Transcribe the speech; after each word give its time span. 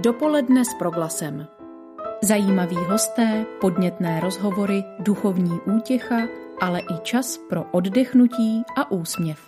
Dopoledne 0.00 0.64
s 0.64 0.74
proglasem. 0.74 1.46
Zajímaví 2.22 2.76
hosté, 2.76 3.46
podnětné 3.60 4.20
rozhovory, 4.20 4.84
duchovní 4.98 5.60
útěcha, 5.76 6.16
ale 6.60 6.80
i 6.80 7.00
čas 7.02 7.38
pro 7.48 7.64
oddechnutí 7.72 8.62
a 8.76 8.90
úsměv. 8.90 9.38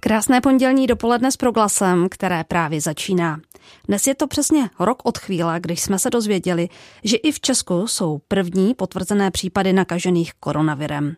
Krásné 0.00 0.40
pondělní 0.40 0.86
dopoledne 0.86 1.32
s 1.32 1.36
proglasem, 1.36 2.08
které 2.10 2.44
právě 2.44 2.80
začíná. 2.80 3.40
Dnes 3.88 4.06
je 4.06 4.14
to 4.14 4.26
přesně 4.26 4.70
rok 4.80 5.02
od 5.04 5.18
chvíle, 5.18 5.60
když 5.60 5.80
jsme 5.80 5.98
se 5.98 6.10
dozvěděli, 6.10 6.68
že 7.04 7.16
i 7.16 7.32
v 7.32 7.40
Česku 7.40 7.86
jsou 7.86 8.20
první 8.28 8.74
potvrzené 8.74 9.30
případy 9.30 9.72
nakažených 9.72 10.32
koronavirem. 10.40 11.16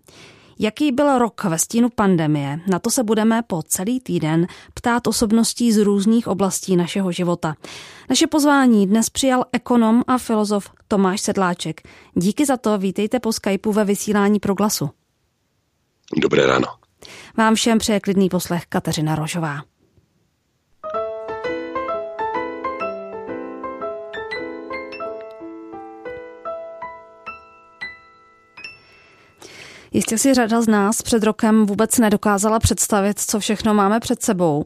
Jaký 0.62 0.92
byl 0.92 1.18
rok 1.18 1.44
ve 1.44 1.58
stínu 1.58 1.88
pandemie? 1.88 2.60
Na 2.66 2.78
to 2.78 2.90
se 2.90 3.02
budeme 3.04 3.42
po 3.42 3.62
celý 3.62 4.00
týden 4.00 4.46
ptát 4.74 5.06
osobností 5.06 5.72
z 5.72 5.78
různých 5.78 6.28
oblastí 6.28 6.76
našeho 6.76 7.12
života. 7.12 7.54
Naše 8.10 8.26
pozvání 8.26 8.86
dnes 8.86 9.10
přijal 9.10 9.44
ekonom 9.52 10.02
a 10.06 10.18
filozof 10.18 10.70
Tomáš 10.88 11.20
Sedláček. 11.20 11.80
Díky 12.14 12.46
za 12.46 12.56
to, 12.56 12.78
vítejte 12.78 13.20
po 13.20 13.32
Skypeu 13.32 13.72
ve 13.72 13.84
vysílání 13.84 14.40
Proglasu. 14.40 14.90
Dobré 16.22 16.46
ráno. 16.46 16.66
Vám 17.36 17.54
všem 17.54 17.78
přeje 17.78 18.00
klidný 18.00 18.28
poslech 18.28 18.66
Kateřina 18.66 19.14
Rožová. 19.14 19.62
Jistě 29.92 30.18
si 30.18 30.34
řada 30.34 30.62
z 30.62 30.68
nás 30.68 31.02
před 31.02 31.22
rokem 31.22 31.66
vůbec 31.66 31.98
nedokázala 31.98 32.58
představit, 32.58 33.20
co 33.20 33.40
všechno 33.40 33.74
máme 33.74 34.00
před 34.00 34.22
sebou. 34.22 34.64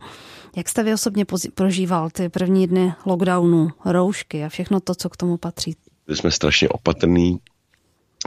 Jak 0.56 0.68
jste 0.68 0.82
vy 0.82 0.94
osobně 0.94 1.24
prožíval 1.54 2.10
ty 2.10 2.28
první 2.28 2.66
dny 2.66 2.94
lockdownu, 3.06 3.68
roušky 3.84 4.44
a 4.44 4.48
všechno 4.48 4.80
to, 4.80 4.94
co 4.94 5.08
k 5.08 5.16
tomu 5.16 5.36
patří? 5.36 5.76
Byli 6.06 6.16
jsme 6.16 6.30
strašně 6.30 6.68
opatrní. 6.68 7.38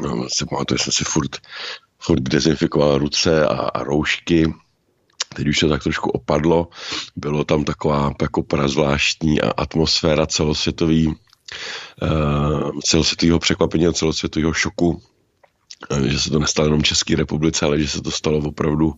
No, 0.01 0.27
se 0.37 0.45
pamatuju, 0.45 0.77
jsem 0.77 0.93
si 0.93 1.03
furt, 1.03 1.37
furt 1.99 2.19
dezinfikoval 2.19 2.97
ruce 2.97 3.47
a, 3.47 3.53
a 3.53 3.83
roušky. 3.83 4.53
Teď 5.35 5.47
už 5.47 5.59
se 5.59 5.67
tak 5.67 5.83
trošku 5.83 6.09
opadlo. 6.09 6.67
Bylo 7.15 7.43
tam 7.43 7.63
taková 7.63 8.13
jako 8.21 8.43
prazvláštní 8.43 9.41
atmosféra 9.41 10.27
celosvětový, 10.27 11.07
uh, 11.07 12.79
celosvětového 12.83 13.39
překvapení 13.39 13.87
a 13.87 13.93
celosvětového 13.93 14.53
šoku 14.53 15.01
Eh, 15.01 15.16
že 16.07 16.19
se 16.19 16.29
to 16.29 16.39
nestalo 16.39 16.65
jenom 16.65 16.83
České 16.83 17.15
republice, 17.15 17.65
ale 17.65 17.79
že 17.79 17.87
se 17.87 18.01
to 18.01 18.11
stalo 18.11 18.37
opravdu 18.37 18.93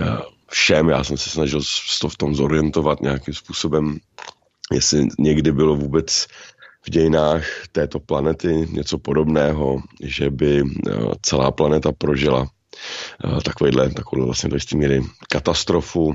eh, 0.00 0.04
všem. 0.50 0.88
Já 0.88 1.04
jsem 1.04 1.16
se 1.16 1.30
snažil 1.30 1.60
to 2.00 2.08
v 2.08 2.16
tom 2.16 2.34
zorientovat 2.34 3.00
nějakým 3.00 3.34
způsobem, 3.34 3.98
jestli 4.72 5.08
někdy 5.18 5.52
bylo 5.52 5.76
vůbec 5.76 6.26
v 6.86 6.90
dějinách 6.90 7.44
této 7.72 8.00
planety 8.00 8.68
něco 8.72 8.98
podobného, 8.98 9.82
že 10.02 10.30
by 10.30 10.62
eh, 10.62 10.92
celá 11.22 11.50
planeta 11.50 11.92
prožila 11.92 12.48
takovýhle, 13.44 13.90
takovou 13.90 14.24
vlastně 14.24 14.50
do 14.50 14.56
jisté 14.56 14.76
míry 14.76 15.02
katastrofu, 15.28 16.14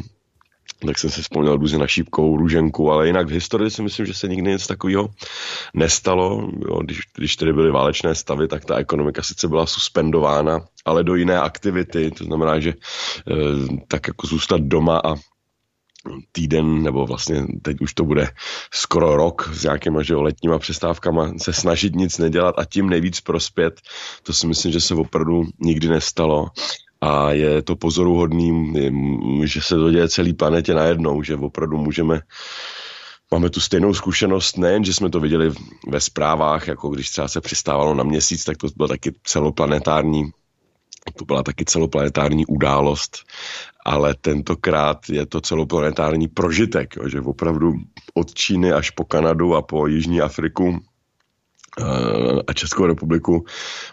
tak 0.88 1.00
jsem 1.00 1.09
si 1.09 1.22
vzpomněl 1.22 1.58
různě 1.58 1.78
na 1.78 1.88
šípkou, 1.88 2.38
růženku, 2.38 2.92
ale 2.92 3.08
jinak 3.08 3.28
v 3.28 3.31
historii 3.31 3.72
si 3.72 3.81
myslím, 3.81 4.06
že 4.06 4.14
se 4.14 4.28
nikdy 4.28 4.52
nic 4.52 4.67
takového 4.67 5.09
nestalo. 5.73 6.50
Jo, 6.70 6.80
když, 6.84 7.00
když 7.16 7.36
tedy 7.36 7.53
byly 7.53 7.72
válečné 7.72 8.16
stavy, 8.16 8.48
tak 8.48 8.66
ta 8.66 8.78
ekonomika 8.78 9.23
sice 9.23 9.48
byla 9.48 9.66
suspendována, 9.66 10.59
ale 10.86 11.04
do 11.04 11.16
jiné 11.16 11.39
aktivity, 11.39 12.11
to 12.11 12.23
znamená, 12.23 12.59
že 12.59 12.70
e, 12.70 12.73
tak 13.88 14.08
jako 14.08 14.28
zůstat 14.28 14.61
doma 14.61 15.02
a 15.04 15.16
týden, 16.31 16.84
nebo 16.84 17.06
vlastně 17.06 17.45
teď 17.61 17.81
už 17.81 17.94
to 17.94 18.04
bude 18.04 18.28
skoro 18.73 19.16
rok 19.16 19.50
s 19.54 19.64
nějakýma 19.64 20.04
že, 20.04 20.16
letníma 20.16 20.59
přestávkama, 20.59 21.31
se 21.38 21.54
snažit 21.54 21.95
nic 21.95 22.17
nedělat 22.17 22.56
a 22.58 22.66
tím 22.66 22.89
nejvíc 22.89 23.22
prospět, 23.22 23.81
to 24.23 24.34
si 24.34 24.48
myslím, 24.48 24.72
že 24.72 24.81
se 24.81 24.95
opravdu 24.95 25.44
nikdy 25.60 25.88
nestalo 25.88 26.48
a 27.03 27.31
je 27.31 27.61
to 27.61 27.75
pozoruhodný, 27.75 28.73
že 29.43 29.61
se 29.61 29.75
to 29.75 29.91
děje 29.91 30.09
celý 30.09 30.33
planetě 30.33 30.73
najednou, 30.73 31.23
že 31.23 31.36
opravdu 31.36 31.77
můžeme 31.77 32.21
Máme 33.33 33.49
tu 33.49 33.59
stejnou 33.59 33.93
zkušenost, 33.93 34.58
nejen, 34.58 34.83
že 34.83 34.93
jsme 34.93 35.09
to 35.09 35.19
viděli 35.19 35.52
ve 35.87 35.99
zprávách, 35.99 36.67
jako 36.67 36.89
když 36.89 37.09
třeba 37.09 37.27
se 37.27 37.41
přistávalo 37.41 37.95
na 37.95 38.03
měsíc, 38.03 38.43
tak 38.43 38.58
to 38.58 38.67
bylo 38.77 38.87
taky 38.87 39.11
celoplanetární 39.23 40.31
to 41.17 41.25
byla 41.25 41.43
taky 41.43 41.65
celoplanetární 41.65 42.45
událost, 42.45 43.17
ale 43.85 44.15
tentokrát 44.21 45.09
je 45.09 45.25
to 45.25 45.41
celoplanetární 45.41 46.27
prožitek, 46.27 46.93
že 47.08 47.21
opravdu 47.21 47.73
od 48.14 48.33
Číny 48.33 48.71
až 48.71 48.89
po 48.89 49.05
Kanadu 49.05 49.55
a 49.55 49.61
po 49.61 49.87
Jižní 49.87 50.21
Afriku 50.21 50.80
a 52.48 52.54
Českou 52.54 52.86
republiku 52.86 53.45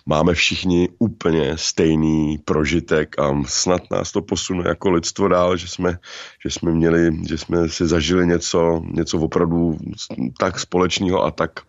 máme 0.06 0.34
všichni 0.34 0.88
úplně 0.98 1.52
stejný 1.56 2.38
prožitek 2.38 3.18
a 3.18 3.42
snad 3.46 3.82
nás 3.90 4.12
to 4.12 4.22
posune 4.22 4.68
jako 4.68 4.90
lidstvo 4.90 5.28
dál, 5.28 5.56
že 5.56 5.68
jsme, 5.68 5.98
že 6.44 6.50
jsme 6.50 6.70
měli, 6.70 7.16
že 7.28 7.38
jsme 7.38 7.68
si 7.68 7.86
zažili 7.86 8.26
něco, 8.26 8.82
něco 8.92 9.18
opravdu 9.18 9.78
tak 10.38 10.60
společného 10.60 11.24
a 11.24 11.30
tak, 11.30 11.60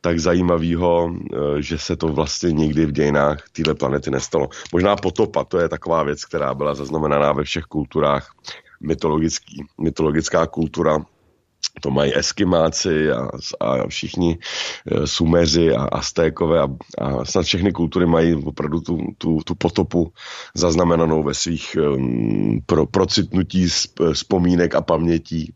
tak 0.00 0.18
zajímavého, 0.18 1.12
e, 1.12 1.62
že 1.62 1.78
se 1.78 1.96
to 1.96 2.08
vlastně 2.08 2.52
nikdy 2.52 2.86
v 2.86 2.92
dějinách 2.92 3.48
téhle 3.52 3.74
planety 3.74 4.10
nestalo. 4.10 4.48
Možná 4.72 4.96
potopa, 4.96 5.44
to 5.44 5.58
je 5.58 5.68
taková 5.68 6.02
věc, 6.02 6.24
která 6.24 6.54
byla 6.54 6.74
zaznamenaná 6.74 7.32
ve 7.32 7.44
všech 7.44 7.64
kulturách. 7.64 8.34
Mytologický, 8.82 9.64
mytologická 9.80 10.46
kultura 10.46 11.04
to 11.80 11.90
mají 11.90 12.16
eskimáci 12.16 13.10
a, 13.12 13.28
a 13.60 13.86
všichni 13.88 14.38
e, 14.86 15.06
sumeři 15.06 15.74
a 15.74 15.82
aztékové 15.82 16.60
a, 16.60 16.68
a 16.98 17.24
snad 17.24 17.44
všechny 17.44 17.72
kultury 17.72 18.06
mají 18.06 18.34
opravdu 18.34 18.80
tu, 18.80 18.98
tu, 19.18 19.38
tu 19.44 19.54
potopu 19.54 20.12
zaznamenanou 20.54 21.22
ve 21.22 21.34
svých 21.34 21.76
um, 21.94 22.60
pro, 22.66 22.86
procitnutí 22.86 23.68
vzpomínek 24.12 24.74
a 24.74 24.80
pamětí. 24.80 25.54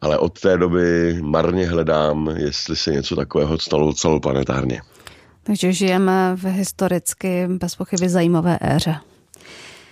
Ale 0.00 0.18
od 0.18 0.40
té 0.40 0.58
doby 0.58 1.18
marně 1.22 1.66
hledám, 1.66 2.28
jestli 2.36 2.76
se 2.76 2.92
něco 2.92 3.16
takového 3.16 3.58
stalo 3.58 3.92
celoplanetárně. 3.92 4.82
Takže 5.42 5.72
žijeme 5.72 6.36
v 6.36 6.44
historicky 6.44 7.48
bez 7.48 7.76
pochyby 7.76 8.08
zajímavé 8.08 8.58
éře. 8.62 8.96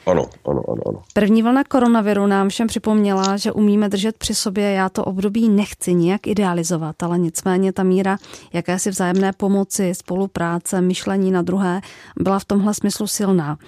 Ano, 0.07 0.27
ano, 0.49 0.63
ano, 0.69 0.83
ano. 0.89 1.03
První 1.15 1.43
vlna 1.43 1.65
koronaviru 1.65 2.27
nám 2.27 2.49
všem 2.49 2.67
připomněla, 2.67 3.37
že 3.37 3.53
umíme 3.53 3.89
držet 3.89 4.17
při 4.17 4.35
sobě. 4.35 4.73
Já 4.73 4.89
to 4.89 5.05
období 5.05 5.49
nechci 5.49 5.95
nijak 5.95 6.27
idealizovat, 6.27 7.03
ale 7.03 7.19
nicméně 7.19 7.73
ta 7.73 7.83
míra 7.83 8.19
jakési 8.53 8.91
vzájemné 8.91 9.33
pomoci, 9.33 9.95
spolupráce, 9.95 10.81
myšlení 10.81 11.31
na 11.31 11.43
druhé 11.43 11.81
byla 12.21 12.39
v 12.39 12.45
tomhle 12.45 12.75
smyslu 12.75 13.07
silná. 13.07 13.59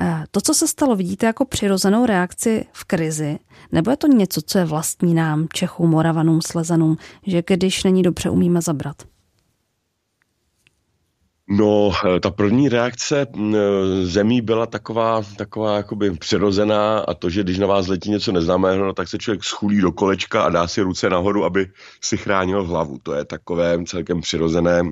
Eh, 0.00 0.24
to, 0.30 0.40
co 0.40 0.54
se 0.54 0.68
stalo, 0.68 0.96
vidíte 0.96 1.26
jako 1.26 1.44
přirozenou 1.44 2.06
reakci 2.06 2.66
v 2.72 2.84
krizi, 2.84 3.38
nebo 3.72 3.90
je 3.90 3.96
to 3.96 4.06
něco, 4.06 4.42
co 4.42 4.58
je 4.58 4.64
vlastní 4.64 5.14
nám, 5.14 5.46
Čechům, 5.52 5.90
Moravanům, 5.90 6.40
Slezanům, 6.42 6.96
že 7.26 7.42
když 7.46 7.84
není 7.84 8.02
dobře, 8.02 8.30
umíme 8.30 8.62
zabrat? 8.62 8.96
No, 11.50 11.92
eh, 12.16 12.20
ta 12.20 12.30
první 12.30 12.68
reakce 12.68 13.26
mm, 13.36 13.54
eh, 13.54 13.58
zemí 14.06 14.40
byla 14.40 14.66
taková, 14.66 15.22
taková 15.36 15.76
jakoby 15.76 16.10
přirozená 16.10 16.98
a 16.98 17.14
to, 17.14 17.30
že 17.30 17.42
když 17.42 17.58
na 17.58 17.66
vás 17.66 17.86
letí 17.88 18.10
něco 18.10 18.32
neznámého, 18.32 18.84
no, 18.84 18.92
tak 18.92 19.08
se 19.08 19.18
člověk 19.18 19.44
schulí 19.44 19.80
do 19.80 19.92
kolečka 19.92 20.42
a 20.42 20.48
dá 20.48 20.68
si 20.68 20.82
ruce 20.82 21.10
nahoru, 21.10 21.44
aby 21.44 21.66
si 22.00 22.16
chránil 22.16 22.64
hlavu. 22.64 22.98
To 23.02 23.14
je 23.14 23.24
takové 23.24 23.84
celkem 23.84 24.20
přirozené 24.20 24.82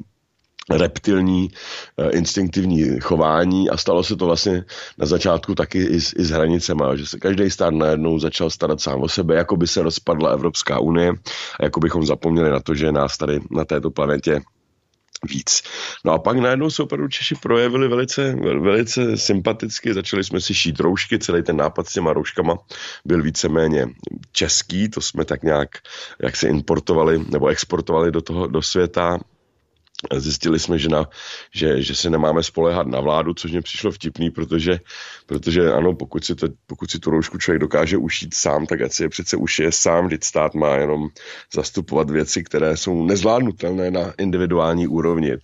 reptilní 0.70 1.48
uh, 1.96 2.16
instinktivní 2.16 3.00
chování 3.00 3.70
a 3.70 3.76
stalo 3.76 4.02
se 4.02 4.16
to 4.16 4.26
vlastně 4.26 4.64
na 4.98 5.06
začátku 5.06 5.54
taky 5.54 5.84
i 5.84 6.00
s, 6.00 6.12
i 6.18 6.24
s 6.24 6.30
hranicema, 6.30 6.96
že 6.96 7.06
se 7.06 7.18
každý 7.18 7.50
stát 7.50 7.74
najednou 7.74 8.18
začal 8.18 8.50
starat 8.50 8.80
sám 8.80 9.02
o 9.02 9.08
sebe, 9.08 9.34
jako 9.34 9.56
by 9.56 9.66
se 9.66 9.82
rozpadla 9.82 10.30
Evropská 10.30 10.78
unie 10.78 11.12
a 11.60 11.64
jako 11.64 11.80
bychom 11.80 12.06
zapomněli 12.06 12.50
na 12.50 12.60
to, 12.60 12.74
že 12.74 12.92
nás 12.92 13.16
tady 13.16 13.40
na 13.50 13.64
této 13.64 13.90
planetě 13.90 14.40
víc. 15.24 15.62
No 16.04 16.12
a 16.12 16.18
pak 16.18 16.36
najednou 16.36 16.70
se 16.70 16.82
opravdu 16.82 17.08
Češi 17.08 17.34
projevili 17.34 17.88
velice, 17.88 18.34
velice 18.60 19.16
sympaticky, 19.16 19.94
začali 19.94 20.24
jsme 20.24 20.40
si 20.40 20.54
šít 20.54 20.80
roušky, 20.80 21.18
celý 21.18 21.42
ten 21.42 21.56
nápad 21.56 21.86
s 21.86 21.92
těma 21.92 22.12
rouškama 22.12 22.58
byl 23.04 23.22
víceméně 23.22 23.86
český, 24.32 24.88
to 24.88 25.00
jsme 25.00 25.24
tak 25.24 25.42
nějak, 25.42 25.68
jak 26.22 26.36
se 26.36 26.48
importovali 26.48 27.24
nebo 27.28 27.46
exportovali 27.46 28.12
do 28.12 28.20
toho, 28.20 28.46
do 28.46 28.62
světa, 28.62 29.18
Zjistili 30.16 30.58
jsme, 30.58 30.78
že, 30.78 30.88
na, 30.88 31.08
že, 31.54 31.82
že 31.82 31.94
se 31.94 32.10
nemáme 32.10 32.42
spolehat 32.42 32.86
na 32.86 33.00
vládu, 33.00 33.34
což 33.34 33.50
mě 33.50 33.62
přišlo 33.62 33.90
vtipný, 33.90 34.30
protože, 34.30 34.80
protože 35.26 35.72
ano, 35.72 35.94
pokud 35.94 36.24
si, 36.24 36.34
to, 36.34 36.48
pokud 36.66 36.90
si 36.90 36.98
tu 36.98 37.10
roušku 37.10 37.38
člověk 37.38 37.60
dokáže 37.60 37.96
ušít 37.96 38.34
sám, 38.34 38.66
tak 38.66 38.80
ať 38.80 38.92
si 38.92 39.02
je 39.02 39.08
přece 39.08 39.36
ušije 39.36 39.72
sám, 39.72 40.06
vždyť 40.06 40.24
stát 40.24 40.54
má 40.54 40.76
jenom 40.76 41.08
zastupovat 41.54 42.10
věci, 42.10 42.44
které 42.44 42.76
jsou 42.76 43.04
nezvládnutelné 43.04 43.90
na 43.90 44.12
individuální 44.18 44.86
úrovni. 44.86 45.36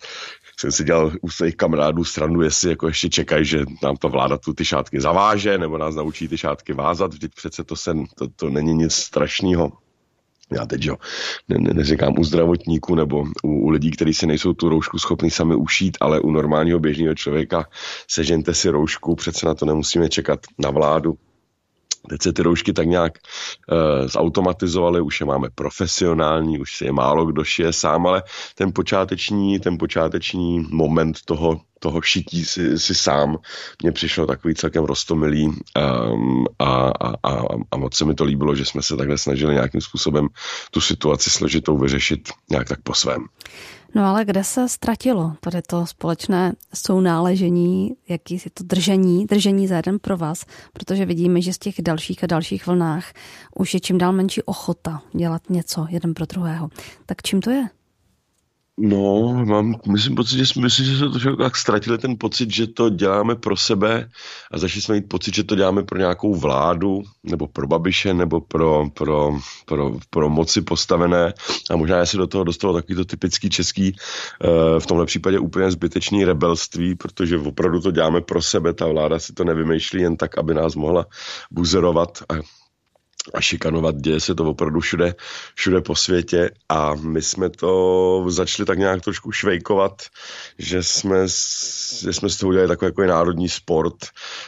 Jsem 0.59 0.71
si 0.71 0.83
dělal 0.83 1.11
u 1.21 1.29
svých 1.29 1.55
kamarádů 1.55 2.03
stranu, 2.03 2.41
jestli 2.41 2.69
jako 2.69 2.87
ještě 2.87 3.09
čekají, 3.09 3.45
že 3.45 3.65
nám 3.83 3.97
ta 3.97 4.07
vláda 4.07 4.37
tu 4.37 4.53
ty 4.53 4.65
šátky 4.65 5.01
zaváže, 5.01 5.57
nebo 5.57 5.77
nás 5.77 5.95
naučí 5.95 6.27
ty 6.27 6.37
šátky 6.37 6.73
vázat, 6.73 7.13
vždyť 7.13 7.31
přece 7.35 7.63
to, 7.63 7.75
se, 7.75 7.93
to, 8.15 8.27
to 8.35 8.49
není 8.49 8.73
nic 8.73 8.93
strašného. 8.93 9.82
Já 10.53 10.65
teď, 10.65 10.85
jo, 10.85 10.95
ne, 11.49 11.57
ne, 11.59 11.73
neříkám 11.73 12.19
u 12.19 12.23
zdravotníků 12.23 12.95
nebo 12.95 13.25
u, 13.43 13.49
u 13.49 13.69
lidí, 13.69 13.91
kteří 13.91 14.13
si 14.13 14.27
nejsou 14.27 14.53
tu 14.53 14.69
roušku 14.69 14.99
schopni 14.99 15.31
sami 15.31 15.55
ušít, 15.55 15.97
ale 16.01 16.19
u 16.19 16.31
normálního 16.31 16.79
běžného 16.79 17.15
člověka 17.15 17.65
sežente 18.07 18.53
si 18.53 18.69
roušku, 18.69 19.15
přece 19.15 19.45
na 19.45 19.55
to 19.55 19.65
nemusíme 19.65 20.09
čekat 20.09 20.39
na 20.59 20.69
vládu, 20.69 21.17
Teď 22.09 22.21
se 22.21 22.33
ty 22.33 22.41
roušky 22.41 22.73
tak 22.73 22.87
nějak 22.87 23.13
uh, 23.71 24.07
zautomatizovaly, 24.07 25.01
už 25.01 25.19
je 25.19 25.25
máme 25.25 25.49
profesionální, 25.55 26.59
už 26.59 26.77
si 26.77 26.85
je 26.85 26.91
málo 26.91 27.25
kdo 27.25 27.43
šije 27.43 27.73
sám, 27.73 28.07
ale 28.07 28.23
ten 28.55 28.71
počáteční, 28.73 29.59
ten 29.59 29.77
počáteční 29.77 30.67
moment 30.69 31.17
toho, 31.25 31.61
toho 31.79 32.01
šití 32.01 32.45
si, 32.45 32.79
si 32.79 32.95
sám 32.95 33.37
mně 33.81 33.91
přišlo 33.91 34.25
takový 34.25 34.55
celkem 34.55 34.83
rostomilý 34.83 35.47
um, 35.47 36.45
a, 36.59 36.65
a, 36.87 37.13
a, 37.23 37.43
a 37.71 37.77
moc 37.77 37.95
se 37.95 38.05
mi 38.05 38.13
to 38.13 38.23
líbilo, 38.23 38.55
že 38.55 38.65
jsme 38.65 38.81
se 38.81 38.97
takhle 38.97 39.17
snažili 39.17 39.53
nějakým 39.53 39.81
způsobem 39.81 40.27
tu 40.71 40.81
situaci 40.81 41.29
složitou 41.29 41.77
vyřešit 41.77 42.29
nějak 42.49 42.67
tak 42.67 42.79
po 42.83 42.93
svém. 42.93 43.25
No 43.95 44.05
ale 44.05 44.25
kde 44.25 44.43
se 44.43 44.69
ztratilo 44.69 45.35
tady 45.39 45.61
to 45.61 45.85
společné 45.85 46.53
sounáležení, 46.73 47.95
jaký 48.09 48.33
je 48.33 48.51
to 48.53 48.63
držení, 48.63 49.25
držení 49.25 49.67
za 49.67 49.75
jeden 49.75 49.99
pro 49.99 50.17
vás, 50.17 50.45
protože 50.73 51.05
vidíme, 51.05 51.41
že 51.41 51.53
z 51.53 51.57
těch 51.57 51.75
dalších 51.81 52.23
a 52.23 52.27
dalších 52.27 52.67
vlnách 52.67 53.13
už 53.55 53.73
je 53.73 53.79
čím 53.79 53.97
dál 53.97 54.13
menší 54.13 54.41
ochota 54.41 55.01
dělat 55.13 55.49
něco 55.49 55.87
jeden 55.89 56.13
pro 56.13 56.25
druhého. 56.25 56.69
Tak 57.05 57.21
čím 57.21 57.41
to 57.41 57.49
je? 57.49 57.69
No, 58.77 59.33
mám, 59.45 59.75
myslím, 59.91 60.15
pocit, 60.15 60.37
že 60.37 60.61
myslím, 60.61 60.85
že 60.85 60.97
jsme 60.97 61.09
to 61.09 61.35
tak 61.35 61.57
ztratili 61.57 61.97
ten 61.97 62.15
pocit, 62.19 62.51
že 62.51 62.67
to 62.67 62.89
děláme 62.89 63.35
pro 63.35 63.57
sebe 63.57 64.09
a 64.51 64.57
začali 64.57 64.81
jsme 64.81 64.95
mít 64.95 65.09
pocit, 65.09 65.35
že 65.35 65.43
to 65.43 65.55
děláme 65.55 65.83
pro 65.83 65.97
nějakou 65.99 66.35
vládu, 66.35 67.03
nebo 67.23 67.47
pro 67.47 67.67
babiše, 67.67 68.13
nebo 68.13 68.41
pro, 68.41 68.89
pro, 68.93 69.39
pro, 69.65 69.97
pro 70.09 70.29
moci 70.29 70.61
postavené. 70.61 71.33
A 71.71 71.75
možná 71.75 72.05
se 72.05 72.17
do 72.17 72.27
toho 72.27 72.43
dostalo 72.43 72.73
takový 72.73 72.95
to 72.95 73.05
typický 73.05 73.49
český, 73.49 73.95
eh, 74.43 74.79
v 74.79 74.85
tomhle 74.85 75.05
případě 75.05 75.39
úplně 75.39 75.71
zbytečný 75.71 76.25
rebelství, 76.25 76.95
protože 76.95 77.37
opravdu 77.37 77.81
to 77.81 77.91
děláme 77.91 78.21
pro 78.21 78.41
sebe, 78.41 78.73
ta 78.73 78.87
vláda 78.87 79.19
si 79.19 79.33
to 79.33 79.43
nevymýšlí 79.43 80.01
jen 80.01 80.17
tak, 80.17 80.37
aby 80.37 80.53
nás 80.53 80.75
mohla 80.75 81.05
buzerovat 81.51 82.23
a 82.29 82.33
a 83.33 83.41
šikanovat. 83.41 83.95
Děje 83.95 84.19
se 84.19 84.35
to 84.35 84.43
opravdu 84.43 84.79
všude, 84.79 85.15
všude 85.55 85.81
po 85.81 85.95
světě 85.95 86.49
a 86.69 86.95
my 86.95 87.21
jsme 87.21 87.49
to 87.49 88.25
začali 88.27 88.65
tak 88.65 88.77
nějak 88.77 89.01
trošku 89.01 89.31
švejkovat, 89.31 90.01
že 90.57 90.83
jsme, 90.83 91.17
že 92.01 92.13
jsme 92.13 92.29
z 92.29 92.37
toho 92.37 92.49
udělali 92.49 92.67
takový 92.67 92.87
jako 92.87 93.01
národní 93.01 93.49
sport, 93.49 93.95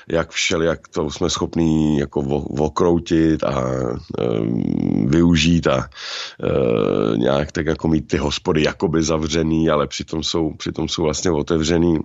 jak 0.07 0.31
všeli, 0.31 0.66
jak 0.66 0.88
to 0.88 1.12
jsme 1.12 1.30
schopní 1.30 1.98
jako 1.98 2.19
okroutit 2.60 3.44
a 3.44 3.63
um, 3.63 5.07
využít 5.10 5.68
a 5.68 5.77
uh, 5.77 7.18
nějak 7.18 7.51
tak 7.51 7.66
jako 7.66 7.88
mít 7.88 8.07
ty 8.07 8.18
hospody 8.18 8.63
jakoby 8.63 9.04
zavřený, 9.04 9.69
ale 9.69 9.88
přitom 9.88 10.24
jsou, 10.24 10.54
přitom 10.54 10.89
jsou 10.89 11.04
vlastně 11.04 11.31
otevřený. 11.31 12.00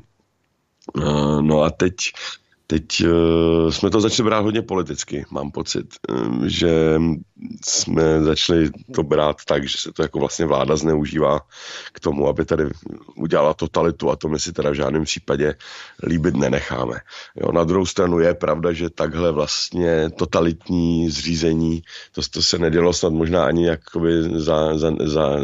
Uh, 0.94 1.42
no 1.42 1.62
a 1.62 1.70
teď 1.70 1.94
Teď 2.70 3.04
uh, 3.04 3.70
jsme 3.70 3.90
to 3.90 4.00
začali 4.00 4.24
brát 4.24 4.40
hodně 4.40 4.62
politicky, 4.62 5.24
mám 5.30 5.50
pocit, 5.50 5.86
um, 6.10 6.48
že 6.48 7.00
jsme 7.64 8.22
začali 8.22 8.70
to 8.94 9.02
brát 9.02 9.36
tak, 9.46 9.68
že 9.68 9.78
se 9.78 9.92
to 9.92 10.02
jako 10.02 10.18
vlastně 10.18 10.46
vláda 10.46 10.76
zneužívá 10.76 11.40
k 11.92 12.00
tomu, 12.00 12.28
aby 12.28 12.44
tady 12.44 12.64
udělala 13.16 13.54
totalitu 13.54 14.10
a 14.10 14.16
to 14.16 14.28
my 14.28 14.38
si 14.38 14.52
teda 14.52 14.70
v 14.70 14.74
žádném 14.74 15.04
případě 15.04 15.54
líbit 16.02 16.36
nenecháme. 16.36 16.94
Jo, 17.36 17.52
na 17.52 17.64
druhou 17.64 17.86
stranu 17.86 18.18
je 18.18 18.34
pravda, 18.34 18.72
že 18.72 18.90
takhle 18.90 19.32
vlastně 19.32 20.10
totalitní 20.10 21.10
zřízení, 21.10 21.82
to, 22.12 22.20
to 22.30 22.42
se 22.42 22.58
nedělo 22.58 22.92
snad 22.92 23.12
možná 23.12 23.44
ani 23.44 23.66
jakoby 23.66 24.22
za, 24.22 24.78
za, 24.78 24.92
za 25.04 25.36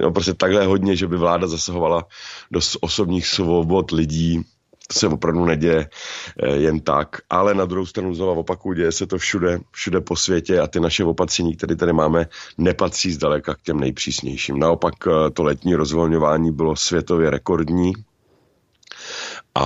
jo, 0.00 0.10
prostě 0.10 0.34
takhle 0.34 0.66
hodně, 0.66 0.96
že 0.96 1.06
by 1.06 1.16
vláda 1.16 1.46
zasahovala 1.46 2.04
do 2.50 2.60
osobních 2.80 3.26
svobod 3.26 3.90
lidí, 3.90 4.44
se 4.92 5.08
opravdu 5.08 5.44
neděje 5.44 5.88
eh, 6.42 6.56
jen 6.56 6.80
tak, 6.80 7.16
ale 7.30 7.54
na 7.54 7.64
druhou 7.64 7.86
stranu 7.86 8.14
znovu 8.14 8.40
opakuju, 8.40 8.74
děje 8.74 8.92
se 8.92 9.06
to 9.06 9.18
všude, 9.18 9.58
všude 9.70 10.00
po 10.00 10.16
světě 10.16 10.60
a 10.60 10.66
ty 10.66 10.80
naše 10.80 11.04
opatření, 11.04 11.56
které 11.56 11.76
tady 11.76 11.92
máme, 11.92 12.26
nepatří 12.58 13.12
zdaleka 13.12 13.54
k 13.54 13.62
těm 13.62 13.80
nejpřísnějším. 13.80 14.58
Naopak 14.58 14.94
eh, 15.06 15.30
to 15.30 15.42
letní 15.42 15.74
rozvolňování 15.74 16.52
bylo 16.52 16.76
světově 16.76 17.30
rekordní, 17.30 17.92
a, 19.54 19.64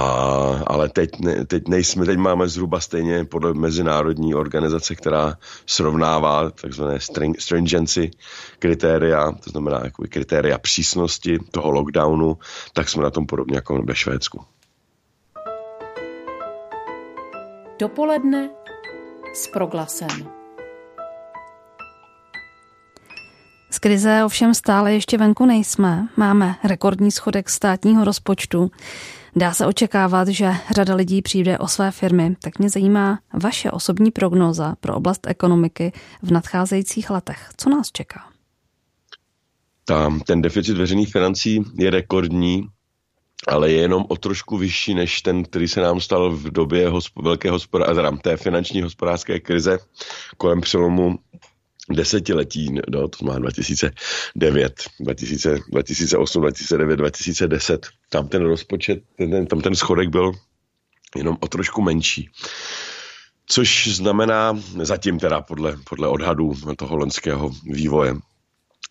ale 0.67 0.89
teď, 0.89 1.21
ne, 1.21 1.47
teď 1.47 1.69
nejsme, 1.69 2.07
teď 2.07 2.19
máme 2.19 2.49
zhruba 2.49 2.81
stejně 2.81 3.25
podle 3.25 3.55
mezinárodní 3.55 4.35
organizace, 4.35 4.95
která 4.95 5.39
srovnává 5.67 6.51
takzvané 6.51 6.99
stringency 7.39 8.11
kritéria, 8.59 9.33
to 9.33 9.51
znamená 9.51 9.83
kritéria 10.09 10.59
přísnosti 10.59 11.39
toho 11.51 11.71
lockdownu, 11.71 12.39
tak 12.73 12.89
jsme 12.89 13.03
na 13.03 13.11
tom 13.11 13.27
podobně 13.27 13.57
jako 13.57 13.83
ve 13.83 13.95
Švédsku. 13.95 14.45
Dopoledne 17.79 18.51
s 19.35 19.49
proglasem. 19.49 20.09
Z 23.71 23.79
krize 23.79 24.25
ovšem 24.25 24.55
stále 24.55 24.95
ještě 24.95 25.19
venku 25.19 25.47
nejsme. 25.47 26.09
Máme 26.17 26.57
rekordní 26.65 27.11
schodek 27.11 27.51
státního 27.51 28.05
rozpočtu. 28.05 28.71
Dá 29.37 29.53
se 29.53 29.67
očekávat, 29.67 30.29
že 30.29 30.51
řada 30.71 30.95
lidí 30.95 31.23
přijde 31.23 31.59
o 31.59 31.69
své 31.69 31.91
firmy, 31.91 32.37
tak 32.43 32.59
mě 32.59 32.71
zajímá 32.71 33.19
vaše 33.33 33.71
osobní 33.71 34.11
prognóza 34.11 34.75
pro 34.81 34.97
oblast 34.97 35.27
ekonomiky 35.27 35.93
v 36.23 36.31
nadcházejících 36.31 37.11
letech. 37.11 37.49
Co 37.57 37.71
nás 37.71 37.93
čeká? 37.93 38.21
Tam 39.85 40.21
ten 40.21 40.43
deficit 40.43 40.77
veřejných 40.77 41.13
financí 41.13 41.63
je 41.75 41.91
rekordní 41.91 42.69
ale 43.49 43.71
je 43.71 43.81
jenom 43.81 44.05
o 44.09 44.17
trošku 44.17 44.59
vyšší 44.59 44.95
než 44.95 45.21
ten, 45.21 45.45
který 45.45 45.69
se 45.69 45.81
nám 45.81 46.01
stal 46.01 46.31
v 46.31 46.51
době 46.51 46.91
hosp- 46.91 47.23
velké 47.23 47.51
hospodářské, 47.51 48.17
té 48.23 48.37
finanční 48.37 48.83
hospodářské 48.83 49.41
krize 49.41 49.79
kolem 50.37 50.61
přelomu 50.61 51.19
desetiletí, 51.91 52.75
no, 52.91 53.09
to 53.09 53.25
má 53.25 53.39
2009, 53.39 54.85
2000, 55.01 55.59
2008, 55.69 56.41
2009, 56.41 56.97
2010. 56.97 57.87
Tam 58.09 58.29
ten 58.29 58.43
rozpočet, 58.43 58.99
ten, 59.17 59.47
tam 59.47 59.61
ten 59.61 59.75
schodek 59.75 60.09
byl 60.09 60.33
jenom 61.17 61.37
o 61.41 61.49
trošku 61.49 61.83
menší. 61.83 62.31
Což 63.47 63.89
znamená, 63.97 64.59
zatím 64.83 65.19
teda 65.19 65.41
podle, 65.41 65.77
podle 65.89 66.09
odhadů 66.09 66.55
toho 66.77 66.97
loňského 66.97 67.51
vývoje, 67.65 68.15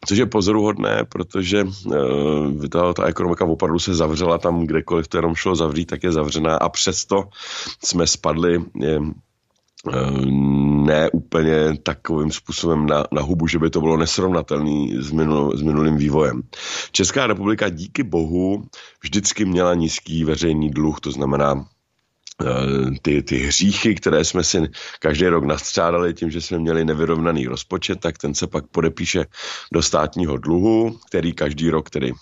Což 0.07 0.17
je 0.17 0.25
pozoruhodné, 0.25 1.05
protože 1.09 1.63
uh, 1.63 2.65
ta, 2.71 2.93
ta 2.93 3.05
ekonomika 3.05 3.45
opravdu 3.45 3.79
se 3.79 3.93
zavřela 3.93 4.37
tam, 4.37 4.65
kdekoliv 4.65 5.07
to 5.07 5.17
jenom 5.17 5.35
šlo 5.35 5.55
zavřít, 5.55 5.85
tak 5.85 6.03
je 6.03 6.11
zavřená 6.11 6.55
a 6.55 6.69
přesto 6.69 7.23
jsme 7.83 8.07
spadli 8.07 8.63
je, 8.79 8.99
uh, 8.99 10.25
ne 10.85 11.09
úplně 11.09 11.77
takovým 11.83 12.31
způsobem 12.31 12.85
na, 12.85 13.03
na 13.11 13.21
hubu, 13.21 13.47
že 13.47 13.59
by 13.59 13.69
to 13.69 13.81
bylo 13.81 13.97
nesrovnatelný 13.97 14.95
s, 14.99 15.11
minul, 15.11 15.57
s 15.57 15.61
minulým 15.61 15.97
vývojem. 15.97 16.41
Česká 16.91 17.27
republika 17.27 17.69
díky 17.69 18.03
bohu 18.03 18.63
vždycky 19.03 19.45
měla 19.45 19.73
nízký 19.73 20.23
veřejný 20.23 20.69
dluh, 20.69 20.99
to 20.99 21.11
znamená 21.11 21.55
Eh, 21.55 21.72
ty, 23.01 23.23
ty 23.23 23.37
hříchy, 23.37 23.95
které 23.95 24.25
jsme 24.25 24.43
si 24.43 24.61
každý 24.99 25.27
rok 25.27 25.43
nastřádali 25.43 26.13
tím, 26.13 26.31
že 26.31 26.41
jsme 26.41 26.59
měli 26.59 26.85
nevyrovnaný 26.85 27.47
rozpočet, 27.47 27.99
tak 27.99 28.17
ten 28.17 28.33
se 28.33 28.47
pak 28.47 28.67
podepíše 28.67 29.25
do 29.73 29.81
státního 29.81 30.37
dluhu, 30.37 30.99
který 31.07 31.33
každý 31.33 31.69
rok 31.69 31.89
tedy 31.89 32.13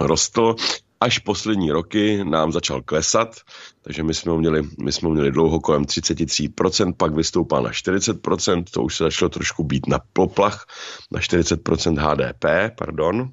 rostl. 0.00 0.54
Až 1.00 1.18
poslední 1.18 1.70
roky 1.70 2.24
nám 2.24 2.52
začal 2.52 2.82
klesat, 2.82 3.36
takže 3.82 4.02
my 4.02 4.14
jsme 4.14 4.32
ho 4.32 4.38
měli, 4.38 4.62
my 4.82 4.92
jsme 4.92 5.08
ho 5.08 5.14
měli 5.14 5.32
dlouho 5.32 5.60
kolem 5.60 5.82
33%, 5.82 6.92
pak 6.96 7.14
vystoupal 7.14 7.62
na 7.62 7.70
40%, 7.70 8.64
to 8.70 8.82
už 8.82 8.96
se 8.96 9.04
začalo 9.04 9.28
trošku 9.28 9.64
být 9.64 9.86
na 9.86 9.98
poplach, 10.12 10.66
na 11.10 11.20
40% 11.20 11.98
HDP, 11.98 12.44
pardon, 12.78 13.30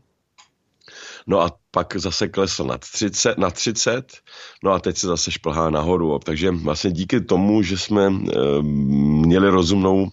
No 1.28 1.42
a 1.42 1.52
pak 1.72 1.98
zase 1.98 2.28
klesl 2.28 2.64
na 2.64 2.78
30, 2.78 3.38
na 3.38 3.50
30 3.50 4.14
no 4.64 4.72
a 4.72 4.80
teď 4.80 4.98
se 4.98 5.08
zase 5.08 5.32
šplhá 5.32 5.70
nahoru. 5.70 6.20
Takže 6.20 6.52
vlastně 6.52 6.92
díky 6.92 7.22
tomu, 7.22 7.62
že 7.62 7.78
jsme 7.78 8.06
e, 8.06 8.12
měli 8.62 9.50
rozumnou 9.50 10.10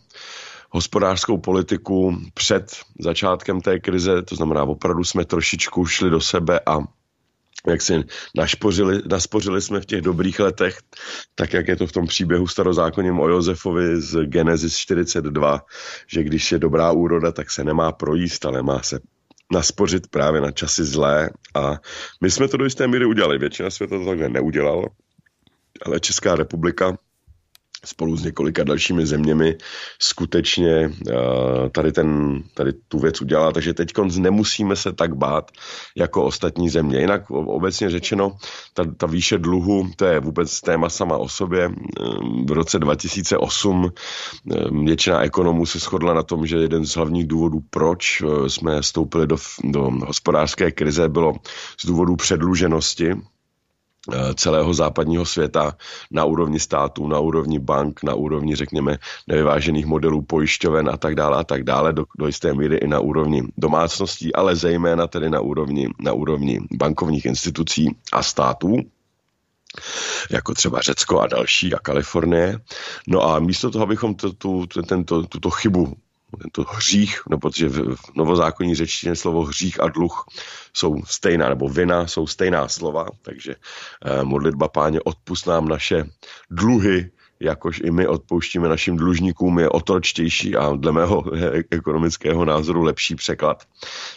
hospodářskou 0.71 1.39
politiku 1.39 2.17
před 2.35 2.77
začátkem 3.01 3.61
té 3.61 3.81
krize, 3.81 4.23
to 4.23 4.37
znamená 4.37 4.65
opravdu 4.65 5.05
jsme 5.05 5.25
trošičku 5.25 5.87
šli 5.87 6.11
do 6.11 6.21
sebe 6.21 6.61
a 6.67 6.79
jak 7.67 7.83
si 7.83 8.05
našpořili, 8.37 9.03
naspořili 9.11 9.63
jsme 9.63 9.81
v 9.81 9.87
těch 9.87 10.03
dobrých 10.03 10.41
letech, 10.41 10.79
tak 11.35 11.53
jak 11.53 11.69
je 11.69 11.77
to 11.77 11.87
v 11.87 11.93
tom 11.93 12.07
příběhu 12.07 12.47
starozákonním 12.47 13.21
o 13.21 13.29
Josefovi 13.29 14.01
z 14.01 14.25
Genesis 14.25 14.77
42, 14.77 15.61
že 16.07 16.23
když 16.23 16.53
je 16.53 16.59
dobrá 16.59 16.93
úroda, 16.93 17.33
tak 17.33 17.51
se 17.51 17.65
nemá 17.65 17.93
projíst, 17.93 18.47
ale 18.47 18.63
má 18.63 18.83
se 18.83 19.01
naspořit 19.51 20.07
právě 20.07 20.41
na 20.41 20.51
časy 20.51 20.85
zlé 20.85 21.31
a 21.55 21.79
my 22.21 22.31
jsme 22.31 22.49
to 22.49 22.57
do 22.57 22.65
jisté 22.65 22.89
míry 22.89 23.07
udělali. 23.07 23.39
Většina 23.39 23.71
světa 23.71 23.99
to 23.99 24.07
takhle 24.07 24.29
neudělal, 24.29 24.85
ale 25.87 26.01
Česká 26.01 26.35
republika 26.35 26.99
spolu 27.85 28.17
s 28.17 28.25
několika 28.25 28.65
dalšími 28.65 29.07
zeměmi 29.07 29.57
skutečně 29.99 30.93
tady, 31.73 31.93
ten, 31.93 32.43
tady 32.55 32.73
tu 32.73 32.99
věc 32.99 33.21
udělala, 33.21 33.53
takže 33.53 33.75
teď 33.75 33.93
nemusíme 34.19 34.77
se 34.77 34.93
tak 34.93 35.17
bát 35.17 35.51
jako 35.97 36.25
ostatní 36.25 36.69
země. 36.69 37.01
Jinak 37.01 37.31
obecně 37.31 37.91
řečeno, 37.91 38.37
ta, 38.75 38.85
ta 38.97 39.07
výše 39.07 39.39
dluhu, 39.39 39.91
to 39.97 40.05
je 40.05 40.21
vůbec 40.21 40.61
téma 40.61 40.89
sama 40.89 41.17
o 41.17 41.29
sobě. 41.29 41.71
V 42.47 42.53
roce 42.53 42.79
2008 42.79 43.93
většina 44.85 45.21
ekonomů 45.21 45.67
se 45.67 45.79
shodla 45.79 46.15
na 46.15 46.23
tom, 46.23 46.47
že 46.47 46.57
jeden 46.57 46.87
z 46.87 46.97
hlavních 46.97 47.27
důvodů, 47.27 47.61
proč 47.71 48.23
jsme 48.47 48.83
stoupili 48.83 49.27
do, 49.27 49.37
do 49.65 49.91
hospodářské 50.07 50.71
krize, 50.71 51.09
bylo 51.09 51.35
z 51.81 51.87
důvodu 51.87 52.17
předluženosti 52.17 53.11
Eh, 53.11 53.17
celého 54.35 54.75
západního 54.75 55.25
světa 55.25 55.77
na 56.11 56.25
úrovni 56.25 56.61
států, 56.61 57.09
na 57.09 57.19
úrovni 57.19 57.59
bank, 57.59 58.03
na 58.03 58.15
úrovni, 58.15 58.57
řekněme, 58.57 58.99
nevyvážených 59.27 59.87
modelů 59.87 60.23
pojišťoven 60.23 60.89
a 60.89 60.97
tak 60.97 61.15
dále 61.15 61.37
a 61.37 61.45
tak 61.45 61.65
dále, 61.65 61.93
do, 61.93 62.05
do 62.19 62.27
jisté 62.27 62.55
míry 62.55 62.77
i 62.77 62.87
na 62.87 63.01
úrovni 63.01 63.43
domácností, 63.57 64.35
ale 64.35 64.57
zejména 64.57 65.07
tedy 65.07 65.31
na 65.31 65.41
úrovni, 65.41 65.89
na 66.01 66.13
úrovni 66.13 66.61
bankovních 66.73 67.27
institucí 67.27 67.97
a 68.13 68.23
států 68.23 68.77
jako 70.31 70.55
třeba 70.55 70.81
Řecko 70.81 71.21
a 71.21 71.27
další 71.27 71.75
a 71.75 71.79
Kalifornie. 71.79 72.59
No 73.09 73.23
a 73.23 73.39
místo 73.39 73.71
toho, 73.71 73.85
abychom 73.85 74.15
tu, 74.15 74.33
tu, 74.33 74.67
tento, 74.67 75.23
tuto 75.23 75.51
chybu 75.51 75.97
tento 76.39 76.63
hřích, 76.63 77.23
nebo 77.31 77.41
protože 77.41 77.69
v 77.69 77.97
novozákonní 78.17 78.75
řečtině 78.75 79.17
slovo 79.17 79.43
hřích 79.43 79.81
a 79.83 79.89
dluh 79.89 80.25
jsou 80.75 81.03
stejná, 81.05 81.49
nebo 81.49 81.69
vina 81.69 82.07
jsou 82.07 82.27
stejná 82.27 82.69
slova, 82.69 83.07
takže 83.23 83.55
eh, 84.05 84.25
modlitba 84.25 84.69
páně 84.69 85.01
odpust 85.01 85.47
nám 85.47 85.69
naše 85.69 86.05
dluhy, 86.51 87.11
jakož 87.41 87.81
i 87.85 87.91
my 87.91 88.07
odpouštíme 88.07 88.69
našim 88.69 88.97
dlužníkům, 88.97 89.59
je 89.59 89.69
otročtější 89.69 90.57
a 90.57 90.77
dle 90.77 90.93
mého 90.93 91.25
ekonomického 91.71 92.45
názoru 92.45 92.83
lepší 92.83 93.15
překlad. 93.15 93.65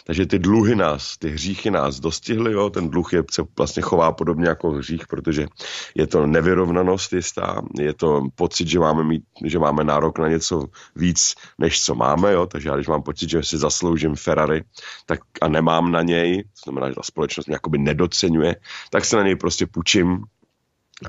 Takže 0.04 0.26
ty 0.26 0.38
dluhy 0.38 0.76
nás, 0.76 1.16
ty 1.18 1.30
hříchy 1.30 1.70
nás 1.70 2.00
dostihly, 2.00 2.52
jo? 2.52 2.70
ten 2.70 2.90
dluh 2.90 3.12
je, 3.12 3.24
se 3.30 3.42
vlastně 3.58 3.82
chová 3.82 4.12
podobně 4.12 4.48
jako 4.48 4.70
hřích, 4.70 5.06
protože 5.06 5.46
je 5.94 6.06
to 6.06 6.26
nevyrovnanost 6.26 7.12
jistá, 7.12 7.62
je 7.78 7.94
to 7.94 8.26
pocit, 8.34 8.68
že 8.68 8.78
máme, 8.78 9.04
mít, 9.04 9.22
že 9.44 9.58
máme 9.58 9.84
nárok 9.84 10.18
na 10.18 10.28
něco 10.28 10.66
víc, 10.96 11.34
než 11.58 11.82
co 11.84 11.94
máme, 11.94 12.32
jo? 12.32 12.46
takže 12.46 12.68
já 12.68 12.74
když 12.74 12.88
mám 12.88 13.02
pocit, 13.02 13.30
že 13.30 13.42
si 13.42 13.58
zasloužím 13.58 14.14
Ferrari 14.14 14.64
tak 15.06 15.20
a 15.42 15.48
nemám 15.48 15.92
na 15.92 16.02
něj, 16.02 16.42
to 16.42 16.70
znamená, 16.70 16.88
že 16.88 16.94
ta 16.94 17.02
společnost 17.02 17.46
mě 17.46 17.54
jakoby 17.54 17.78
nedocenuje, 17.78 18.56
tak 18.90 19.04
se 19.04 19.16
na 19.16 19.22
něj 19.22 19.36
prostě 19.36 19.66
půjčím 19.66 20.24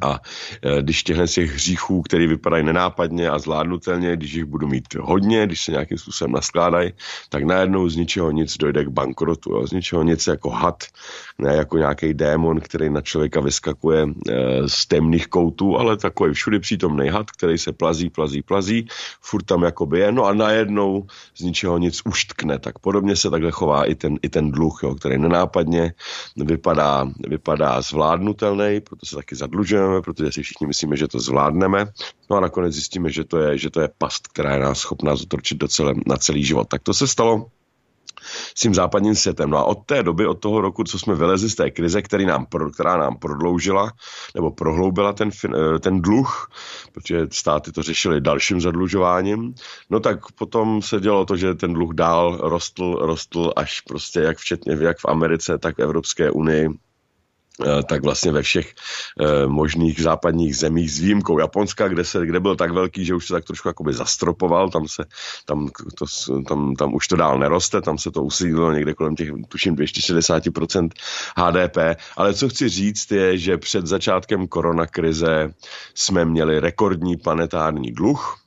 a 0.01 0.19
e, 0.61 0.81
když 0.81 1.03
těchto 1.03 1.27
těch 1.27 1.51
hříchů, 1.51 2.01
které 2.01 2.27
vypadají 2.27 2.63
nenápadně 2.63 3.29
a 3.29 3.39
zvládnutelně, 3.39 4.15
když 4.15 4.33
jich 4.33 4.45
budu 4.45 4.67
mít 4.67 4.93
hodně, 4.95 5.45
když 5.45 5.63
se 5.63 5.71
nějakým 5.71 5.97
způsobem 5.97 6.31
naskládají, 6.31 6.93
tak 7.29 7.43
najednou 7.43 7.89
z 7.89 7.95
ničeho 7.95 8.31
nic 8.31 8.57
dojde 8.57 8.85
k 8.85 8.87
bankrotu. 8.87 9.51
Jo. 9.51 9.67
Z 9.67 9.71
ničeho 9.71 10.03
nic 10.03 10.27
jako 10.27 10.49
had, 10.49 10.83
ne 11.37 11.55
jako 11.55 11.77
nějaký 11.77 12.13
démon, 12.13 12.59
který 12.59 12.89
na 12.89 13.01
člověka 13.01 13.41
vyskakuje 13.41 14.01
e, 14.03 14.69
z 14.69 14.85
temných 14.85 15.27
koutů, 15.27 15.77
ale 15.77 15.97
takový 15.97 16.33
všudy 16.33 16.59
přítomný 16.59 17.09
had, 17.09 17.31
který 17.31 17.57
se 17.57 17.71
plazí, 17.71 18.09
plazí, 18.09 18.41
plazí, 18.41 18.87
furt 19.21 19.43
tam 19.43 19.63
jakoby 19.63 19.99
je, 19.99 20.11
no 20.11 20.25
a 20.25 20.33
najednou 20.33 21.07
z 21.37 21.41
ničeho 21.41 21.77
nic 21.77 22.01
uštkne. 22.05 22.59
Tak 22.59 22.79
podobně 22.79 23.15
se 23.15 23.29
takhle 23.29 23.51
chová 23.51 23.85
i 23.85 23.95
ten, 23.95 24.17
i 24.21 24.29
ten 24.29 24.51
dluh, 24.51 24.79
jo, 24.83 24.95
který 24.95 25.17
nenápadně 25.17 25.93
vypadá, 26.35 27.07
vypadá 27.27 27.81
zvládnutelný, 27.81 28.81
proto 28.81 29.05
se 29.05 29.15
taky 29.15 29.35
zadlužuje 29.35 29.84
nemůžeme, 29.85 30.01
protože 30.01 30.31
si 30.31 30.43
všichni 30.43 30.67
myslíme, 30.67 30.97
že 30.97 31.07
to 31.07 31.19
zvládneme. 31.19 31.85
No 32.29 32.37
a 32.37 32.39
nakonec 32.39 32.73
zjistíme, 32.73 33.09
že 33.09 33.23
to 33.23 33.37
je, 33.37 33.57
že 33.57 33.69
to 33.69 33.81
je 33.81 33.89
past, 33.97 34.27
která 34.27 34.53
je 34.53 34.59
nás 34.59 34.79
schopná 34.79 35.15
zotročit 35.15 35.57
do 35.57 35.67
celé, 35.67 35.93
na 36.07 36.17
celý 36.17 36.43
život. 36.43 36.67
Tak 36.67 36.83
to 36.83 36.93
se 36.93 37.07
stalo 37.07 37.45
s 38.55 38.61
tím 38.61 38.73
západním 38.73 39.15
světem. 39.15 39.49
No 39.49 39.57
a 39.57 39.63
od 39.63 39.85
té 39.85 40.03
doby, 40.03 40.27
od 40.27 40.39
toho 40.39 40.61
roku, 40.61 40.83
co 40.83 40.99
jsme 40.99 41.15
vylezli 41.15 41.49
z 41.49 41.55
té 41.55 41.71
krize, 41.71 42.01
který 42.01 42.25
nám, 42.25 42.47
která 42.73 42.97
nám 42.97 43.17
prodloužila 43.17 43.91
nebo 44.35 44.51
prohloubila 44.51 45.13
ten, 45.13 45.29
eh, 45.45 45.79
ten 45.79 46.01
dluh, 46.01 46.49
protože 46.93 47.27
státy 47.31 47.71
to 47.71 47.83
řešili 47.83 48.21
dalším 48.21 48.61
zadlužováním, 48.61 49.53
no 49.89 49.99
tak 49.99 50.31
potom 50.31 50.81
se 50.81 50.99
dělo 50.99 51.25
to, 51.25 51.35
že 51.35 51.55
ten 51.55 51.73
dluh 51.73 51.93
dál 51.93 52.37
rostl, 52.41 52.93
rostl 53.01 53.51
až 53.55 53.81
prostě 53.81 54.19
jak 54.19 54.37
včetně 54.37 54.77
jak 54.79 54.97
v 54.99 55.05
Americe, 55.05 55.57
tak 55.57 55.77
v 55.77 55.81
Evropské 55.81 56.31
unii 56.31 56.69
tak 57.87 58.03
vlastně 58.03 58.31
ve 58.31 58.41
všech 58.41 58.73
eh, 59.21 59.47
možných 59.47 60.01
západních 60.01 60.57
zemích 60.57 60.91
s 60.91 60.99
výjimkou 60.99 61.39
Japonska, 61.39 61.87
kde, 61.87 62.03
se, 62.03 62.25
kde 62.25 62.39
byl 62.39 62.55
tak 62.55 62.71
velký, 62.71 63.05
že 63.05 63.15
už 63.15 63.27
se 63.27 63.33
tak 63.33 63.45
trošku 63.45 63.67
jakoby 63.67 63.93
zastropoval, 63.93 64.69
tam, 64.69 64.87
se, 64.87 65.03
tam, 65.45 65.69
to, 65.97 66.05
tam, 66.47 66.75
tam 66.75 66.93
už 66.93 67.07
to 67.07 67.15
dál 67.15 67.39
neroste, 67.39 67.81
tam 67.81 67.97
se 67.97 68.11
to 68.11 68.23
usídlilo 68.23 68.71
někde 68.71 68.93
kolem 68.93 69.15
těch, 69.15 69.29
tuším, 69.49 69.75
260% 69.75 70.89
HDP, 71.37 71.77
ale 72.17 72.33
co 72.33 72.49
chci 72.49 72.69
říct 72.69 73.11
je, 73.11 73.37
že 73.37 73.57
před 73.57 73.87
začátkem 73.87 74.47
koronakrize 74.47 75.53
jsme 75.95 76.25
měli 76.25 76.59
rekordní 76.59 77.17
planetární 77.17 77.91
dluh, 77.91 78.45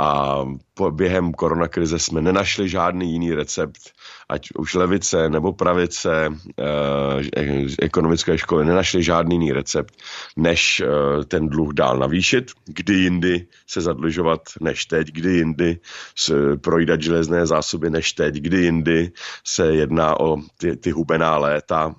a 0.00 0.40
po, 0.74 0.90
během 0.90 1.32
koronakrize 1.32 1.98
jsme 1.98 2.22
nenašli 2.22 2.68
žádný 2.68 3.12
jiný 3.12 3.34
recept, 3.34 3.92
ať 4.28 4.48
už 4.58 4.74
levice 4.74 5.28
nebo 5.28 5.52
pravice 5.52 6.28
eh, 6.60 7.68
ekonomické 7.82 8.38
školy 8.38 8.64
nenašli 8.64 9.02
žádný 9.02 9.34
jiný 9.34 9.52
recept, 9.52 9.94
než 10.36 10.80
eh, 10.80 11.24
ten 11.24 11.48
dluh 11.48 11.74
dál 11.74 11.98
navýšit, 11.98 12.50
kdy 12.66 12.94
jindy 12.94 13.46
se 13.66 13.80
zadlužovat 13.80 14.40
než 14.60 14.86
teď, 14.86 15.08
kdy 15.12 15.30
jindy 15.30 15.78
se 16.16 16.56
projdat 16.56 17.02
železné 17.02 17.46
zásoby 17.46 17.90
než 17.90 18.12
teď, 18.12 18.34
kdy 18.34 18.58
jindy 18.58 19.12
se 19.44 19.74
jedná 19.74 20.20
o 20.20 20.36
ty, 20.58 20.76
ty 20.76 20.90
hubená 20.90 21.38
léta, 21.38 21.94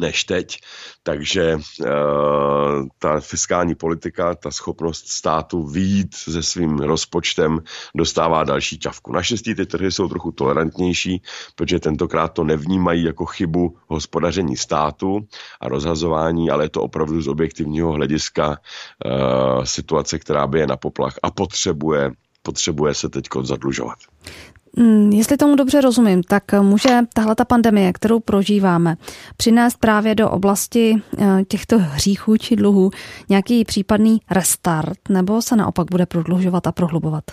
než 0.00 0.24
teď. 0.24 0.58
Takže 1.02 1.56
uh, 1.56 1.86
ta 2.98 3.20
fiskální 3.20 3.74
politika, 3.74 4.34
ta 4.34 4.50
schopnost 4.50 5.08
státu 5.08 5.66
výjít 5.66 6.14
se 6.14 6.42
svým 6.42 6.78
rozpočtem 6.78 7.58
dostává 7.96 8.44
další 8.44 8.78
čavku. 8.78 9.12
Naštěstí 9.12 9.54
ty 9.54 9.66
trhy 9.66 9.92
jsou 9.92 10.08
trochu 10.08 10.32
tolerantnější, 10.32 11.22
protože 11.54 11.80
tentokrát 11.80 12.28
to 12.28 12.44
nevnímají 12.44 13.04
jako 13.04 13.26
chybu 13.26 13.76
hospodaření 13.86 14.56
státu 14.56 15.28
a 15.60 15.68
rozhazování, 15.68 16.50
ale 16.50 16.64
je 16.64 16.68
to 16.68 16.82
opravdu 16.82 17.22
z 17.22 17.28
objektivního 17.28 17.92
hlediska 17.92 18.48
uh, 18.48 19.64
situace, 19.64 20.18
která 20.18 20.46
by 20.46 20.60
je 20.60 20.66
na 20.66 20.76
poplach 20.76 21.14
a 21.22 21.30
potřebuje 21.30 22.12
potřebuje 22.44 22.94
se 22.94 23.08
teď 23.08 23.24
zadlužovat. 23.42 23.98
Mm, 24.76 25.12
jestli 25.12 25.36
tomu 25.36 25.56
dobře 25.56 25.80
rozumím, 25.80 26.22
tak 26.22 26.42
může 26.60 27.00
tahle 27.14 27.34
ta 27.34 27.44
pandemie, 27.44 27.92
kterou 27.92 28.20
prožíváme, 28.20 28.96
přinést 29.36 29.76
právě 29.76 30.14
do 30.14 30.30
oblasti 30.30 31.02
eh, 31.18 31.44
těchto 31.48 31.78
hříchů 31.78 32.36
či 32.36 32.56
dluhů 32.56 32.90
nějaký 33.28 33.64
případný 33.64 34.20
restart, 34.30 34.98
nebo 35.08 35.42
se 35.42 35.56
naopak 35.56 35.86
bude 35.90 36.06
prodlužovat 36.06 36.66
a 36.66 36.72
prohlubovat? 36.72 37.24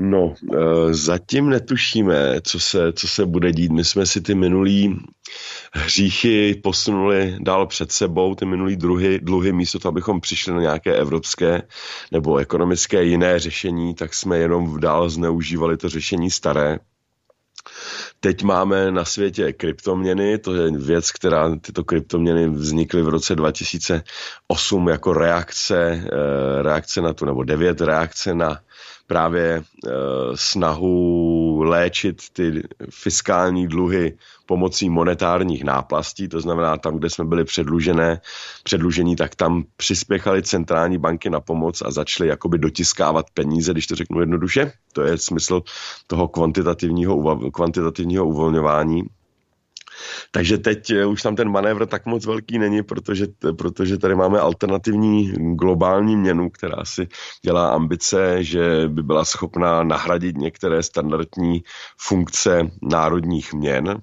No, 0.00 0.34
eh, 0.54 0.94
zatím 0.94 1.48
netušíme, 1.48 2.40
co 2.42 2.60
se, 2.60 2.92
co 2.92 3.08
se 3.08 3.26
bude 3.26 3.52
dít. 3.52 3.72
My 3.72 3.84
jsme 3.84 4.06
si 4.06 4.20
ty 4.20 4.34
minulý 4.34 4.96
hříchy 5.72 6.54
posunuli 6.54 7.36
dál 7.40 7.66
před 7.66 7.92
sebou, 7.92 8.34
ty 8.34 8.46
minulý 8.46 8.76
druhy, 8.76 9.18
dluhy, 9.22 9.52
místo 9.52 9.78
toho, 9.78 9.90
abychom 9.90 10.20
přišli 10.20 10.52
na 10.52 10.60
nějaké 10.60 10.94
evropské 10.96 11.62
nebo 12.12 12.36
ekonomické 12.36 13.04
jiné 13.04 13.38
řešení, 13.38 13.94
tak 13.94 14.14
jsme 14.14 14.38
jenom 14.38 14.80
dál 14.80 15.10
zneužívali 15.10 15.76
to 15.76 15.88
řešení 15.88 16.30
staré. 16.30 16.78
Teď 18.20 18.42
máme 18.42 18.90
na 18.90 19.04
světě 19.04 19.52
kryptoměny, 19.52 20.38
to 20.38 20.54
je 20.54 20.70
věc, 20.70 21.12
která 21.12 21.56
tyto 21.56 21.84
kryptoměny 21.84 22.48
vznikly 22.48 23.02
v 23.02 23.08
roce 23.08 23.36
2008 23.36 24.88
jako 24.88 25.12
reakce, 25.12 26.04
eh, 26.04 26.62
reakce 26.62 27.00
na 27.00 27.12
tu, 27.12 27.24
nebo 27.24 27.44
devět 27.44 27.80
reakce 27.80 28.34
na 28.34 28.60
právě 29.08 29.44
e, 29.54 29.62
snahu 30.34 31.62
léčit 31.62 32.22
ty 32.32 32.62
fiskální 32.90 33.66
dluhy 33.68 34.18
pomocí 34.46 34.90
monetárních 34.90 35.64
náplastí, 35.64 36.28
to 36.28 36.40
znamená 36.40 36.76
tam, 36.76 36.98
kde 36.98 37.10
jsme 37.10 37.24
byli 37.24 37.44
předlužené, 37.44 38.20
předlužení, 38.64 39.16
tak 39.16 39.34
tam 39.34 39.64
přispěchaly 39.76 40.42
centrální 40.42 40.98
banky 40.98 41.30
na 41.30 41.40
pomoc 41.40 41.82
a 41.82 41.90
začaly 41.90 42.28
jakoby 42.28 42.58
dotiskávat 42.58 43.26
peníze, 43.34 43.72
když 43.72 43.86
to 43.86 43.94
řeknu 43.94 44.20
jednoduše. 44.20 44.72
To 44.92 45.02
je 45.02 45.18
smysl 45.18 45.62
toho 46.06 46.28
kvantitativního, 46.28 47.50
kvantitativního 47.50 48.26
uvolňování. 48.26 49.02
Takže 50.30 50.58
teď 50.58 50.90
eh, 50.90 51.06
už 51.06 51.22
tam 51.22 51.36
ten 51.36 51.48
manévr 51.48 51.86
tak 51.86 52.06
moc 52.06 52.26
velký 52.26 52.58
není, 52.58 52.82
protože, 52.82 53.26
protože 53.58 53.98
tady 53.98 54.14
máme 54.14 54.40
alternativní 54.40 55.32
globální 55.54 56.16
měnu, 56.16 56.50
která 56.50 56.84
si 56.84 57.08
dělá 57.44 57.68
ambice, 57.68 58.44
že 58.44 58.88
by 58.88 59.02
byla 59.02 59.24
schopná 59.24 59.82
nahradit 59.82 60.36
některé 60.36 60.82
standardní 60.82 61.62
funkce 61.98 62.70
národních 62.82 63.54
měn, 63.54 64.02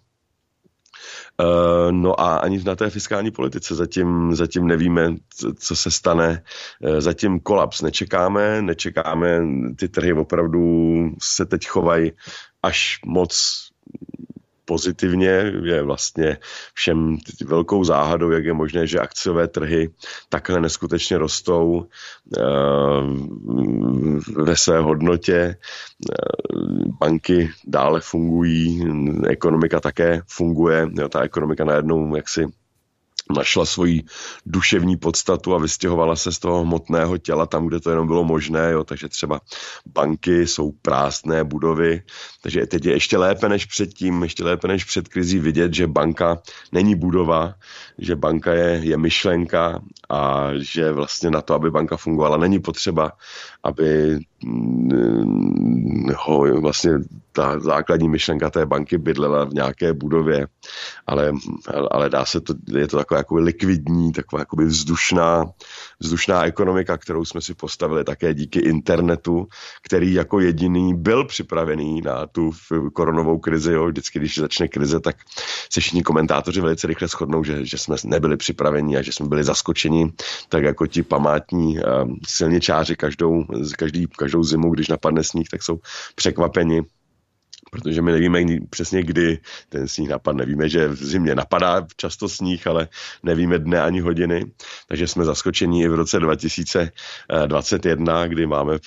Uh, 1.40 1.92
no 1.92 2.20
a 2.20 2.36
ani 2.36 2.64
na 2.64 2.76
té 2.76 2.90
fiskální 2.90 3.32
politice 3.32 3.76
zatím, 3.76 4.36
zatím 4.36 4.68
nevíme, 4.68 5.16
co 5.56 5.76
se 5.76 5.92
stane. 5.92 6.44
Uh, 6.80 7.00
zatím 7.00 7.40
kolaps 7.40 7.82
nečekáme, 7.82 8.62
nečekáme, 8.62 9.42
ty 9.76 9.90
trhy 9.90 10.14
opravdu 10.14 10.62
se 11.22 11.46
teď 11.46 11.68
chovají 11.68 12.12
až 12.64 13.00
moc 13.06 13.65
pozitivně, 14.66 15.54
je 15.64 15.82
vlastně 15.82 16.38
všem 16.74 17.18
velkou 17.46 17.84
záhadou, 17.84 18.32
jak 18.32 18.46
je 18.46 18.54
možné, 18.54 18.88
že 18.88 19.00
akciové 19.00 19.48
trhy 19.48 19.90
takhle 20.30 20.62
neskutečně 20.62 21.18
rostou 21.18 21.86
eh, 22.38 22.42
ve 24.36 24.56
své 24.56 24.80
hodnotě. 24.80 25.36
Eh, 25.36 25.56
banky 27.00 27.50
dále 27.68 28.02
fungují, 28.02 28.88
ekonomika 29.28 29.80
také 29.80 30.22
funguje, 30.28 30.88
jo, 31.00 31.10
ta 31.10 31.22
ekonomika 31.22 31.66
najednou 31.66 32.16
jaksi 32.16 32.46
našla 33.30 33.66
svoji 33.66 34.04
duševní 34.46 34.98
podstatu 34.98 35.56
a 35.56 35.58
vystěhovala 35.58 36.16
se 36.16 36.32
z 36.32 36.40
toho 36.40 36.62
hmotného 36.62 37.18
těla 37.18 37.46
tam, 37.46 37.68
kde 37.68 37.80
to 37.80 37.90
jenom 37.90 38.08
bylo 38.08 38.24
možné, 38.24 38.72
jo, 38.72 38.84
takže 38.84 39.10
třeba 39.10 39.42
banky 39.86 40.48
jsou 40.48 40.72
prázdné 40.72 41.44
budovy, 41.44 42.02
takže 42.42 42.66
teď 42.66 42.86
je 42.86 42.94
ještě 42.94 43.18
lépe 43.18 43.50
než 43.50 43.66
předtím, 43.66 44.24
ještě 44.24 44.44
lépe 44.44 44.68
než 44.68 44.84
před 44.84 45.08
krizí 45.08 45.40
vidět, 45.40 45.74
že 45.74 45.88
banka 45.88 46.42
není 46.72 46.96
budova, 46.96 47.54
že 47.98 48.16
banka 48.16 48.54
je, 48.54 48.80
je 48.84 48.98
myšlenka 48.98 49.82
a 50.10 50.50
že 50.56 50.92
vlastně 50.92 51.32
na 51.32 51.42
to, 51.42 51.54
aby 51.54 51.72
banka 51.72 51.98
fungovala, 51.98 52.38
není 52.38 52.60
potřeba, 52.60 53.12
aby 53.64 54.20
mm, 54.44 56.08
ho 56.18 56.62
vlastně 56.62 56.92
ta 57.36 57.60
základní 57.60 58.10
myšlenka 58.10 58.50
té 58.50 58.66
banky 58.66 58.98
bydlela 58.98 59.44
v 59.44 59.54
nějaké 59.54 59.94
budově, 59.94 60.48
ale, 61.08 61.32
ale 61.92 62.10
dá 62.10 62.26
se 62.26 62.42
to, 62.42 62.54
je 62.68 62.88
to 62.88 62.98
taková 62.98 63.18
jako 63.18 63.36
likvidní, 63.36 64.12
taková 64.12 64.40
jako 64.40 64.56
vzdušná, 64.56 65.46
vzdušná 66.00 66.46
ekonomika, 66.46 66.98
kterou 66.98 67.26
jsme 67.26 67.42
si 67.42 67.54
postavili 67.54 68.04
také 68.04 68.34
díky 68.34 68.60
internetu, 68.60 69.48
který 69.86 70.14
jako 70.14 70.40
jediný 70.40 70.94
byl 70.96 71.26
připravený 71.26 72.02
na 72.02 72.28
tu 72.28 72.52
koronovou 72.94 73.40
krizi. 73.40 73.74
Jo. 73.74 73.88
Vždycky, 73.88 74.20
když 74.20 74.38
začne 74.38 74.68
krize, 74.68 75.00
tak 75.00 75.16
se 75.70 75.82
všichni 75.82 76.04
komentátoři 76.04 76.62
velice 76.62 76.88
rychle 76.88 77.08
shodnou, 77.08 77.44
že, 77.44 77.66
že 77.66 77.78
jsme 77.78 77.96
nebyli 78.06 78.38
připraveni 78.38 78.98
a 78.98 79.02
že 79.02 79.12
jsme 79.12 79.28
byli 79.28 79.44
zaskočeni, 79.44 80.14
tak 80.50 80.64
jako 80.64 80.88
ti 80.88 81.04
památní 81.04 81.80
um, 81.80 82.20
silničáři 82.28 82.96
každou, 82.96 83.44
každý, 83.78 84.08
každou 84.08 84.44
zimu, 84.44 84.70
když 84.70 84.88
napadne 84.88 85.24
sníh, 85.24 85.48
tak 85.52 85.64
jsou 85.64 85.80
překvapeni 86.16 86.82
protože 87.72 88.02
my 88.02 88.12
nevíme 88.12 88.46
přesně, 88.70 89.04
kdy 89.04 89.40
ten 89.70 89.88
sníh 89.88 90.10
napadne. 90.10 90.46
Víme, 90.46 90.70
že 90.70 90.88
v 90.88 91.06
zimě 91.06 91.36
napadá 91.36 91.88
často 91.98 92.30
sníh, 92.30 92.68
ale 92.68 92.88
nevíme 93.24 93.60
dne 93.60 93.82
ani 93.82 94.00
hodiny, 94.00 94.46
takže 94.88 95.08
jsme 95.08 95.26
zaskočení 95.26 95.82
i 95.82 95.88
v 95.88 95.96
roce 95.96 96.20
2021, 96.20 98.28
kdy 98.28 98.48
máme 98.48 98.80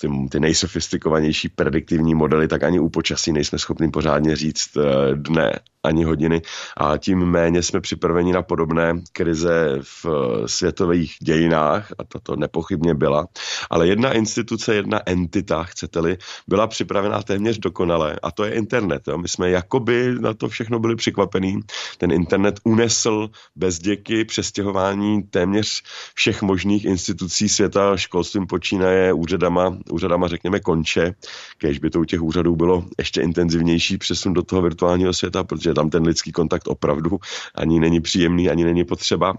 ty, 0.00 0.08
ty 0.30 0.40
nejsofistikovanější 0.40 1.48
prediktivní 1.48 2.14
modely, 2.14 2.48
tak 2.48 2.62
ani 2.62 2.80
u 2.80 2.88
počasí 2.88 3.32
nejsme 3.32 3.58
schopni 3.58 3.90
pořádně 3.90 4.36
říct 4.36 4.76
eh, 4.76 4.80
dne 5.14 5.52
ani 5.84 6.04
hodiny 6.04 6.42
a 6.76 6.96
tím 6.96 7.18
méně 7.18 7.62
jsme 7.62 7.80
připraveni 7.80 8.32
na 8.32 8.42
podobné 8.42 8.94
krize 9.12 9.78
v 9.82 10.06
eh, 10.06 10.48
světových 10.48 11.14
dějinách 11.22 11.92
a 11.98 12.04
toto 12.04 12.36
nepochybně 12.36 12.94
byla. 12.94 13.26
Ale 13.70 13.86
jedna 13.86 14.12
instituce, 14.12 14.74
jedna 14.74 15.00
entita, 15.06 15.64
chcete-li, 15.64 16.18
byla 16.48 16.66
připravená 16.66 17.22
téměř 17.22 17.58
dokonale 17.58 18.13
a 18.22 18.30
to 18.30 18.44
je 18.44 18.52
internet. 18.52 19.02
Jo. 19.08 19.18
My 19.18 19.28
jsme 19.28 19.50
jakoby 19.50 20.14
na 20.20 20.34
to 20.34 20.48
všechno 20.48 20.78
byli 20.78 20.96
překvapení. 20.96 21.60
Ten 21.98 22.12
internet 22.12 22.60
unesl 22.64 23.30
bez 23.56 23.78
děky 23.78 24.24
přestěhování 24.24 25.22
téměř 25.22 25.82
všech 26.14 26.42
možných 26.42 26.84
institucí 26.84 27.48
světa, 27.48 27.96
školstvím 27.96 28.46
počínaje, 28.46 29.12
úřadama, 29.12 29.78
úřadama 29.90 30.28
řekněme 30.28 30.60
konče, 30.60 31.14
kež 31.58 31.78
by 31.78 31.90
to 31.90 32.00
u 32.00 32.04
těch 32.04 32.22
úřadů 32.22 32.56
bylo 32.56 32.84
ještě 32.98 33.20
intenzivnější 33.20 33.98
přesun 33.98 34.32
do 34.32 34.42
toho 34.42 34.62
virtuálního 34.62 35.12
světa, 35.12 35.44
protože 35.44 35.74
tam 35.74 35.90
ten 35.90 36.02
lidský 36.06 36.32
kontakt 36.32 36.68
opravdu 36.68 37.18
ani 37.54 37.80
není 37.80 38.00
příjemný, 38.00 38.50
ani 38.50 38.64
není 38.64 38.84
potřeba. 38.84 39.34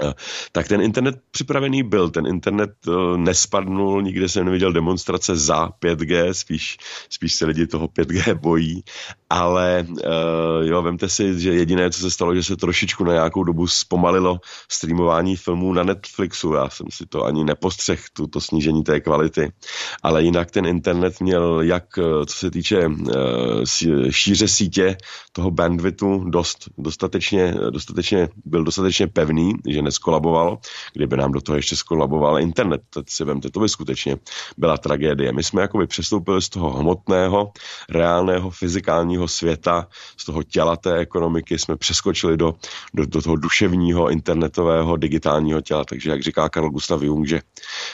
Eh, 0.00 0.14
tak 0.52 0.68
ten 0.68 0.82
internet 0.82 1.20
připravený 1.30 1.82
byl, 1.82 2.10
ten 2.10 2.26
internet 2.26 2.70
eh, 2.88 3.18
nespadnul, 3.18 4.02
nikde 4.02 4.28
jsem 4.28 4.44
neviděl 4.44 4.72
demonstrace 4.72 5.36
za 5.36 5.68
5G, 5.68 6.30
spíš, 6.30 6.76
spíš 7.10 7.34
se 7.34 7.46
lidi 7.46 7.66
toho 7.66 7.86
5G 7.86 8.34
bojí, 8.34 8.84
ale 9.30 9.86
uh, 9.88 9.98
jo, 10.60 10.82
vemte 10.82 11.08
si, 11.08 11.40
že 11.40 11.54
jediné, 11.54 11.90
co 11.90 12.00
se 12.00 12.10
stalo, 12.10 12.34
že 12.34 12.42
se 12.42 12.56
trošičku 12.56 13.04
na 13.04 13.12
nějakou 13.12 13.44
dobu 13.44 13.66
zpomalilo 13.66 14.40
streamování 14.68 15.36
filmů 15.36 15.72
na 15.72 15.82
Netflixu, 15.82 16.52
já 16.52 16.68
jsem 16.68 16.86
si 16.90 17.06
to 17.06 17.24
ani 17.24 17.44
nepostřeh, 17.44 18.04
to 18.30 18.40
snížení 18.40 18.82
té 18.82 19.00
kvality, 19.00 19.52
ale 20.02 20.22
jinak 20.22 20.50
ten 20.50 20.66
internet 20.66 21.20
měl 21.20 21.60
jak, 21.60 21.84
co 22.26 22.36
se 22.36 22.50
týče 22.50 22.90
šíře 24.10 24.48
sítě, 24.48 24.96
toho 25.32 25.50
bandwidthu 25.50 26.24
dost, 26.30 26.68
dostatečně, 26.78 27.54
dostatečně, 27.70 28.28
byl 28.44 28.64
dostatečně 28.64 29.06
pevný, 29.06 29.52
že 29.68 29.81
neskolaboval, 29.82 30.58
kdyby 30.92 31.16
nám 31.16 31.32
do 31.32 31.40
toho 31.40 31.56
ještě 31.56 31.76
skolaboval 31.76 32.40
internet. 32.40 32.82
Teď 32.90 33.04
si 33.08 33.24
vemte, 33.24 33.50
to 33.50 33.60
by 33.60 33.68
skutečně 33.68 34.16
byla 34.58 34.78
tragédie. 34.78 35.32
My 35.32 35.42
jsme 35.42 35.62
jakoby 35.62 35.86
přestoupili 35.86 36.42
z 36.42 36.48
toho 36.48 36.70
hmotného, 36.70 37.52
reálného, 37.90 38.50
fyzikálního 38.50 39.28
světa, 39.28 39.88
z 40.16 40.24
toho 40.24 40.42
těla 40.42 40.76
té 40.76 40.98
ekonomiky, 40.98 41.58
jsme 41.58 41.76
přeskočili 41.76 42.36
do, 42.36 42.54
do, 42.94 43.06
do 43.06 43.22
toho 43.22 43.36
duševního, 43.36 44.10
internetového, 44.10 44.96
digitálního 44.96 45.60
těla. 45.60 45.84
Takže 45.84 46.10
jak 46.10 46.22
říká 46.22 46.48
Karl 46.48 46.70
Gustav 46.70 47.02
Jung, 47.02 47.26
že 47.26 47.40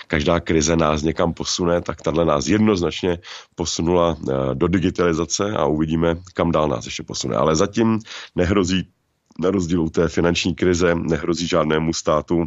každá 0.07 0.41
krize 0.41 0.77
nás 0.77 1.03
někam 1.03 1.35
posune, 1.35 1.81
tak 1.81 2.03
tahle 2.03 2.25
nás 2.25 2.47
jednoznačně 2.47 3.19
posunula 3.55 4.17
eh, 4.21 4.55
do 4.55 4.69
digitalizace 4.69 5.53
a 5.53 5.67
uvidíme, 5.67 6.17
kam 6.35 6.53
dál 6.53 6.69
nás 6.69 6.85
ještě 6.85 7.03
posune. 7.03 7.37
Ale 7.37 7.57
zatím 7.57 7.99
nehrozí 8.37 8.89
na 9.39 9.51
rozdíl 9.51 9.83
od 9.83 9.93
té 9.93 10.09
finanční 10.09 10.55
krize 10.55 10.95
nehrozí 10.95 11.47
žádnému 11.47 11.93
státu 11.95 12.47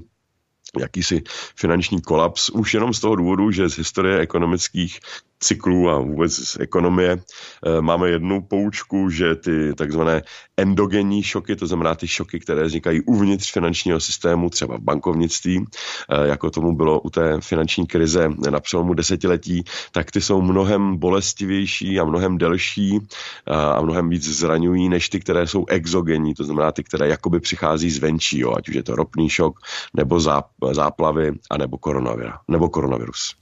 jakýsi 0.80 1.24
finanční 1.56 2.02
kolaps, 2.02 2.50
už 2.50 2.74
jenom 2.74 2.94
z 2.94 3.00
toho 3.00 3.16
důvodu, 3.16 3.52
že 3.52 3.70
z 3.70 3.78
historie 3.78 4.20
ekonomických 4.20 5.00
cyklů 5.42 5.90
a 5.90 6.00
vůbec 6.00 6.34
z 6.34 6.58
ekonomie 6.60 7.18
eh, 7.18 7.82
máme 7.82 8.10
jednu 8.10 8.42
poučku, 8.42 9.10
že 9.10 9.36
ty 9.36 9.74
takzvané 9.74 10.22
endogenní 10.58 11.24
šoky, 11.24 11.56
to 11.56 11.68
znamená 11.68 11.96
ty 11.96 12.08
šoky, 12.08 12.40
které 12.40 12.64
vznikají 12.64 13.02
uvnitř 13.02 13.52
finančního 13.52 14.00
systému, 14.00 14.50
třeba 14.50 14.78
v 14.78 14.82
bankovnictví, 14.82 15.66
eh, 15.66 16.28
jako 16.28 16.50
tomu 16.50 16.76
bylo 16.76 17.02
u 17.02 17.10
té 17.10 17.42
finanční 17.42 17.88
krize 17.88 18.30
na 18.50 18.60
přelomu 18.60 18.94
desetiletí, 18.94 19.64
tak 19.92 20.12
ty 20.12 20.22
jsou 20.22 20.42
mnohem 20.42 20.98
bolestivější 20.98 22.00
a 22.00 22.06
mnohem 22.06 22.38
delší 22.38 23.00
eh, 23.00 23.56
a 23.56 23.82
mnohem 23.82 24.10
víc 24.10 24.24
zraňují 24.24 24.90
než 24.90 25.10
ty, 25.10 25.20
které 25.20 25.48
jsou 25.48 25.66
exogenní, 25.68 26.34
to 26.34 26.44
znamená 26.44 26.72
ty, 26.72 26.84
které 26.84 27.08
jakoby 27.08 27.40
přichází 27.40 27.90
zvenčí, 27.92 28.40
jo, 28.40 28.54
ať 28.58 28.70
už 28.70 28.76
je 28.76 28.84
to 28.84 28.96
ropný 28.96 29.30
šok, 29.30 29.60
nebo 29.94 30.20
záplavy, 30.72 31.32
a 31.50 31.58
nebo 31.58 31.78
nebo 32.48 32.70
koronavirus. 32.70 33.41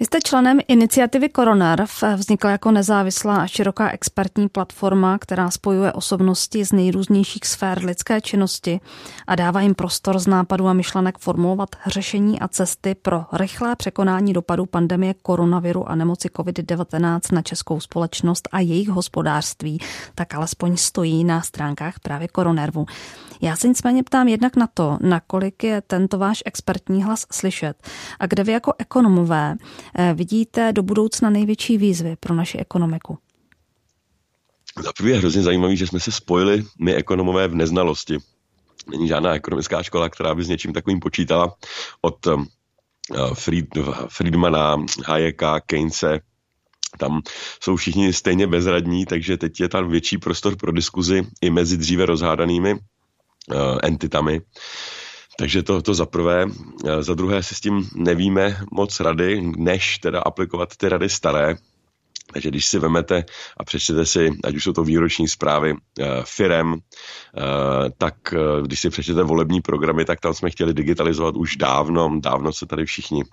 Vy 0.00 0.06
jste 0.06 0.20
členem 0.20 0.58
iniciativy 0.68 1.28
Koronerv. 1.28 1.90
Vznikla 2.16 2.50
jako 2.50 2.70
nezávislá 2.70 3.36
a 3.36 3.46
široká 3.46 3.90
expertní 3.90 4.48
platforma, 4.48 5.18
která 5.18 5.50
spojuje 5.50 5.92
osobnosti 5.92 6.64
z 6.64 6.72
nejrůznějších 6.72 7.46
sfér 7.46 7.84
lidské 7.84 8.20
činnosti 8.20 8.80
a 9.26 9.34
dává 9.34 9.60
jim 9.60 9.74
prostor 9.74 10.18
z 10.18 10.26
nápadů 10.26 10.68
a 10.68 10.72
myšlenek 10.72 11.18
formulovat 11.18 11.68
řešení 11.86 12.40
a 12.40 12.48
cesty 12.48 12.94
pro 12.94 13.24
rychlé 13.32 13.76
překonání 13.76 14.32
dopadů 14.32 14.66
pandemie 14.66 15.14
koronaviru 15.14 15.88
a 15.88 15.94
nemoci 15.94 16.28
COVID-19 16.28 17.20
na 17.32 17.42
českou 17.42 17.80
společnost 17.80 18.48
a 18.52 18.60
jejich 18.60 18.88
hospodářství, 18.88 19.80
tak 20.14 20.34
alespoň 20.34 20.76
stojí 20.76 21.24
na 21.24 21.42
stránkách 21.42 22.00
právě 22.00 22.28
Koronervu. 22.28 22.86
Já 23.42 23.56
se 23.56 23.68
nicméně 23.68 24.02
ptám 24.02 24.28
jednak 24.28 24.56
na 24.56 24.68
to, 24.74 24.98
nakolik 25.00 25.64
je 25.64 25.80
tento 25.80 26.18
váš 26.18 26.42
expertní 26.46 27.04
hlas 27.04 27.26
slyšet 27.32 27.76
a 28.20 28.26
kde 28.26 28.44
vy 28.44 28.52
jako 28.52 28.72
ekonomové 28.78 29.56
vidíte 30.14 30.72
do 30.72 30.82
budoucna 30.82 31.30
největší 31.30 31.78
výzvy 31.78 32.16
pro 32.20 32.34
naši 32.34 32.58
ekonomiku. 32.58 33.18
Za 34.82 34.92
prvé 34.92 35.10
je 35.10 35.18
hrozně 35.18 35.42
zajímavý, 35.42 35.76
že 35.76 35.86
jsme 35.86 36.00
se 36.00 36.12
spojili 36.12 36.64
my 36.80 36.94
ekonomové 36.94 37.48
v 37.48 37.54
neznalosti. 37.54 38.18
Není 38.90 39.08
žádná 39.08 39.34
ekonomická 39.34 39.82
škola, 39.82 40.08
která 40.08 40.34
by 40.34 40.44
s 40.44 40.48
něčím 40.48 40.72
takovým 40.72 41.00
počítala 41.00 41.54
od 42.00 42.26
eh, 42.26 42.36
Fried, 43.34 43.66
Friedmana, 44.08 44.76
Hayeka, 45.06 45.60
Keynese, 45.60 46.20
tam 46.98 47.22
jsou 47.62 47.76
všichni 47.76 48.12
stejně 48.12 48.46
bezradní, 48.46 49.06
takže 49.06 49.36
teď 49.36 49.60
je 49.60 49.68
tam 49.68 49.90
větší 49.90 50.18
prostor 50.18 50.56
pro 50.56 50.72
diskuzi 50.72 51.26
i 51.40 51.50
mezi 51.50 51.76
dříve 51.76 52.06
rozhádanými 52.06 52.74
uh, 52.74 52.78
entitami. 53.82 54.40
Takže 55.40 55.62
to, 55.62 55.82
to 55.82 55.94
za 55.94 56.06
prvé. 56.06 56.44
Uh, 56.44 56.52
za 57.00 57.14
druhé 57.14 57.42
si 57.42 57.54
s 57.54 57.60
tím 57.60 57.88
nevíme 57.94 58.60
moc 58.72 59.00
rady, 59.00 59.40
než 59.56 59.98
teda 59.98 60.20
aplikovat 60.20 60.76
ty 60.76 60.88
rady 60.88 61.08
staré, 61.08 61.56
Takže 62.32 62.48
když 62.48 62.66
si 62.66 62.78
vemete 62.78 63.24
a 63.56 63.64
přečtete 63.64 64.06
si, 64.06 64.30
ať 64.44 64.54
už 64.54 64.64
jsou 64.64 64.72
to 64.72 64.84
výroční 64.84 65.28
zprávy 65.28 65.72
uh, 65.72 66.06
firem, 66.24 66.72
uh, 66.72 66.78
tak 67.98 68.14
když 68.62 68.80
si 68.80 68.90
přečtete 68.90 69.22
volební 69.22 69.60
programy, 69.60 70.04
tak 70.04 70.20
tam 70.20 70.34
jsme 70.34 70.50
chtěli 70.50 70.74
digitalizovat 70.74 71.36
už 71.36 71.56
dávno, 71.56 72.20
dávno 72.20 72.52
se 72.52 72.66
tady 72.66 72.84
všichni 72.84 73.24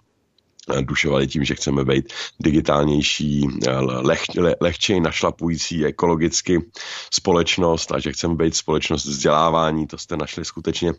dušovali 0.82 1.28
tím, 1.28 1.44
že 1.44 1.56
chceme 1.56 1.86
být 1.86 2.14
digitálnější, 2.40 3.48
leh, 3.80 4.22
leh, 4.38 4.56
lehčej 4.62 5.00
našlapující 5.00 5.86
ekologicky 5.86 6.62
společnost 7.14 7.92
a 7.92 8.00
že 8.00 8.12
chceme 8.12 8.36
být 8.36 8.56
společnost 8.56 9.06
vzdělávání, 9.06 9.88
to 9.88 9.98
jste 9.98 10.18
našli 10.18 10.46
skutečně 10.46 10.94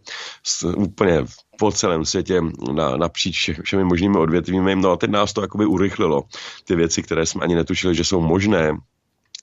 úplně 0.77 1.25
po 1.59 1.73
celém 1.73 2.05
světě 2.05 2.41
na, 2.73 2.97
napříč 2.97 3.51
všemi 3.63 3.85
možnými 3.85 4.19
odvětvími. 4.19 4.77
No 4.77 4.91
a 4.91 4.97
teď 4.97 5.11
nás 5.11 5.33
to 5.33 5.41
jakoby 5.41 5.67
urychlilo. 5.67 6.23
Ty 6.65 6.77
věci, 6.77 7.03
které 7.03 7.27
jsme 7.27 7.45
ani 7.45 7.55
netušili, 7.55 7.95
že 7.95 8.05
jsou 8.05 8.21
možné, 8.21 8.73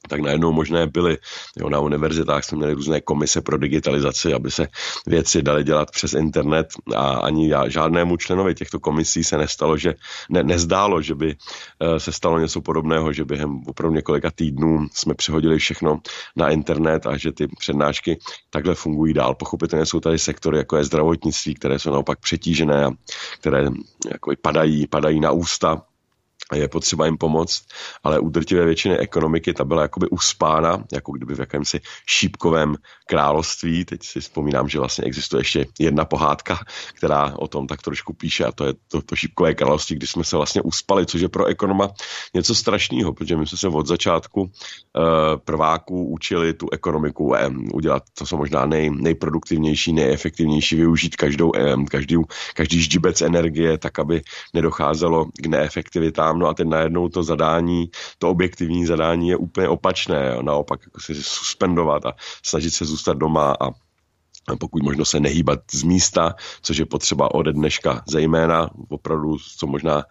tak 0.09 0.21
najednou 0.21 0.51
možné 0.51 0.87
byly. 0.87 1.17
Jo, 1.59 1.69
na 1.69 1.79
univerzitách 1.79 2.43
jsme 2.43 2.57
měli 2.57 2.73
různé 2.73 3.01
komise 3.01 3.41
pro 3.41 3.57
digitalizaci, 3.57 4.33
aby 4.33 4.51
se 4.51 4.67
věci 5.07 5.41
daly 5.41 5.63
dělat 5.63 5.91
přes 5.91 6.13
internet 6.13 6.67
a 6.95 7.09
ani 7.09 7.49
já, 7.49 7.69
žádnému 7.69 8.17
členovi 8.17 8.55
těchto 8.55 8.79
komisí 8.79 9.23
se 9.23 9.37
nestalo, 9.37 9.77
že 9.77 9.93
ne, 10.29 10.43
nezdálo, 10.43 11.01
že 11.01 11.15
by 11.15 11.35
eh, 11.35 11.99
se 11.99 12.11
stalo 12.11 12.39
něco 12.39 12.61
podobného, 12.61 13.13
že 13.13 13.25
během 13.25 13.61
opravdu 13.67 13.95
několika 13.95 14.31
týdnů 14.31 14.87
jsme 14.93 15.13
přehodili 15.13 15.57
všechno 15.57 15.99
na 16.35 16.49
internet 16.49 17.07
a 17.07 17.17
že 17.17 17.31
ty 17.31 17.47
přednášky 17.47 18.19
takhle 18.49 18.75
fungují 18.75 19.13
dál. 19.13 19.35
Pochopitelně 19.35 19.85
jsou 19.85 19.99
tady 19.99 20.19
sektory, 20.19 20.57
jako 20.57 20.77
je 20.77 20.83
zdravotnictví, 20.83 21.53
které 21.55 21.79
jsou 21.79 21.91
naopak 21.91 22.19
přetížené 22.19 22.85
a 22.85 22.91
které 23.39 23.69
jako 24.11 24.31
padají, 24.41 24.87
padají 24.87 25.19
na 25.19 25.31
ústa 25.31 25.81
je 26.53 26.67
potřeba 26.67 27.05
jim 27.05 27.17
pomoct, 27.17 27.65
ale 28.03 28.19
u 28.19 28.29
drtivé 28.29 28.65
většiny 28.65 28.97
ekonomiky 28.97 29.53
ta 29.53 29.63
byla 29.63 29.81
jakoby 29.81 30.09
uspána, 30.09 30.83
jako 30.93 31.11
kdyby 31.11 31.35
v 31.35 31.39
jakémsi 31.39 31.81
šípkovém 32.07 32.75
království. 33.07 33.85
Teď 33.85 34.03
si 34.03 34.19
vzpomínám, 34.19 34.69
že 34.69 34.79
vlastně 34.79 35.03
existuje 35.03 35.41
ještě 35.41 35.65
jedna 35.79 36.05
pohádka, 36.05 36.59
která 36.93 37.33
o 37.37 37.47
tom 37.47 37.67
tak 37.67 37.81
trošku 37.81 38.13
píše 38.13 38.45
a 38.45 38.51
to 38.51 38.65
je 38.65 38.73
to, 38.87 39.01
to 39.01 39.15
šípkové 39.15 39.53
království, 39.53 39.95
kdy 39.95 40.07
jsme 40.07 40.23
se 40.23 40.35
vlastně 40.35 40.61
uspali, 40.61 41.05
což 41.05 41.21
je 41.21 41.29
pro 41.29 41.45
ekonoma 41.45 41.89
něco 42.33 42.55
strašného, 42.55 43.13
protože 43.13 43.37
my 43.37 43.47
jsme 43.47 43.57
se 43.57 43.67
od 43.67 43.87
začátku 43.87 44.41
uh, 44.41 44.49
prváků 45.45 46.07
učili 46.07 46.53
tu 46.53 46.69
ekonomiku 46.71 47.25
um, 47.25 47.69
udělat, 47.73 48.03
to 48.17 48.25
jsou 48.25 48.37
možná 48.37 48.65
nej, 48.65 48.89
nejproduktivnější, 48.89 49.93
nejefektivnější, 49.93 50.75
využít 50.75 51.15
každou, 51.15 51.51
um, 51.51 51.85
každý, 51.85 52.15
každý 52.53 52.81
ždibec 52.81 53.21
energie 53.21 53.77
tak, 53.77 53.99
aby 53.99 54.21
nedocházelo 54.53 55.25
k 55.25 55.45
neefektivitám 55.45 56.24
sám, 56.25 56.39
no 56.39 56.47
a 56.47 56.53
teď 56.53 56.67
najednou 56.67 57.09
to 57.09 57.23
zadání, 57.23 57.89
to 58.19 58.29
objektivní 58.29 58.85
zadání 58.85 59.29
je 59.29 59.37
úplně 59.37 59.69
opačné, 59.69 60.31
jo. 60.35 60.41
naopak 60.41 60.79
jako 60.85 60.99
si 61.01 61.13
suspendovat 61.23 62.05
a 62.05 62.13
snažit 62.43 62.71
se 62.71 62.85
zůstat 62.85 63.17
doma 63.17 63.55
a 63.59 63.84
pokud 64.59 64.83
možno 64.83 65.05
se 65.05 65.19
nehýbat 65.19 65.59
z 65.71 65.83
místa, 65.83 66.35
což 66.61 66.77
je 66.77 66.85
potřeba 66.85 67.33
ode 67.33 67.53
dneška 67.53 68.03
zejména, 68.07 68.69
opravdu 68.89 69.37
co 69.57 69.67
možná 69.67 70.03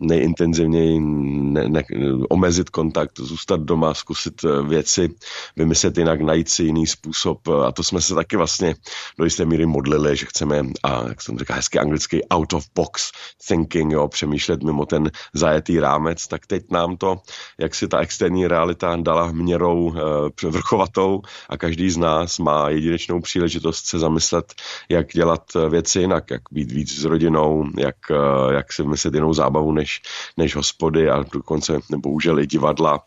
nejintenzivněji 0.00 1.00
ne, 1.00 1.68
ne, 1.68 1.82
omezit 2.30 2.70
kontakt, 2.70 3.18
zůstat 3.18 3.60
doma, 3.60 3.94
zkusit 3.94 4.44
eh, 4.44 4.62
věci, 4.62 5.14
vymyslet 5.56 5.98
jinak, 5.98 6.20
najít 6.20 6.48
si 6.48 6.62
jiný 6.62 6.86
způsob. 6.86 7.48
A 7.48 7.72
to 7.72 7.82
jsme 7.82 8.00
se 8.00 8.14
taky 8.14 8.36
vlastně 8.36 8.74
do 9.18 9.24
jisté 9.24 9.44
míry 9.44 9.66
modlili, 9.66 10.16
že 10.16 10.26
chceme, 10.26 10.62
a 10.82 11.08
jak 11.08 11.22
jsem 11.22 11.38
říkal 11.38 11.56
hezky 11.56 11.78
anglicky, 11.78 12.24
out 12.28 12.52
of 12.52 12.64
box 12.74 13.12
thinking, 13.48 13.92
jo, 13.92 14.08
přemýšlet 14.08 14.62
mimo 14.62 14.86
ten 14.86 15.10
zajetý 15.34 15.80
rámec, 15.80 16.26
tak 16.26 16.46
teď 16.46 16.62
nám 16.70 16.96
to, 16.96 17.20
jak 17.60 17.74
si 17.74 17.88
ta 17.88 17.98
externí 17.98 18.46
realita 18.46 18.96
dala 18.96 19.32
měrou 19.32 19.94
e, 19.94 20.48
vrchovatou 20.48 21.22
a 21.48 21.56
každý 21.56 21.90
z 21.90 21.96
nás 21.96 22.38
má 22.38 22.68
jedinečnou 22.68 23.20
příležitost 23.20 23.81
se 23.86 23.98
zamyslet, 23.98 24.54
jak 24.88 25.08
dělat 25.08 25.42
eh, 25.56 25.68
věci 25.68 26.00
jinak, 26.00 26.30
jak 26.30 26.42
být 26.50 26.72
víc 26.72 27.00
s 27.00 27.04
rodinou, 27.04 27.64
jak, 27.78 27.96
eh, 28.10 28.54
jak 28.54 28.72
si 28.72 28.82
vymyslet 28.82 29.14
jinou 29.14 29.34
zábavu 29.34 29.72
než, 29.72 30.02
než 30.36 30.56
hospody 30.56 31.10
a 31.10 31.24
dokonce 31.32 31.78
bohužel 31.96 32.40
i 32.40 32.46
divadla. 32.46 33.00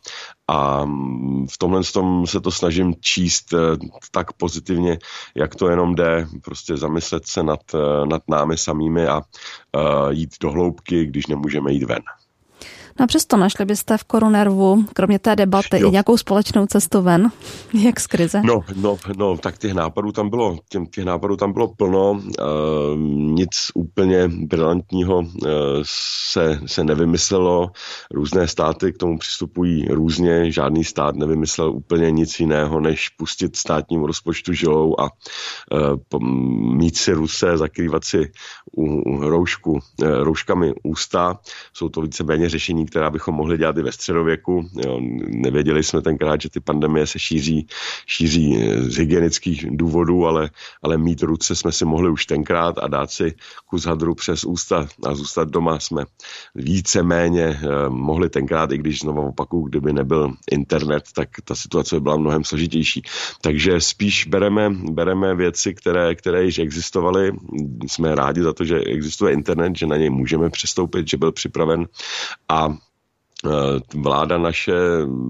A 0.48 0.86
mm, 0.86 1.48
v 1.48 1.58
tomhle 1.58 1.84
tom 1.84 2.28
se 2.28 2.42
to 2.42 2.52
snažím 2.52 2.94
číst 3.00 3.54
eh, 3.54 3.58
tak 4.12 4.34
pozitivně, 4.34 4.98
jak 5.36 5.56
to 5.56 5.70
jenom 5.70 5.96
jde, 5.96 6.28
prostě 6.44 6.78
zamyslet 6.78 7.28
se 7.28 7.44
nad, 7.44 7.60
nad 8.06 8.22
námi 8.28 8.58
samými 8.58 9.08
a 9.08 9.22
jít 10.10 10.36
do 10.42 10.52
hloubky, 10.52 11.06
když 11.06 11.28
nemůžeme 11.28 11.72
jít 11.72 11.84
ven. 11.84 12.02
No 13.00 13.08
přesto 13.08 13.38
našli 13.38 13.66
byste 13.66 13.98
v 13.98 14.04
Korunervu, 14.04 14.86
kromě 14.94 15.20
té 15.20 15.36
debaty, 15.36 15.80
jo. 15.80 15.88
i 15.88 15.92
nějakou 15.92 16.18
společnou 16.18 16.66
cestu 16.66 17.02
ven, 17.02 17.32
jak 17.84 18.00
z 18.00 18.08
krize? 18.08 18.42
No, 18.46 18.62
no, 18.76 18.98
no 19.18 19.38
tak 19.38 19.58
těch 19.58 19.74
nápadů 19.74 20.12
tam 20.12 20.30
bylo, 20.30 20.58
těch, 20.70 20.82
těch 20.90 21.06
nápadů 21.06 21.38
tam 21.38 21.54
bylo 21.54 21.68
plno, 21.68 22.12
uh, 22.12 22.22
nic 23.18 23.50
úplně 23.74 24.28
brilantního 24.28 25.20
uh, 25.20 25.28
se, 26.32 26.60
se 26.66 26.84
nevymyslelo, 26.84 27.72
různé 28.12 28.48
státy 28.48 28.94
k 28.94 28.98
tomu 28.98 29.18
přistupují 29.18 29.88
různě, 29.88 30.52
žádný 30.52 30.84
stát 30.84 31.16
nevymyslel 31.16 31.72
úplně 31.72 32.12
nic 32.12 32.40
jiného, 32.40 32.80
než 32.80 33.10
pustit 33.10 33.56
státnímu 33.56 34.08
rozpočtu 34.08 34.54
žilou 34.54 34.96
a 35.00 35.04
uh, 35.04 36.24
mít 36.76 36.98
si 36.98 37.14
ruce, 37.14 37.58
zakrývat 37.58 38.04
si 38.04 38.32
u, 38.78 38.86
u 38.86 39.30
roušku, 39.30 39.72
uh, 39.72 39.80
rouškami 40.00 40.74
ústa, 40.84 41.40
jsou 41.74 41.90
to 41.90 42.02
víceméně 42.02 42.50
řešení, 42.50 42.85
která 42.86 43.10
bychom 43.10 43.36
mohli 43.36 43.58
dělat 43.58 43.78
i 43.78 43.82
ve 43.82 43.92
středověku. 43.92 44.70
Jo, 44.86 45.00
nevěděli 45.28 45.84
jsme 45.84 46.02
tenkrát, 46.02 46.42
že 46.42 46.50
ty 46.50 46.60
pandemie 46.60 47.08
se 47.08 47.20
šíří, 47.20 47.68
šíří 48.06 48.58
eh, 48.58 48.82
z 48.82 48.98
hygienických 48.98 49.66
důvodů, 49.70 50.26
ale, 50.26 50.50
ale 50.84 50.98
mít 50.98 51.22
ruce 51.22 51.56
jsme 51.56 51.72
si 51.72 51.86
mohli 51.86 52.10
už 52.10 52.26
tenkrát 52.26 52.78
a 52.78 52.88
dát 52.88 53.12
si 53.12 53.34
kus 53.66 53.86
hadru 53.86 54.16
přes 54.16 54.44
ústa 54.44 54.88
a 55.04 55.16
zůstat 55.16 55.50
doma 55.50 55.80
jsme 55.80 56.06
více-méně 56.56 57.44
eh, 57.44 57.90
mohli 57.90 58.30
tenkrát, 58.30 58.72
i 58.72 58.78
když 58.78 59.00
znovu 59.00 59.28
opaku, 59.28 59.62
kdyby 59.62 59.94
nebyl 59.94 60.34
internet, 60.52 61.04
tak 61.16 61.30
ta 61.44 61.56
situace 61.56 62.00
byla 62.00 62.18
mnohem 62.18 62.44
složitější. 62.44 63.02
Takže 63.42 63.82
spíš 63.82 64.28
bereme, 64.28 64.70
bereme 64.70 65.36
věci, 65.36 65.74
které, 65.74 66.16
které 66.16 66.44
již 66.44 66.60
existovaly. 66.60 67.32
Jsme 67.88 68.16
rádi 68.16 68.42
za 68.42 68.54
to, 68.54 68.66
že 68.66 68.80
existuje 68.80 69.34
internet, 69.34 69.76
že 69.76 69.86
na 69.86 69.98
něj 69.98 70.10
můžeme 70.10 70.50
přestoupit, 70.50 71.10
že 71.10 71.18
byl 71.18 71.32
připraven 71.32 71.88
a 72.50 72.75
vláda 73.96 74.38
naše, 74.38 74.74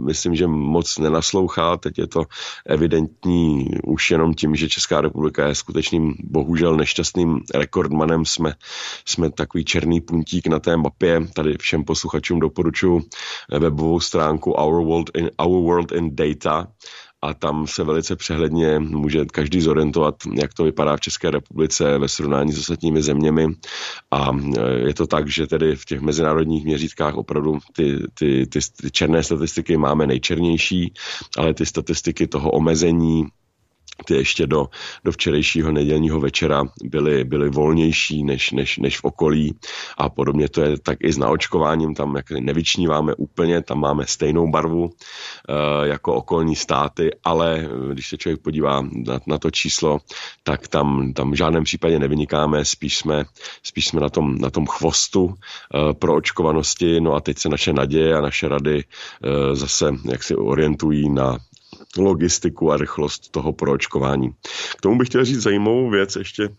myslím, 0.06 0.36
že 0.36 0.48
moc 0.48 0.98
nenaslouchá. 0.98 1.78
Teď 1.78 1.98
je 1.98 2.08
to 2.08 2.24
evidentní 2.66 3.70
už 3.84 4.12
jenom 4.12 4.34
tím, 4.34 4.56
že 4.56 4.70
Česká 4.70 5.02
republika 5.02 5.48
je 5.48 5.56
skutečným, 5.56 6.14
bohužel 6.24 6.78
nešťastným 6.78 7.40
rekordmanem. 7.56 8.26
Jsme, 8.26 8.54
jsme 9.06 9.32
takový 9.32 9.66
černý 9.66 10.02
puntík 10.02 10.48
na 10.48 10.60
té 10.60 10.78
mapě. 10.78 11.28
Tady 11.34 11.58
všem 11.58 11.84
posluchačům 11.84 12.40
doporučuji 12.40 13.02
webovou 13.60 14.00
stránku 14.00 14.52
Our 14.52 14.86
World 14.86 15.10
in, 15.14 15.30
Our 15.46 15.64
World 15.64 15.92
in 15.92 16.16
Data 16.16 16.68
a 17.26 17.34
tam 17.34 17.68
se 17.68 17.84
velice 17.84 18.16
přehledně 18.16 18.80
může 18.80 19.26
každý 19.26 19.62
zorientovat, 19.62 20.16
jak 20.34 20.54
to 20.54 20.64
vypadá 20.64 20.98
v 20.98 21.02
České 21.02 21.32
republice 21.32 21.98
ve 21.98 22.08
srovnání 22.08 22.52
s 22.52 22.60
ostatními 22.60 23.02
zeměmi. 23.02 23.48
A 24.12 24.32
e, 24.58 24.88
je 24.88 24.94
to 24.94 25.08
tak, 25.08 25.28
že 25.30 25.48
tedy 25.48 25.76
v 25.76 25.86
těch 25.86 26.02
mezinárodních 26.02 26.66
měřítkách 26.66 27.16
opravdu 27.16 27.60
ty, 27.76 28.00
ty, 28.14 28.46
ty, 28.46 28.60
ty 28.82 28.92
černé 28.92 29.24
statistiky 29.24 29.78
máme 29.78 30.08
nejčernější, 30.08 30.94
ale 31.38 31.54
ty 31.54 31.66
statistiky 31.66 32.28
toho 32.28 32.52
omezení 32.52 33.26
ty 34.06 34.14
ještě 34.14 34.48
do, 34.48 34.68
do 35.04 35.12
včerejšího 35.12 35.72
nedělního 35.72 36.20
večera 36.20 36.64
byly, 36.84 37.24
byly 37.24 37.50
volnější 37.50 38.24
než, 38.24 38.52
než, 38.52 38.78
než 38.78 39.00
v 39.00 39.04
okolí. 39.04 39.56
A 39.98 40.10
podobně 40.10 40.50
to 40.50 40.62
je 40.62 40.80
tak 40.80 40.98
i 41.04 41.14
s 41.14 41.18
naočkováním, 41.18 41.96
tam 41.96 42.16
jak 42.16 42.32
nevyčníváme 42.32 43.16
úplně, 43.16 43.62
tam 43.62 43.80
máme 43.80 44.06
stejnou 44.08 44.48
barvu 44.52 44.84
uh, 44.84 44.92
jako 45.84 46.14
okolní 46.14 46.56
státy, 46.56 47.12
ale 47.24 47.70
když 47.94 48.10
se 48.10 48.18
člověk 48.18 48.42
podívá 48.42 48.82
na, 48.82 49.20
na 49.28 49.38
to 49.38 49.52
číslo, 49.52 50.00
tak 50.44 50.68
tam, 50.68 51.14
tam 51.14 51.32
v 51.32 51.36
žádném 51.36 51.64
případě 51.64 52.00
nevynikáme, 52.00 52.66
spíš 52.66 52.98
jsme, 52.98 53.26
spíš 53.64 53.88
jsme 53.88 54.02
na, 54.02 54.10
tom, 54.10 54.38
na 54.38 54.50
tom 54.50 54.66
chvostu 54.66 55.24
uh, 55.24 55.34
pro 55.94 56.16
očkovanosti, 56.16 57.02
no 57.02 57.14
a 57.14 57.22
teď 57.22 57.40
se 57.40 57.50
naše 57.50 57.74
naděje 57.74 58.18
a 58.18 58.22
naše 58.22 58.48
rady 58.48 58.84
zase 59.54 59.94
jak 60.12 60.24
si 60.24 60.36
orientují 60.36 61.10
na, 61.10 61.38
logistiku 61.98 62.72
a 62.72 62.78
rychlost 62.78 63.32
toho 63.32 63.54
proočkování. 63.54 64.30
K 64.78 64.82
tomu 64.82 64.98
bych 64.98 65.08
chtěl 65.08 65.26
říct 65.26 65.42
zajímavou 65.42 65.90
věc 65.90 66.16
ještě 66.16 66.50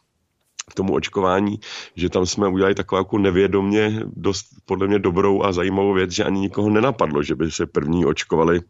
k 0.70 0.75
tomu 0.75 0.94
očkování, 0.94 1.61
že 1.96 2.09
tam 2.09 2.27
jsme 2.27 2.49
udělali 2.49 2.75
takovou 2.75 3.01
jako 3.01 3.18
nevědomě 3.18 4.03
dost 4.07 4.46
podle 4.64 4.87
mě 4.87 4.99
dobrou 4.99 5.42
a 5.42 5.53
zajímavou 5.53 5.92
věc, 5.92 6.11
že 6.11 6.25
ani 6.25 6.40
nikoho 6.40 6.70
nenapadlo, 6.70 7.22
že 7.22 7.35
by 7.35 7.51
se 7.51 7.66
první 7.66 8.07
očkovali 8.07 8.59
uh, 8.59 8.64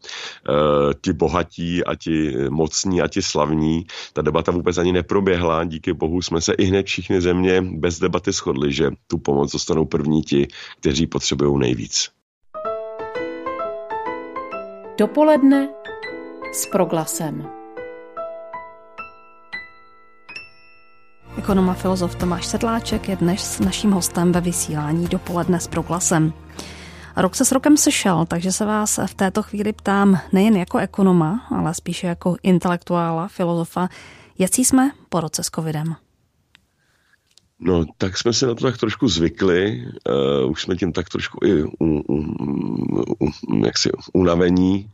ti 1.01 1.13
bohatí 1.13 1.85
a 1.85 1.95
ti 1.95 2.35
mocní 2.51 3.03
a 3.03 3.09
ti 3.09 3.23
slavní. 3.23 3.87
Ta 4.13 4.23
debata 4.23 4.53
vůbec 4.53 4.79
ani 4.79 4.93
neproběhla, 4.93 5.65
díky 5.65 5.93
bohu 5.93 6.23
jsme 6.23 6.41
se 6.41 6.53
i 6.53 6.65
hned 6.65 6.87
všichni 6.87 7.21
země 7.21 7.63
bez 7.63 7.99
debaty 7.99 8.33
shodli, 8.33 8.73
že 8.73 8.91
tu 9.07 9.19
pomoc 9.19 9.53
dostanou 9.53 9.85
první 9.85 10.23
ti, 10.23 10.49
kteří 10.81 11.07
potřebují 11.07 11.59
nejvíc. 11.59 12.09
Dopoledne 14.99 15.69
s 16.53 16.67
proglasem. 16.67 17.49
Ekonoma 21.39 21.75
filozof 21.75 22.15
Tomáš 22.15 22.47
Sedláček 22.47 23.09
je 23.09 23.17
dnes 23.17 23.41
s 23.41 23.61
naším 23.61 23.93
hostem 23.93 24.33
ve 24.33 24.41
vysílání 24.41 25.07
Dopoledne 25.07 25.61
s 25.61 25.67
proglasem. 25.67 26.33
Rok 27.17 27.35
se 27.35 27.45
s 27.45 27.53
rokem 27.53 27.77
sešel, 27.77 28.27
takže 28.27 28.53
se 28.53 28.65
vás 28.65 29.01
v 29.07 29.15
této 29.15 29.43
chvíli 29.43 29.73
ptám 29.73 30.19
nejen 30.33 30.57
jako 30.57 30.79
ekonoma, 30.79 31.47
ale 31.51 31.75
spíše 31.75 32.07
jako 32.07 32.37
intelektuála, 32.43 33.29
filozofa, 33.29 33.89
jaký 34.39 34.65
jsme 34.65 34.91
po 35.09 35.21
roce 35.21 35.43
s 35.43 35.51
covidem. 35.51 36.06
No, 37.61 37.85
tak 37.99 38.19
jsme 38.19 38.33
se 38.33 38.47
na 38.47 38.55
to 38.55 38.65
tak 38.65 38.79
trošku 38.79 39.09
zvykli, 39.09 39.85
uh, 40.45 40.51
už 40.51 40.63
jsme 40.63 40.77
tím 40.77 40.93
tak 40.93 41.09
trošku 41.09 41.39
i 41.45 41.63
u, 41.63 41.69
u, 41.81 42.17
u, 43.21 43.65
jaksi 43.65 43.91
unavení. 44.13 44.91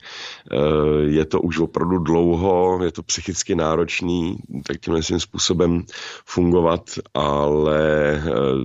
Uh, 0.53 1.09
je 1.09 1.25
to 1.25 1.41
už 1.41 1.59
opravdu 1.59 1.99
dlouho, 1.99 2.85
je 2.85 2.93
to 2.93 3.03
psychicky 3.03 3.55
náročný, 3.55 4.37
tak 4.67 4.81
tímhle 4.81 5.03
tím 5.03 5.21
způsobem 5.21 5.83
fungovat, 6.27 6.91
ale 7.15 8.23
uh, 8.27 8.65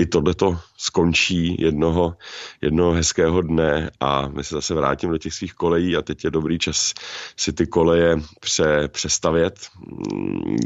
i 0.00 0.06
tohle 0.06 0.34
to 0.34 0.58
skončí 0.78 1.56
jednoho, 1.58 2.16
jednoho 2.60 2.92
hezkého 2.92 3.42
dne 3.42 3.90
a 4.00 4.28
my 4.28 4.44
se 4.44 4.54
zase 4.54 4.74
vrátím 4.74 5.10
do 5.10 5.18
těch 5.18 5.34
svých 5.34 5.54
kolejí 5.54 5.96
a 5.96 6.02
teď 6.02 6.24
je 6.24 6.30
dobrý 6.30 6.58
čas 6.58 6.94
si 7.36 7.52
ty 7.52 7.66
koleje 7.66 8.16
pře, 8.40 8.88
přestavět, 8.88 9.54
mm, 9.76 10.56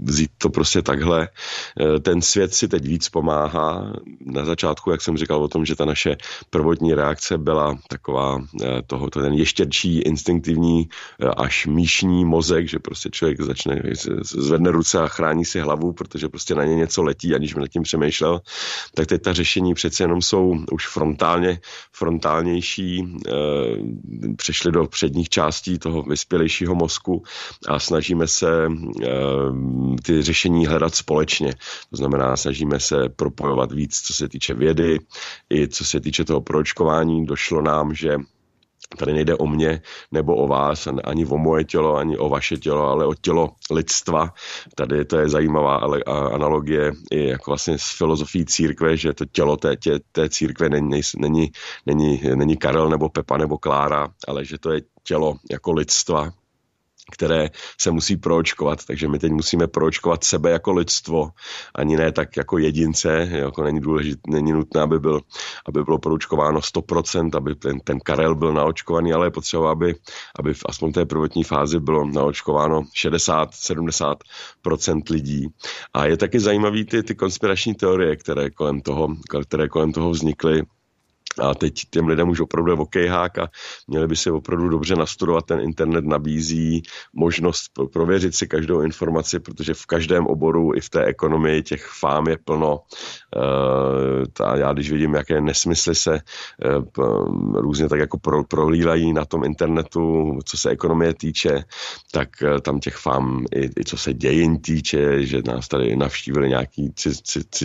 vzít 0.00 0.30
to 0.38 0.50
prostě 0.50 0.82
takhle. 0.82 1.28
Eh, 1.80 2.00
ten 2.00 2.22
svět 2.22 2.54
si 2.54 2.68
teď 2.68 2.86
víc 2.86 3.08
pomáhá. 3.08 3.92
Na 4.20 4.44
začátku, 4.44 4.90
jak 4.90 5.02
jsem 5.02 5.16
říkal 5.16 5.42
o 5.42 5.48
tom, 5.48 5.64
že 5.66 5.76
ta 5.76 5.84
naše 5.84 6.16
prvotní 6.50 6.94
reakce 6.94 7.38
byla 7.38 7.78
taková 7.88 8.38
eh, 8.38 8.82
toho, 8.86 9.10
ten 9.10 9.32
ještěrčí, 9.32 9.98
instinktivní 9.98 10.88
eh, 10.88 11.26
až 11.26 11.66
míšní 11.66 12.24
mozek, 12.24 12.68
že 12.68 12.78
prostě 12.78 13.10
člověk 13.10 13.40
začne, 13.40 13.82
zvedne 14.22 14.70
ruce 14.70 15.00
a 15.02 15.08
chrání 15.08 15.44
si 15.44 15.60
hlavu, 15.60 15.92
protože 15.92 16.28
prostě 16.28 16.54
na 16.54 16.64
ně 16.64 16.74
něco 16.74 17.02
letí, 17.02 17.34
aniž 17.34 17.54
by 17.54 17.60
nad 17.60 17.68
tím 17.68 17.82
přemýšlel, 17.82 18.40
tak 18.94 19.06
teď 19.06 19.22
ta 19.22 19.32
řešení 19.32 19.74
přece 19.74 20.04
jenom 20.04 20.22
jsou 20.22 20.56
už 20.72 20.86
frontálně, 20.88 21.60
frontálnější, 21.92 23.16
přešly 24.36 24.72
do 24.72 24.86
předních 24.86 25.28
částí 25.28 25.78
toho 25.78 26.02
vyspělejšího 26.02 26.74
mozku 26.74 27.22
a 27.68 27.78
snažíme 27.78 28.26
se 28.26 28.68
ty 30.02 30.22
řešení 30.22 30.66
hledat 30.66 30.94
společně. 30.94 31.54
To 31.90 31.96
znamená, 31.96 32.36
snažíme 32.36 32.80
se 32.80 33.08
propojovat 33.16 33.72
víc, 33.72 34.00
co 34.00 34.14
se 34.14 34.28
týče 34.28 34.54
vědy, 34.54 34.98
i 35.52 35.68
co 35.68 35.84
se 35.84 36.00
týče 36.00 36.24
toho 36.24 36.40
proočkování. 36.40 37.26
Došlo 37.26 37.62
nám, 37.62 37.94
že 37.94 38.16
Tady 38.96 39.12
nejde 39.12 39.36
o 39.36 39.46
mě 39.46 39.82
nebo 40.12 40.36
o 40.36 40.46
vás, 40.46 40.88
ani 41.04 41.26
o 41.26 41.38
moje 41.38 41.64
tělo, 41.64 41.96
ani 41.96 42.18
o 42.18 42.28
vaše 42.28 42.56
tělo, 42.56 42.88
ale 42.88 43.06
o 43.06 43.14
tělo 43.14 43.50
lidstva. 43.70 44.32
Tady 44.74 45.04
to 45.04 45.18
je 45.18 45.28
zajímavá 45.28 45.80
analogie 46.32 46.92
i 47.10 47.28
jako 47.28 47.50
vlastně 47.50 47.78
s 47.78 47.98
filozofií 47.98 48.46
církve, 48.46 48.96
že 48.96 49.14
to 49.14 49.24
tělo 49.24 49.56
té, 49.56 49.76
tě, 49.76 50.00
té 50.12 50.28
církve 50.28 50.68
není, 50.68 51.00
není, 51.18 51.50
není, 51.86 52.20
není 52.34 52.56
Karel 52.56 52.88
nebo 52.88 53.08
Pepa 53.08 53.36
nebo 53.36 53.58
Klára, 53.58 54.08
ale 54.28 54.44
že 54.44 54.58
to 54.58 54.72
je 54.72 54.80
tělo 55.02 55.36
jako 55.50 55.72
lidstva, 55.72 56.30
které 57.12 57.50
se 57.80 57.90
musí 57.90 58.16
proočkovat, 58.16 58.84
takže 58.84 59.08
my 59.08 59.18
teď 59.18 59.32
musíme 59.32 59.66
proočkovat 59.66 60.24
sebe 60.24 60.50
jako 60.50 60.72
lidstvo, 60.72 61.28
ani 61.74 61.96
ne 61.96 62.12
tak 62.12 62.36
jako 62.36 62.58
jedince, 62.58 63.28
jako 63.30 63.64
není 63.64 63.80
důležité, 63.80 64.20
není 64.28 64.52
nutné, 64.52 64.80
aby, 64.80 64.98
byl, 64.98 65.20
aby 65.66 65.84
bylo 65.84 65.98
proočkováno 65.98 66.60
100%, 66.60 67.30
aby 67.36 67.54
ten, 67.54 67.80
ten 67.80 68.00
Karel 68.00 68.34
byl 68.34 68.52
naočkovaný, 68.52 69.12
ale 69.12 69.26
je 69.26 69.30
potřeba, 69.30 69.72
aby, 69.72 69.94
aby 70.38 70.54
v 70.54 70.62
aspoň 70.68 70.92
té 70.92 71.06
prvotní 71.06 71.44
fázi 71.44 71.80
bylo 71.80 72.04
naočkováno 72.04 72.82
60-70% 73.04 75.02
lidí. 75.10 75.48
A 75.94 76.06
je 76.06 76.16
taky 76.16 76.40
zajímavý 76.40 76.84
ty, 76.84 77.02
ty 77.02 77.14
konspirační 77.14 77.74
teorie, 77.74 78.16
které 78.16 78.50
kolem 78.50 78.80
toho, 78.80 79.08
které 79.46 79.68
kolem 79.68 79.92
toho 79.92 80.10
vznikly, 80.10 80.62
a 81.38 81.54
teď 81.54 81.74
těm 81.90 82.06
lidem 82.06 82.28
už 82.28 82.40
opravdu 82.40 82.70
je 82.70 82.78
okejhák 82.78 83.38
a 83.38 83.48
měli 83.88 84.06
by 84.06 84.16
si 84.16 84.30
opravdu 84.30 84.68
dobře 84.68 84.96
nastudovat. 84.96 85.44
Ten 85.46 85.60
internet 85.60 86.04
nabízí 86.04 86.82
možnost 87.12 87.72
prověřit 87.92 88.34
si 88.34 88.46
každou 88.46 88.80
informaci, 88.80 89.40
protože 89.40 89.74
v 89.74 89.86
každém 89.86 90.26
oboru 90.26 90.74
i 90.74 90.80
v 90.80 90.90
té 90.90 91.04
ekonomii 91.04 91.62
těch 91.62 91.86
fám 92.00 92.28
je 92.28 92.38
plno. 92.44 92.80
A 94.44 94.56
já 94.56 94.72
když 94.72 94.90
vidím, 94.90 95.14
jaké 95.14 95.40
nesmysly 95.40 95.94
se 95.94 96.14
e, 96.14 96.20
různě 97.54 97.88
tak 97.88 98.00
jako 98.00 98.18
pro, 98.18 98.44
prohlílají 98.44 99.12
na 99.12 99.24
tom 99.24 99.44
internetu, 99.44 100.38
co 100.44 100.56
se 100.56 100.70
ekonomie 100.70 101.14
týče, 101.14 101.64
tak 102.12 102.42
e, 102.42 102.60
tam 102.60 102.80
těch 102.80 102.96
fám 102.96 103.44
i, 103.54 103.64
i 103.80 103.84
co 103.84 103.96
se 103.96 104.14
dějin 104.14 104.60
týče, 104.60 105.26
že 105.26 105.42
nás 105.46 105.68
tady 105.68 105.96
navštívili 105.96 106.48
nějaký 106.48 106.92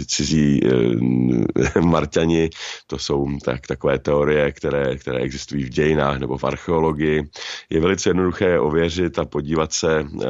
cizí 0.07 0.59
e, 0.65 1.79
marťani, 1.81 2.49
to 2.87 2.97
jsou 2.97 3.27
tak 3.53 3.67
takové 3.67 3.99
teorie, 3.99 4.51
které, 4.51 4.97
které 4.97 5.19
existují 5.19 5.63
v 5.63 5.69
dějinách 5.69 6.19
nebo 6.19 6.37
v 6.37 6.43
archeologii. 6.43 7.29
Je 7.69 7.79
velice 7.79 8.09
jednoduché 8.09 8.59
ověřit 8.59 9.19
a 9.19 9.25
podívat 9.25 9.73
se, 9.73 9.99
eh, 9.99 10.27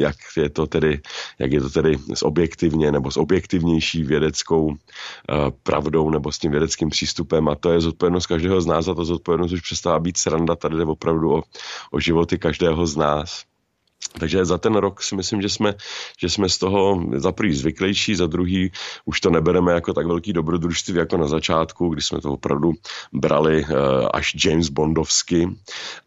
jak 0.00 0.16
je 0.36 0.50
to 0.50 0.66
tedy, 0.66 1.00
jak 1.38 1.52
je 1.52 1.60
to 1.60 1.70
tedy 1.70 1.96
s 2.14 2.22
objektivně 2.22 2.92
nebo 2.92 3.10
s 3.10 3.16
objektivnější 3.16 4.02
vědeckou 4.02 4.72
eh, 4.72 5.34
pravdou 5.62 6.10
nebo 6.10 6.32
s 6.32 6.38
tím 6.38 6.50
vědeckým 6.50 6.88
přístupem 6.88 7.48
a 7.48 7.54
to 7.54 7.72
je 7.72 7.80
zodpovědnost 7.80 8.26
každého 8.26 8.60
z 8.60 8.66
nás 8.66 8.88
a 8.88 8.94
to 8.94 9.04
zodpovědnost 9.04 9.52
už 9.52 9.60
přestává 9.60 10.00
být 10.00 10.16
sranda, 10.16 10.56
tady 10.56 10.76
jde 10.76 10.84
opravdu 10.84 11.34
o, 11.34 11.42
o 11.92 12.00
životy 12.00 12.38
každého 12.38 12.86
z 12.86 12.96
nás. 12.96 13.55
Takže 14.18 14.44
za 14.44 14.58
ten 14.58 14.74
rok 14.74 15.02
si 15.02 15.16
myslím, 15.16 15.42
že 15.42 15.48
jsme, 15.48 15.74
že 16.18 16.30
jsme 16.30 16.48
z 16.48 16.58
toho 16.58 17.04
za 17.16 17.32
prvý 17.32 17.54
zvyklejší, 17.54 18.14
za 18.14 18.26
druhý 18.26 18.72
už 19.04 19.20
to 19.20 19.30
nebereme 19.30 19.72
jako 19.72 19.92
tak 19.92 20.06
velký 20.06 20.32
dobrodružství 20.32 20.94
jako 20.94 21.16
na 21.16 21.28
začátku, 21.28 21.88
kdy 21.88 22.02
jsme 22.02 22.20
to 22.20 22.32
opravdu 22.32 22.72
brali 23.12 23.64
eh, 23.64 23.74
až 24.14 24.44
James 24.44 24.68
Bondovsky. 24.68 25.48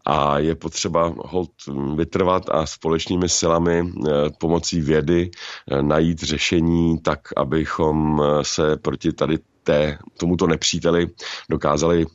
A 0.06 0.40
je 0.40 0.56
potřeba 0.56 1.14
hold 1.18 1.52
vytrvat 1.96 2.50
a 2.50 2.66
společnými 2.66 3.30
silami 3.30 3.84
eh, 3.84 4.12
pomocí 4.38 4.82
vědy 4.82 5.32
eh, 5.72 5.84
najít 5.84 6.20
řešení 6.20 7.00
tak, 7.00 7.20
abychom 7.38 8.22
se 8.42 8.78
proti 8.78 9.14
tady 9.14 9.38
té, 9.64 9.98
tomuto 10.18 10.48
nepříteli 10.48 11.08
dokázali 11.50 12.06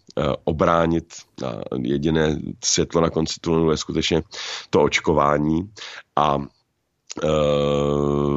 obránit. 0.44 1.14
A 1.46 1.60
jediné 1.82 2.36
světlo 2.64 3.00
na 3.00 3.10
konci 3.10 3.40
tunelu 3.40 3.70
je 3.70 3.76
skutečně 3.76 4.22
to 4.70 4.82
očkování 4.82 5.70
a 6.16 6.38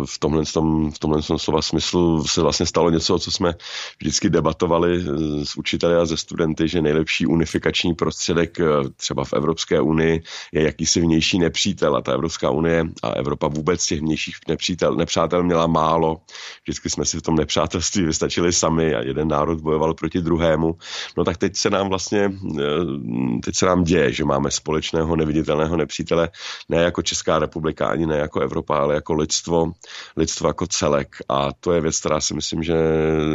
v 0.05 0.19
tomhle, 0.19 0.43
tom, 0.53 0.91
v 0.91 0.99
tomhle 0.99 1.21
tom 1.21 1.39
slova 1.39 1.61
smyslu 1.61 2.27
se 2.27 2.41
vlastně 2.41 2.65
stalo 2.65 2.89
něco, 2.89 3.19
co 3.19 3.31
jsme 3.31 3.53
vždycky 3.99 4.29
debatovali 4.29 5.03
s 5.43 5.57
učiteli 5.57 5.95
a 5.95 6.05
ze 6.05 6.17
studenty, 6.17 6.67
že 6.67 6.81
nejlepší 6.81 7.25
unifikační 7.25 7.93
prostředek 7.93 8.59
eh, 8.59 8.65
třeba 8.95 9.25
v 9.25 9.33
Evropské 9.33 9.81
unii 9.81 10.23
je 10.53 10.63
jakýsi 10.63 11.01
vnější 11.01 11.39
nepřítel 11.39 11.95
a 11.95 12.01
ta 12.01 12.13
Evropská 12.13 12.49
unie 12.49 12.85
a 13.03 13.09
Evropa 13.09 13.47
vůbec 13.47 13.85
těch 13.85 14.01
vnějších 14.01 14.35
nepřítel, 14.47 14.95
nepřátel 14.95 15.43
měla 15.43 15.67
málo. 15.67 16.21
Vždycky 16.63 16.89
jsme 16.89 17.05
si 17.05 17.17
v 17.17 17.21
tom 17.21 17.35
nepřátelství 17.35 18.03
vystačili 18.03 18.53
sami 18.53 18.95
a 18.95 19.01
jeden 19.01 19.27
národ 19.27 19.61
bojoval 19.61 19.93
proti 19.93 20.21
druhému. 20.21 20.75
No 21.17 21.23
tak 21.23 21.37
teď 21.37 21.55
se 21.55 21.69
nám 21.69 21.89
vlastně, 21.89 22.31
eh, 22.59 23.41
teď 23.43 23.55
se 23.55 23.65
nám 23.65 23.83
děje, 23.83 24.13
že 24.13 24.25
máme 24.25 24.51
společného 24.51 25.15
neviditelného 25.15 25.77
nepřítele 25.77 26.29
ne 26.69 26.77
jako 26.77 27.01
Česká 27.01 27.39
republika, 27.39 27.87
ani 27.87 28.05
ne 28.05 28.17
jako 28.17 28.39
Evropa 28.39 28.66
Evropa, 28.67 28.83
ale 28.83 28.95
jako 28.95 29.13
lidstvo, 29.13 29.71
lidstvo 30.17 30.47
jako 30.47 30.67
celek. 30.67 31.15
A 31.29 31.53
to 31.53 31.71
je 31.73 31.81
věc, 31.81 31.99
která 31.99 32.21
si 32.21 32.33
myslím, 32.33 32.63
že, 32.63 32.75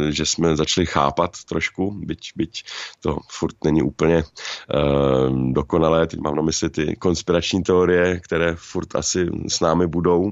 že 0.09 0.25
jsme 0.25 0.55
začali 0.55 0.85
chápat 0.85 1.43
trošku, 1.49 1.91
byť, 1.91 2.31
byť 2.35 2.63
to 3.01 3.17
furt 3.29 3.55
není 3.63 3.81
úplně 3.81 4.23
uh, 4.23 5.51
dokonalé. 5.53 6.07
Teď 6.07 6.19
mám 6.19 6.35
na 6.35 6.41
mysli 6.41 6.69
ty 6.69 6.95
konspirační 6.95 7.63
teorie, 7.63 8.19
které 8.19 8.55
furt 8.55 8.95
asi 8.95 9.27
s 9.47 9.59
námi 9.59 9.87
budou. 9.87 10.31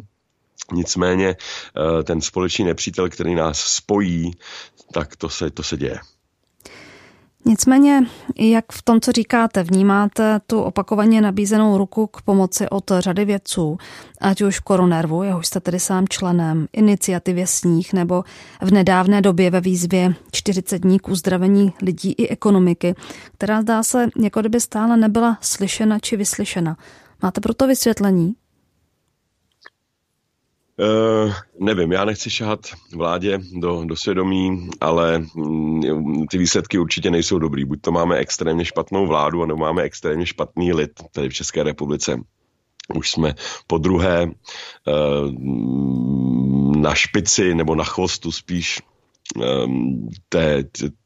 Nicméně 0.73 1.35
uh, 1.35 2.03
ten 2.03 2.21
společný 2.21 2.65
nepřítel, 2.65 3.09
který 3.09 3.35
nás 3.35 3.59
spojí, 3.59 4.31
tak 4.93 5.15
to 5.15 5.29
se, 5.29 5.51
to 5.51 5.63
se 5.63 5.77
děje. 5.77 5.99
Nicméně, 7.45 8.04
jak 8.39 8.65
v 8.71 8.82
tom, 8.82 9.01
co 9.01 9.12
říkáte, 9.12 9.63
vnímáte 9.63 10.39
tu 10.47 10.62
opakovaně 10.62 11.21
nabízenou 11.21 11.77
ruku 11.77 12.08
k 12.08 12.21
pomoci 12.21 12.69
od 12.69 12.91
řady 12.99 13.25
vědců, 13.25 13.77
ať 14.21 14.41
už 14.41 14.60
Koronervu, 14.60 15.23
jehož 15.23 15.47
jste 15.47 15.60
tedy 15.60 15.80
sám 15.80 16.08
členem, 16.08 16.67
iniciativě 16.73 17.47
Sníh, 17.47 17.93
nebo 17.93 18.23
v 18.62 18.71
nedávné 18.71 19.21
době 19.21 19.51
ve 19.51 19.62
výzvě 19.62 20.13
40 20.32 20.80
dní 20.80 20.99
k 20.99 21.10
uzdravení 21.10 21.73
lidí 21.82 22.12
i 22.12 22.27
ekonomiky, 22.27 22.95
která 23.34 23.62
zdá 23.62 23.84
se, 23.84 24.08
jako 24.21 24.39
kdyby 24.39 24.60
stále 24.60 24.97
nebyla 24.97 25.38
slyšena 25.41 25.99
či 25.99 26.17
vyslyšena. 26.17 26.77
Máte 27.21 27.41
proto 27.41 27.67
vysvětlení? 27.67 28.36
Uh, 30.77 31.34
nevím, 31.60 31.91
já 31.91 32.05
nechci 32.05 32.29
šahat 32.29 32.60
vládě 32.95 33.39
do, 33.60 33.86
do 33.86 33.95
svědomí, 33.95 34.69
ale 34.81 35.19
mm, 35.36 36.27
ty 36.27 36.38
výsledky 36.38 36.79
určitě 36.79 37.12
nejsou 37.12 37.39
dobrý. 37.39 37.65
Buď 37.65 37.81
to 37.81 37.91
máme 37.91 38.17
extrémně 38.17 38.65
špatnou 38.65 39.07
vládu, 39.07 39.45
nebo 39.45 39.60
máme 39.60 39.81
extrémně 39.81 40.25
špatný 40.25 40.73
lid 40.73 40.91
tady 41.12 41.29
v 41.29 41.34
České 41.34 41.63
republice. 41.63 42.19
Už 42.95 43.12
jsme 43.12 43.34
po 43.67 43.77
druhé 43.77 44.25
uh, 44.25 44.31
na 46.77 46.95
špici 46.95 47.55
nebo 47.55 47.75
na 47.75 47.84
chvostu 47.84 48.31
spíš 48.31 48.81
um, 49.65 50.10
té, 50.29 50.63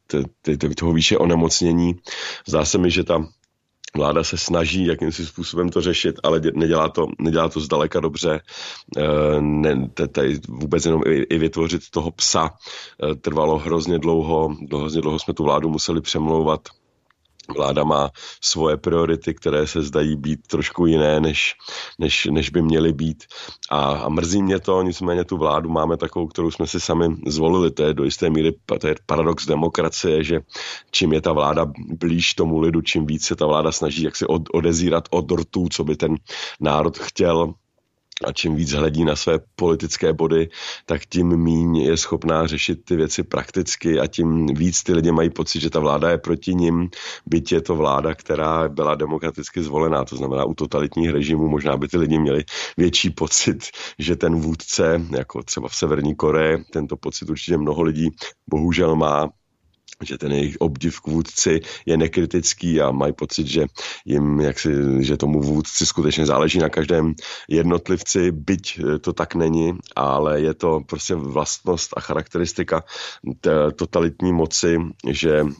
té, 0.07 0.23
té, 0.41 0.57
té, 0.57 0.69
toho 0.69 0.93
výše 0.93 1.17
onemocnění. 1.17 1.95
Zdá 2.47 2.65
se 2.65 2.77
mi, 2.77 2.91
že 2.91 3.03
ta 3.03 3.27
Vláda 3.95 4.23
se 4.23 4.37
snaží 4.37 4.85
jakýmsi 4.85 5.25
způsobem 5.25 5.69
to 5.69 5.81
řešit, 5.81 6.19
ale 6.23 6.41
nedělá 6.53 6.89
to, 6.89 7.07
nedělá 7.19 7.49
to 7.49 7.59
zdaleka 7.59 7.99
dobře. 7.99 8.39
Eh, 8.97 9.41
ne, 9.41 9.89
tady 10.11 10.39
vůbec 10.47 10.85
jenom 10.85 11.01
i, 11.07 11.15
i 11.15 11.37
vytvořit 11.37 11.89
toho 11.91 12.11
psa 12.11 12.49
eh, 12.49 13.15
trvalo 13.15 13.57
hrozně 13.57 13.99
dlouho. 13.99 14.55
Hrozně 14.77 15.01
dlouho 15.01 15.19
jsme 15.19 15.33
tu 15.33 15.43
vládu 15.43 15.69
museli 15.69 16.01
přemlouvat 16.01 16.61
Vláda 17.55 17.83
má 17.83 18.09
svoje 18.41 18.77
priority, 18.77 19.33
které 19.33 19.67
se 19.67 19.81
zdají 19.81 20.15
být 20.15 20.47
trošku 20.47 20.85
jiné, 20.85 21.19
než, 21.19 21.55
než, 21.99 22.25
než 22.31 22.49
by 22.49 22.61
měly 22.61 22.93
být. 22.93 23.23
A, 23.69 23.91
a 23.91 24.09
mrzí 24.09 24.43
mě 24.43 24.59
to, 24.59 24.81
nicméně 24.81 25.23
tu 25.23 25.37
vládu 25.37 25.69
máme 25.69 25.97
takovou, 25.97 26.27
kterou 26.27 26.51
jsme 26.51 26.67
si 26.67 26.79
sami 26.79 27.05
zvolili. 27.27 27.71
To 27.71 27.83
je 27.83 27.93
do 27.93 28.03
jisté 28.03 28.29
míry 28.29 28.51
to 28.79 28.87
je 28.87 28.95
paradox 29.05 29.45
demokracie, 29.45 30.23
že 30.23 30.39
čím 30.91 31.13
je 31.13 31.21
ta 31.21 31.33
vláda 31.33 31.65
blíž 31.99 32.33
tomu 32.33 32.59
lidu, 32.59 32.81
čím 32.81 33.05
více 33.05 33.35
se 33.35 33.35
ta 33.35 33.45
vláda 33.45 33.71
snaží 33.71 34.03
jak 34.03 34.15
se 34.15 34.27
od, 34.27 34.41
odezírat 34.53 35.07
od 35.11 35.31
rtů, 35.31 35.67
co 35.71 35.83
by 35.83 35.95
ten 35.95 36.15
národ 36.59 36.97
chtěl, 36.97 37.53
a 38.23 38.31
čím 38.31 38.55
víc 38.55 38.71
hledí 38.71 39.05
na 39.05 39.15
své 39.15 39.39
politické 39.55 40.13
body, 40.13 40.49
tak 40.85 41.05
tím 41.05 41.37
míň 41.37 41.75
je 41.75 41.97
schopná 41.97 42.47
řešit 42.47 42.85
ty 42.85 42.95
věci 42.95 43.23
prakticky 43.23 43.99
a 43.99 44.07
tím 44.07 44.45
víc 44.45 44.83
ty 44.83 44.93
lidi 44.93 45.11
mají 45.11 45.29
pocit, 45.29 45.59
že 45.59 45.69
ta 45.69 45.79
vláda 45.79 46.09
je 46.09 46.17
proti 46.17 46.55
nim, 46.55 46.89
byť 47.25 47.51
je 47.51 47.61
to 47.61 47.75
vláda, 47.75 48.15
která 48.15 48.69
byla 48.69 48.95
demokraticky 48.95 49.63
zvolená, 49.63 50.05
to 50.05 50.15
znamená 50.15 50.45
u 50.45 50.53
totalitních 50.53 51.09
režimů 51.09 51.49
možná 51.49 51.77
by 51.77 51.87
ty 51.87 51.97
lidi 51.97 52.19
měli 52.19 52.43
větší 52.77 53.09
pocit, 53.09 53.63
že 53.99 54.15
ten 54.15 54.35
vůdce, 54.35 55.01
jako 55.17 55.43
třeba 55.43 55.67
v 55.67 55.75
Severní 55.75 56.15
Koreji, 56.15 56.63
tento 56.71 56.97
pocit 56.97 57.29
určitě 57.29 57.57
mnoho 57.57 57.83
lidí 57.83 58.09
bohužel 58.49 58.95
má, 58.95 59.29
že 60.03 60.17
ten 60.17 60.31
jejich 60.31 60.57
obdiv 60.59 60.99
k 60.99 61.07
vůdci 61.07 61.61
je 61.85 61.97
nekritický 61.97 62.81
a 62.81 62.91
mají 62.91 63.13
pocit, 63.13 63.47
že 63.47 63.65
jim, 64.05 64.39
jak 64.39 64.59
si, 64.59 64.69
že 64.99 65.17
tomu 65.17 65.41
vůdci 65.41 65.85
skutečně 65.85 66.25
záleží 66.25 66.59
na 66.59 66.69
každém 66.69 67.13
jednotlivci, 67.49 68.31
byť 68.31 68.79
to 69.01 69.13
tak 69.13 69.35
není, 69.35 69.73
ale 69.95 70.41
je 70.41 70.53
to 70.53 70.79
prostě 70.79 71.15
vlastnost 71.15 71.93
a 71.97 71.99
charakteristika 71.99 72.83
totalitní 73.75 74.33
moci, 74.33 74.77
že 75.09 75.43
uh, 75.43 75.51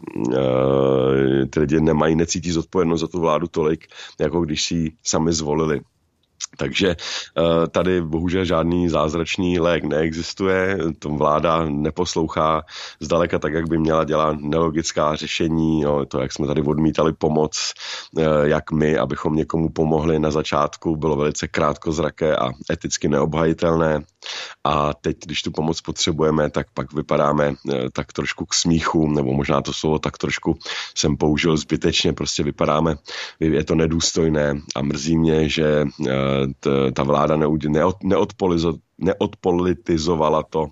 ty 1.50 1.60
lidi 1.60 1.82
nemají, 1.82 2.16
necítí 2.16 2.52
zodpovědnost 2.52 3.02
za 3.02 3.08
tu 3.08 3.20
vládu 3.20 3.48
tolik, 3.48 3.88
jako 4.20 4.42
když 4.42 4.64
si 4.64 4.76
ji 4.76 4.92
sami 5.04 5.34
zvolili. 5.34 5.82
Takže 6.58 6.96
eh, 6.96 7.68
tady 7.68 8.02
bohužel 8.02 8.46
žádný 8.46 8.90
zázračný 8.90 9.60
lék 9.60 9.84
neexistuje, 9.84 10.78
to 11.00 11.10
vláda 11.10 11.66
neposlouchá 11.66 12.64
zdaleka 13.00 13.40
tak, 13.40 13.54
jak 13.54 13.70
by 13.70 13.78
měla 13.78 14.04
dělat 14.04 14.38
nelogická 14.40 15.16
řešení, 15.16 15.82
jo, 15.82 16.06
to, 16.06 16.20
jak 16.22 16.34
jsme 16.34 16.48
tady 16.48 16.62
odmítali 16.62 17.14
pomoc, 17.14 17.74
eh, 18.18 18.24
jak 18.44 18.72
my, 18.72 18.98
abychom 18.98 19.36
někomu 19.36 19.70
pomohli 19.70 20.20
na 20.20 20.32
začátku, 20.32 20.96
bylo 20.96 21.16
velice 21.16 21.48
krátkozraké 21.48 22.36
a 22.36 22.50
eticky 22.72 23.08
neobhajitelné. 23.08 24.02
A 24.64 24.94
teď, 24.94 25.18
když 25.26 25.42
tu 25.42 25.52
pomoc 25.52 25.82
potřebujeme, 25.82 26.50
tak 26.50 26.68
pak 26.74 26.94
vypadáme 26.94 27.54
eh, 27.54 27.90
tak 27.94 28.14
trošku 28.14 28.46
k 28.46 28.54
smíchu, 28.54 29.08
nebo 29.08 29.34
možná 29.34 29.62
to 29.62 29.74
slovo 29.74 30.00
tak 30.00 30.18
trošku 30.18 30.58
jsem 30.96 31.18
použil 31.18 31.58
zbytečně, 31.58 32.14
prostě 32.14 32.44
vypadáme, 32.44 32.96
je 33.40 33.64
to 33.64 33.76
nedůstojné 33.76 34.62
a 34.76 34.82
mrzí 34.82 35.18
mě, 35.18 35.50
že 35.50 35.86
ta 36.94 37.04
vláda 37.04 37.38
neodpolitizovala 39.00 40.44
to 40.44 40.68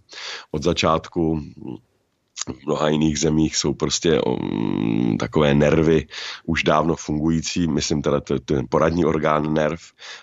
od 0.52 0.64
začátku 0.64 1.42
v 2.50 2.66
mnoha 2.66 2.90
jiných 2.90 3.20
zemích 3.20 3.56
jsou 3.56 3.74
prostě 3.74 4.22
um, 4.22 5.18
takové 5.20 5.54
nervy 5.54 6.08
už 6.46 6.64
dávno 6.64 6.96
fungující, 6.96 7.68
myslím 7.68 8.02
teda 8.02 8.22
ten 8.46 8.66
poradní 8.70 9.06
orgán 9.06 9.54
nerv. 9.54 9.80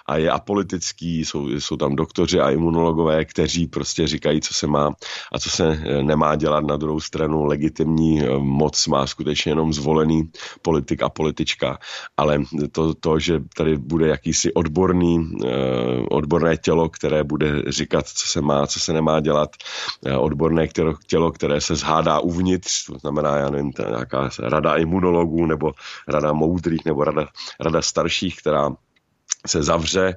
A 0.07 0.17
je 0.17 0.31
apolitický, 0.31 1.25
jsou, 1.25 1.49
jsou 1.49 1.77
tam 1.77 1.97
doktoři 1.97 2.41
a 2.41 2.51
imunologové, 2.51 3.25
kteří 3.25 3.67
prostě 3.67 4.07
říkají, 4.07 4.41
co 4.41 4.55
se 4.55 4.67
má 4.67 4.93
a 5.33 5.39
co 5.39 5.51
se 5.51 5.69
eh, 5.69 6.03
nemá 6.03 6.37
dělat. 6.37 6.65
Na 6.65 6.77
druhou 6.77 7.01
stranu 7.01 7.45
legitimní 7.45 8.23
eh, 8.23 8.39
moc 8.39 8.87
má 8.87 9.07
skutečně 9.07 9.53
jenom 9.53 9.73
zvolený 9.73 10.31
politik 10.63 11.03
a 11.03 11.09
politička, 11.09 11.79
ale 12.17 12.43
to, 12.73 12.95
to 12.95 13.19
že 13.19 13.41
tady 13.57 13.79
bude 13.79 14.09
jakýsi 14.09 14.55
odborný, 14.55 15.31
eh, 15.45 15.49
odborné 16.11 16.57
tělo, 16.57 16.89
které 16.89 17.25
bude 17.25 17.63
říkat, 17.69 18.09
co 18.09 18.29
se 18.29 18.41
má, 18.41 18.67
co 18.67 18.81
se 18.81 18.93
nemá 18.93 19.21
dělat, 19.21 19.51
odborné 20.19 20.69
tělo, 21.07 21.31
které 21.33 21.61
se 21.61 21.77
zhádá 21.77 22.10
dá 22.11 22.19
uvnitř, 22.21 22.87
to 22.87 22.99
znamená, 22.99 23.37
já 23.37 23.51
nevím, 23.51 23.73
nějaká 23.89 24.31
rada 24.43 24.77
imunologů 24.77 25.47
nebo 25.47 25.73
rada 26.09 26.33
moudrých 26.33 26.85
nebo 26.85 27.05
rada, 27.05 27.27
rada 27.61 27.83
starších, 27.83 28.39
která 28.39 28.71
se 29.47 29.63
zavře 29.63 30.17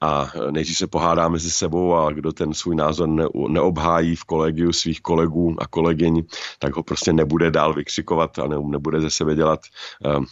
a 0.00 0.30
nejdřív 0.50 0.78
se 0.78 0.86
pohádá 0.86 1.28
mezi 1.28 1.50
sebou 1.50 1.94
a 1.94 2.12
kdo 2.12 2.32
ten 2.32 2.54
svůj 2.54 2.76
názor 2.76 3.08
ne, 3.08 3.24
neobhájí 3.48 4.16
v 4.16 4.24
kolegiu 4.24 4.72
svých 4.72 5.00
kolegů 5.00 5.56
a 5.58 5.66
kolegyň, 5.66 6.22
tak 6.58 6.76
ho 6.76 6.82
prostě 6.82 7.12
nebude 7.12 7.50
dál 7.50 7.74
vykřikovat 7.74 8.38
a 8.38 8.48
ne, 8.48 8.56
nebude 8.66 9.00
ze 9.00 9.10
sebe 9.10 9.34
dělat 9.34 9.60
uh, 10.04 10.24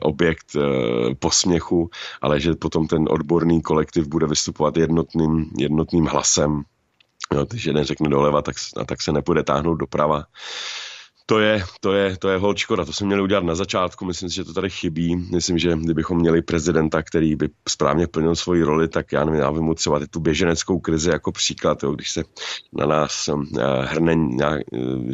objekt 0.00 0.54
uh, 0.54 0.62
posměchu, 1.18 1.90
ale 2.22 2.40
že 2.40 2.54
potom 2.54 2.86
ten 2.86 3.04
odborný 3.10 3.62
kolektiv 3.62 4.08
bude 4.08 4.26
vystupovat 4.26 4.76
jednotným, 4.76 5.50
jednotným 5.58 6.06
hlasem 6.06 6.62
No, 7.34 7.44
když 7.44 7.64
jeden 7.64 7.84
řekne 7.84 8.08
doleva, 8.08 8.42
tak, 8.42 8.56
tak 8.86 9.02
se 9.02 9.12
nepůjde 9.12 9.42
táhnout 9.42 9.78
doprava 9.78 10.24
to 11.26 11.38
je, 11.38 11.64
to 11.80 11.92
je, 11.92 12.16
to 12.16 12.28
je 12.28 12.38
hol 12.38 12.56
škoda. 12.56 12.84
To 12.84 12.92
jsme 12.92 13.06
měli 13.06 13.22
udělat 13.22 13.44
na 13.44 13.54
začátku, 13.54 14.04
myslím 14.04 14.30
si, 14.30 14.36
že 14.36 14.44
to 14.44 14.52
tady 14.52 14.70
chybí. 14.70 15.16
Myslím, 15.16 15.58
že 15.58 15.76
kdybychom 15.76 16.18
měli 16.18 16.42
prezidenta, 16.42 17.02
který 17.02 17.36
by 17.36 17.48
správně 17.68 18.06
plnil 18.06 18.34
svoji 18.34 18.62
roli, 18.62 18.88
tak 18.88 19.12
já 19.12 19.24
nevím, 19.24 19.40
já 19.40 19.50
mu 19.50 19.74
třeba 19.74 20.00
tu 20.10 20.20
běženeckou 20.20 20.78
krizi 20.78 21.10
jako 21.10 21.32
příklad, 21.32 21.82
jo, 21.82 21.92
když 21.92 22.10
se 22.10 22.22
na 22.72 22.86
nás 22.86 23.28
uh, 23.28 23.44
hrne 23.84 24.14
nějak, 24.14 24.60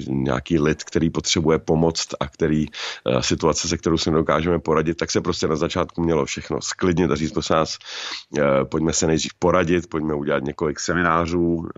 nějaký 0.09 0.59
lid, 0.59 0.85
který 0.85 1.11
potřebuje 1.11 1.59
pomoc 1.59 2.07
a 2.20 2.29
který 2.29 2.66
uh, 2.68 3.20
situace, 3.20 3.68
se 3.68 3.79
kterou 3.79 3.98
se 3.98 4.11
nedokážeme 4.11 4.59
poradit, 4.59 4.94
tak 4.94 5.11
se 5.11 5.20
prostě 5.20 5.48
na 5.48 5.57
začátku 5.57 6.03
mělo 6.03 6.25
všechno 6.25 6.61
sklidnit 6.62 7.11
a 7.11 7.16
říct, 7.16 7.33
prosím 7.33 7.57
nás, 7.57 7.79
pojďme 8.70 8.92
se 8.92 9.07
nejdřív 9.07 9.33
poradit, 9.38 9.87
pojďme 9.87 10.14
udělat 10.14 10.42
několik 10.42 10.81
seminářů 10.81 11.68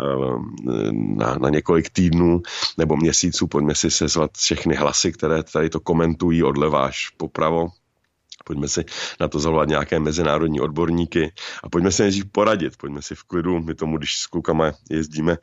na, 0.93 1.35
na 1.35 1.49
několik 1.49 1.91
týdnů 1.91 2.43
nebo 2.79 2.97
měsíců, 2.97 3.47
pojďme 3.47 3.75
si 3.75 3.91
se 3.91 4.09
poslouchat 4.29 4.37
všechny 4.37 4.75
hlasy, 4.75 5.13
které 5.13 5.43
tady 5.43 5.71
to 5.71 5.81
komentují 5.81 6.43
odleva 6.43 6.87
až 6.87 7.09
popravo. 7.17 7.69
Pojďme 8.45 8.69
si 8.69 8.85
na 9.21 9.29
to 9.29 9.41
zavolat 9.41 9.69
nějaké 9.69 10.01
mezinárodní 10.01 10.61
odborníky 10.61 11.33
a 11.63 11.69
pojďme 11.69 11.93
si 11.93 12.03
nejdřív 12.03 12.25
poradit, 12.33 12.77
pojďme 12.77 13.03
si 13.03 13.15
v 13.15 13.25
klidu, 13.25 13.61
my 13.61 13.75
tomu, 13.75 13.99
když 13.99 14.17
s 14.17 14.27
klukama 14.27 14.73
jezdíme 14.91 15.37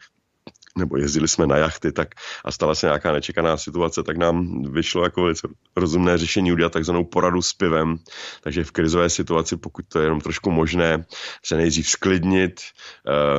nebo 0.78 0.98
jezdili 0.98 1.28
jsme 1.28 1.48
na 1.48 1.58
jachty 1.58 1.92
tak 1.92 2.08
a 2.46 2.52
stala 2.52 2.76
se 2.76 2.88
nějaká 2.88 3.12
nečekaná 3.12 3.58
situace, 3.58 4.04
tak 4.04 4.18
nám 4.18 4.64
vyšlo 4.72 5.04
jako 5.04 5.22
velice 5.22 5.48
rozumné 5.76 6.18
řešení 6.18 6.52
udělat 6.52 6.72
takzvanou 6.74 7.04
poradu 7.04 7.42
s 7.42 7.54
pivem. 7.54 7.98
Takže 8.42 8.64
v 8.64 8.72
krizové 8.72 9.10
situaci, 9.10 9.58
pokud 9.58 9.86
to 9.88 10.00
je 10.00 10.06
jenom 10.06 10.22
trošku 10.22 10.52
možné, 10.52 11.06
se 11.46 11.58
nejdřív 11.58 11.88
sklidnit, 11.90 12.62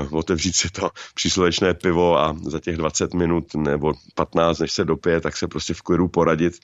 uh, 0.02 0.18
otevřít 0.18 0.56
si 0.56 0.70
to 0.70 0.90
příslovečné 1.14 1.74
pivo 1.74 2.18
a 2.18 2.36
za 2.42 2.60
těch 2.60 2.76
20 2.76 3.14
minut 3.14 3.54
nebo 3.54 3.92
15, 4.14 4.58
než 4.58 4.72
se 4.72 4.84
dopije, 4.84 5.20
tak 5.20 5.36
se 5.36 5.48
prostě 5.48 5.74
v 5.74 5.82
klidu 5.82 6.08
poradit, 6.08 6.54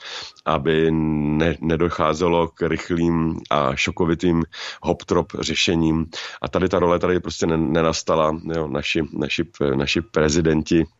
aby 0.44 0.90
ne, 0.90 1.56
nedocházelo 1.60 2.48
k 2.48 2.68
rychlým 2.68 3.40
a 3.50 3.76
šokovitým 3.76 4.42
hop-trop 4.82 5.26
řešením. 5.40 6.06
A 6.42 6.48
tady 6.48 6.68
ta 6.68 6.78
role 6.78 6.98
tady 6.98 7.20
prostě 7.20 7.46
nenastala. 7.46 8.40
Jo, 8.56 8.68
naši, 8.68 9.02
naši, 9.12 9.44
naši 9.76 10.00
prezidenti 10.00 10.57
Thank 10.58 10.72
you. 10.72 10.97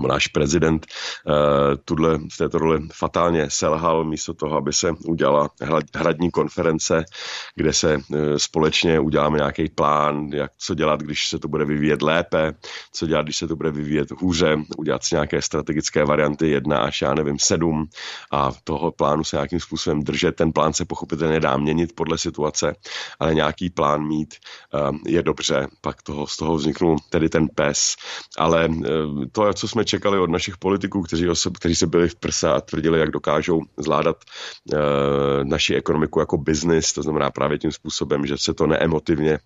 Náš 0.00 0.26
prezident 0.26 0.86
uh, 1.26 1.34
tuhle, 1.84 2.18
v 2.18 2.36
této 2.38 2.58
roli 2.58 2.80
fatálně 2.92 3.50
selhal 3.50 4.04
místo 4.04 4.34
toho, 4.34 4.56
aby 4.56 4.72
se 4.72 4.90
udělala 5.06 5.50
hradní 5.94 6.30
konference, 6.30 7.04
kde 7.54 7.72
se 7.72 7.96
uh, 7.96 8.16
společně 8.36 9.00
uděláme 9.00 9.38
nějaký 9.38 9.68
plán, 9.68 10.28
jak 10.32 10.50
co 10.58 10.74
dělat, 10.74 11.00
když 11.00 11.28
se 11.28 11.38
to 11.38 11.48
bude 11.48 11.64
vyvíjet 11.64 12.02
lépe, 12.02 12.52
co 12.92 13.06
dělat, 13.06 13.22
když 13.22 13.36
se 13.36 13.48
to 13.48 13.56
bude 13.56 13.70
vyvíjet 13.70 14.10
hůře, 14.10 14.56
udělat 14.76 15.04
si 15.04 15.14
nějaké 15.14 15.42
strategické 15.42 16.04
varianty 16.04 16.50
jedna 16.50 16.78
až 16.78 17.02
já 17.02 17.14
nevím 17.14 17.38
sedm 17.38 17.86
a 18.32 18.52
toho 18.64 18.92
plánu 18.92 19.24
se 19.24 19.36
nějakým 19.36 19.60
způsobem 19.60 20.02
držet. 20.02 20.36
Ten 20.36 20.52
plán 20.52 20.72
se 20.72 20.84
pochopitelně 20.84 21.40
dá 21.40 21.56
měnit 21.56 21.92
podle 21.94 22.18
situace, 22.18 22.76
ale 23.20 23.34
nějaký 23.34 23.70
plán 23.70 24.06
mít 24.06 24.34
uh, 24.74 24.96
je 25.06 25.22
dobře, 25.22 25.66
pak 25.80 26.02
toho, 26.02 26.26
z 26.26 26.36
toho 26.36 26.54
vzniknul 26.56 26.96
tedy 27.10 27.28
ten 27.28 27.48
pes, 27.54 27.96
ale 28.38 28.68
to, 29.32 29.54
co 29.54 29.68
jsme 29.68 29.81
jsme 29.82 29.98
čekali 29.98 30.18
od 30.18 30.30
našich 30.30 30.56
politiků, 30.56 31.02
kteří, 31.02 31.26
se, 31.32 31.50
kteří 31.50 31.74
se 31.74 31.86
byli 31.86 32.08
v 32.08 32.14
prsa 32.14 32.52
a 32.52 32.60
tvrdili, 32.60 33.00
jak 33.00 33.10
dokážou 33.10 33.62
zvládat 33.76 34.16
e, 34.72 34.76
naši 35.44 35.74
ekonomiku 35.74 36.20
jako 36.20 36.36
biznis, 36.38 36.92
to 36.92 37.02
znamená 37.02 37.30
právě 37.30 37.58
tím 37.58 37.72
způsobem, 37.72 38.26
že 38.26 38.38
se 38.38 38.54
to 38.54 38.66
neemotivně 38.66 39.38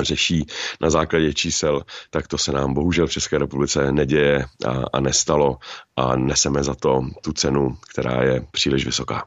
řeší 0.00 0.46
na 0.80 0.90
základě 0.90 1.32
čísel, 1.32 1.82
tak 2.10 2.28
to 2.28 2.38
se 2.38 2.52
nám 2.52 2.74
bohužel 2.74 3.06
v 3.06 3.10
České 3.10 3.38
republice 3.38 3.92
neděje 3.92 4.44
a, 4.66 4.84
a 4.92 5.00
nestalo 5.00 5.56
a 5.96 6.16
neseme 6.16 6.64
za 6.64 6.74
to 6.74 7.02
tu 7.22 7.32
cenu, 7.32 7.76
která 7.90 8.22
je 8.22 8.46
příliš 8.50 8.86
vysoká. 8.86 9.26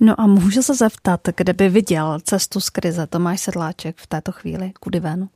No 0.00 0.20
a 0.20 0.26
můžu 0.26 0.62
se 0.62 0.74
zeptat, 0.74 1.20
kde 1.36 1.52
by 1.52 1.68
viděl 1.68 2.18
cestu 2.22 2.60
z 2.60 2.70
krize 2.70 3.06
Tomáš 3.06 3.40
Sedláček 3.40 3.96
v 3.98 4.06
této 4.06 4.32
chvíli, 4.32 4.72
kudy 4.80 5.00
ven? 5.00 5.28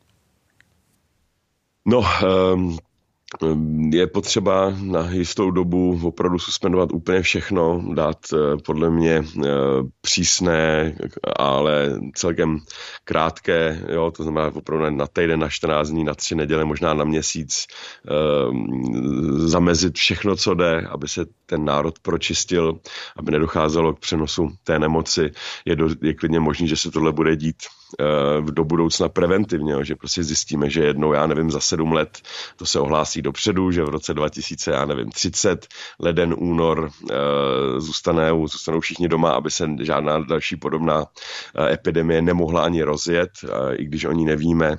No, 1.86 2.04
um, 2.54 2.78
je 3.92 4.06
potřeba 4.06 4.72
na 4.80 5.10
jistou 5.10 5.50
dobu 5.50 6.00
opravdu 6.02 6.38
suspendovat 6.38 6.92
úplně 6.92 7.22
všechno, 7.22 7.84
dát 7.94 8.18
eh, 8.32 8.56
podle 8.66 8.90
mě 8.90 9.24
eh, 9.24 9.48
přísné, 10.00 10.94
ale 11.36 12.00
celkem 12.14 12.58
krátké, 13.04 13.82
jo, 13.88 14.10
to 14.10 14.22
znamená 14.22 14.50
opravdu 14.54 14.90
na 14.90 15.06
týden, 15.06 15.40
na 15.40 15.48
14 15.48 15.88
dní, 15.88 16.04
na 16.04 16.14
tři 16.14 16.34
neděle, 16.34 16.64
možná 16.64 16.94
na 16.94 17.04
měsíc, 17.04 17.66
eh, 17.66 18.12
zamezit 19.48 19.96
všechno, 19.96 20.36
co 20.36 20.54
jde, 20.54 20.86
aby 20.90 21.08
se 21.08 21.24
ten 21.46 21.64
národ 21.64 21.98
pročistil, 21.98 22.78
aby 23.16 23.32
nedocházelo 23.32 23.94
k 23.94 23.98
přenosu 23.98 24.48
té 24.64 24.78
nemoci. 24.78 25.30
Je, 25.64 25.76
do, 25.76 25.88
je 26.02 26.14
klidně 26.14 26.40
možný, 26.40 26.68
že 26.68 26.76
se 26.76 26.90
tohle 26.90 27.12
bude 27.12 27.36
dít 27.36 27.56
do 28.40 28.64
budoucna 28.64 29.08
preventivně, 29.08 29.84
že 29.84 29.96
prostě 29.96 30.24
zjistíme, 30.24 30.70
že 30.70 30.84
jednou, 30.84 31.12
já 31.12 31.26
nevím, 31.26 31.50
za 31.50 31.60
sedm 31.60 31.92
let 31.92 32.18
to 32.56 32.66
se 32.66 32.80
ohlásí 32.80 33.22
dopředu, 33.22 33.70
že 33.70 33.84
v 33.84 33.88
roce 33.88 34.14
2000, 34.14 34.70
já 34.70 34.84
nevím, 34.84 35.10
30, 35.10 35.66
leden, 36.00 36.34
únor 36.38 36.90
e, 37.10 37.14
zůstanou, 37.80 38.46
zůstanou 38.46 38.80
všichni 38.80 39.08
doma, 39.08 39.30
aby 39.30 39.50
se 39.50 39.68
žádná 39.80 40.18
další 40.18 40.56
podobná 40.56 41.04
e, 41.54 41.72
epidemie 41.72 42.22
nemohla 42.22 42.64
ani 42.64 42.82
rozjet, 42.82 43.30
i 43.72 43.84
když 43.84 44.04
oni 44.04 44.24
nevíme, 44.24 44.76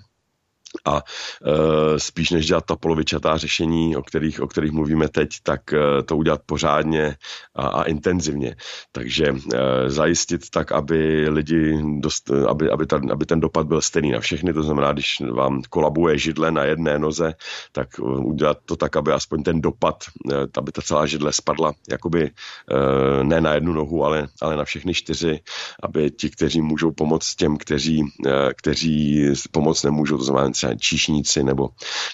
a 0.85 1.03
e, 1.45 1.99
spíš 1.99 2.29
než 2.31 2.45
dělat 2.45 2.65
ta 2.65 2.75
polovičatá 2.75 3.37
řešení, 3.37 3.95
o 3.95 4.03
kterých, 4.03 4.41
o 4.41 4.47
kterých 4.47 4.71
mluvíme 4.71 5.09
teď, 5.09 5.29
tak 5.43 5.73
e, 5.73 6.03
to 6.03 6.17
udělat 6.17 6.41
pořádně 6.45 7.15
a, 7.55 7.67
a 7.67 7.83
intenzivně. 7.83 8.55
Takže 8.91 9.25
e, 9.27 9.89
zajistit 9.89 10.49
tak, 10.49 10.71
aby 10.71 11.29
lidi, 11.29 11.81
dost, 11.99 12.31
aby, 12.31 12.69
aby, 12.69 12.85
ta, 12.85 13.01
aby 13.11 13.25
ten 13.25 13.39
dopad 13.39 13.67
byl 13.67 13.81
stejný 13.81 14.11
na 14.11 14.19
všechny, 14.19 14.53
to 14.53 14.63
znamená, 14.63 14.91
když 14.91 15.21
vám 15.31 15.61
kolabuje 15.69 16.17
židle 16.17 16.51
na 16.51 16.63
jedné 16.63 16.99
noze, 16.99 17.33
tak 17.71 17.99
e, 17.99 18.01
udělat 18.01 18.57
to 18.65 18.75
tak, 18.75 18.95
aby 18.95 19.11
aspoň 19.11 19.43
ten 19.43 19.61
dopad, 19.61 20.03
e, 20.31 20.35
aby 20.57 20.71
ta 20.71 20.81
celá 20.81 21.05
židle 21.05 21.33
spadla 21.33 21.73
jakoby 21.89 22.23
e, 22.23 23.23
ne 23.23 23.41
na 23.41 23.53
jednu 23.53 23.73
nohu, 23.73 24.05
ale, 24.05 24.27
ale 24.41 24.57
na 24.57 24.65
všechny 24.65 24.93
čtyři, 24.93 25.39
aby 25.83 26.11
ti, 26.11 26.29
kteří 26.29 26.61
můžou 26.61 26.91
pomoct 26.91 27.35
těm, 27.35 27.57
kteří, 27.57 28.01
e, 28.25 28.53
kteří 28.53 29.27
pomoc 29.51 29.83
nemůžou, 29.83 30.17
to 30.17 30.23
znamená 30.23 30.45
třeba 30.63 30.75
číšníci 30.75 31.43
nebo, 31.43 31.69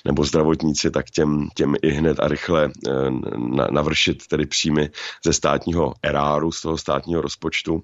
nebo 0.06 0.24
zdravotníci, 0.24 0.92
tak 0.92 1.10
těm, 1.10 1.48
těm 1.56 1.76
i 1.82 1.92
hned 1.92 2.20
a 2.20 2.28
rychle 2.28 2.66
eh, 2.66 2.92
navršit 3.72 4.28
tedy 4.28 4.46
příjmy 4.46 4.90
ze 5.26 5.34
státního 5.34 5.94
eráru, 6.04 6.52
z 6.52 6.62
toho 6.62 6.78
státního 6.78 7.22
rozpočtu 7.22 7.82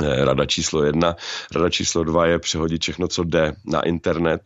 rada 0.00 0.46
číslo 0.46 0.84
jedna. 0.84 1.16
Rada 1.54 1.70
číslo 1.70 2.04
dva 2.04 2.26
je 2.26 2.38
přehodit 2.38 2.82
všechno, 2.82 3.08
co 3.08 3.24
jde 3.24 3.52
na 3.64 3.80
internet, 3.80 4.42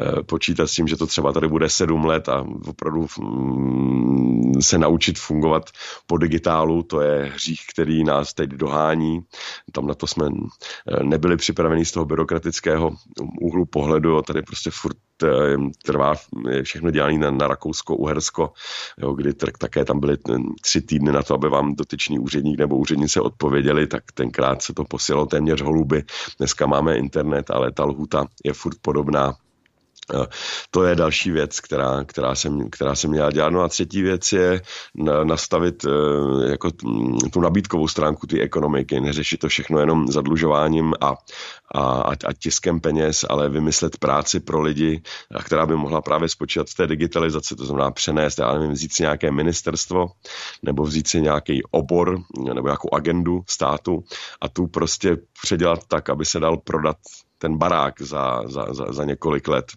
eh, 0.00 0.22
počítat 0.22 0.66
s 0.66 0.74
tím, 0.74 0.88
že 0.88 0.96
to 0.96 1.06
třeba 1.06 1.32
tady 1.32 1.48
bude 1.48 1.70
sedm 1.70 2.04
let 2.04 2.28
a 2.28 2.46
opravdu 2.66 3.06
mm, 3.20 4.62
se 4.62 4.78
naučit 4.78 5.18
fungovat 5.18 5.70
po 6.06 6.18
digitálu, 6.18 6.82
to 6.82 7.00
je 7.00 7.32
hřích, 7.34 7.60
který 7.72 8.04
nás 8.04 8.34
teď 8.34 8.50
dohání. 8.50 9.20
Tam 9.72 9.86
na 9.86 9.94
to 9.94 10.06
jsme 10.06 10.26
eh, 10.26 11.04
nebyli 11.04 11.36
připraveni 11.36 11.84
z 11.84 11.92
toho 11.92 12.06
byrokratického 12.06 12.90
úhlu 13.40 13.66
pohledu, 13.66 14.22
tady 14.22 14.42
prostě 14.42 14.70
furt 14.70 14.96
trvá 15.84 16.14
všechno 16.62 16.90
dělání 16.90 17.18
na, 17.18 17.30
na 17.30 17.48
Rakousko, 17.48 17.96
Uhersko, 17.96 18.52
jo, 18.98 19.12
kdy 19.12 19.34
tak, 19.34 19.58
také 19.58 19.84
tam 19.84 20.00
byly 20.00 20.16
tři 20.60 20.80
týdny 20.80 21.12
na 21.12 21.22
to, 21.22 21.34
aby 21.34 21.48
vám 21.48 21.74
dotyčný 21.74 22.18
úředník 22.18 22.58
nebo 22.58 22.76
úřednice 22.76 23.20
odpověděli, 23.20 23.86
tak 23.86 24.12
tenkrát 24.14 24.62
se 24.62 24.74
to 24.74 24.84
posílalo 24.84 25.26
téměř 25.26 25.62
holuby. 25.62 26.04
Dneska 26.38 26.66
máme 26.66 26.96
internet, 26.96 27.50
ale 27.50 27.72
ta 27.72 27.84
lhuta 27.84 28.26
je 28.44 28.52
furt 28.52 28.76
podobná. 28.82 29.34
To 30.70 30.84
je 30.84 30.94
další 30.94 31.30
věc, 31.30 31.60
která, 31.60 32.04
která, 32.04 32.34
se, 32.34 32.50
která 32.70 32.94
se 32.94 33.08
měla 33.08 33.30
dělat. 33.30 33.50
No 33.50 33.60
a 33.60 33.68
třetí 33.68 34.02
věc 34.02 34.32
je 34.32 34.62
nastavit 35.24 35.84
eh, 35.84 36.50
jako 36.50 36.70
tu 37.32 37.40
nabídkovou 37.40 37.88
stránku 37.88 38.26
té 38.26 38.40
ekonomiky, 38.40 39.00
neřešit 39.00 39.40
to 39.40 39.48
všechno 39.48 39.80
jenom 39.80 40.08
zadlužováním 40.08 40.94
a, 41.00 41.14
a, 41.74 42.02
a 42.26 42.32
tiskem 42.38 42.80
peněz, 42.80 43.24
ale 43.28 43.48
vymyslet 43.48 43.98
práci 43.98 44.40
pro 44.40 44.60
lidi, 44.60 45.02
která 45.44 45.66
by 45.66 45.76
mohla 45.76 46.02
právě 46.02 46.28
spočívat 46.28 46.68
v 46.68 46.74
té 46.74 46.86
digitalizaci, 46.86 47.56
to 47.56 47.66
znamená 47.66 47.90
přenést, 47.90 48.38
já 48.38 48.52
nevím, 48.52 48.72
vzít 48.72 48.92
si 48.92 49.02
nějaké 49.02 49.30
ministerstvo 49.30 50.06
nebo 50.62 50.82
vzít 50.82 51.08
si 51.08 51.20
nějaký 51.20 51.62
obor 51.70 52.18
nebo 52.54 52.68
nějakou 52.68 52.94
agendu 52.94 53.40
státu 53.48 54.04
a 54.40 54.48
tu 54.48 54.66
prostě 54.66 55.16
předělat 55.42 55.80
tak, 55.88 56.10
aby 56.10 56.24
se 56.24 56.40
dal 56.40 56.56
prodat 56.56 56.96
ten 57.38 57.58
barák 57.58 58.02
za, 58.02 58.42
za, 58.46 58.74
za, 58.74 58.92
za 58.92 59.04
několik 59.04 59.48
let 59.48 59.72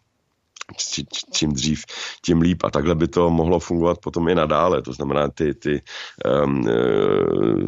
čím 1.34 1.54
dřív, 1.54 1.82
tím 2.26 2.42
líp. 2.42 2.64
A 2.64 2.70
takhle 2.70 2.96
by 2.96 3.08
to 3.08 3.30
mohlo 3.30 3.60
fungovat 3.60 3.98
potom 3.98 4.28
i 4.28 4.36
nadále. 4.36 4.82
To 4.82 4.94
znamená, 4.94 5.30
ty, 5.30 5.54
ty 5.54 5.82
um, 6.44 6.64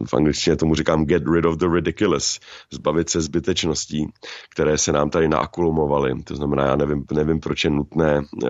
v 0.06 0.14
angličtině 0.14 0.56
tomu 0.56 0.76
říkám 0.76 1.06
get 1.06 1.24
rid 1.34 1.46
of 1.46 1.58
the 1.58 1.68
ridiculous, 1.74 2.40
zbavit 2.72 3.10
se 3.10 3.22
zbytečností, 3.22 4.08
které 4.52 4.78
se 4.78 4.92
nám 4.92 5.10
tady 5.10 5.28
naakulumovaly. 5.28 6.24
To 6.24 6.36
znamená, 6.36 6.66
já 6.66 6.76
nevím, 6.76 7.04
nevím 7.14 7.40
proč 7.40 7.64
je 7.64 7.70
nutné 7.70 8.20
uh, 8.20 8.50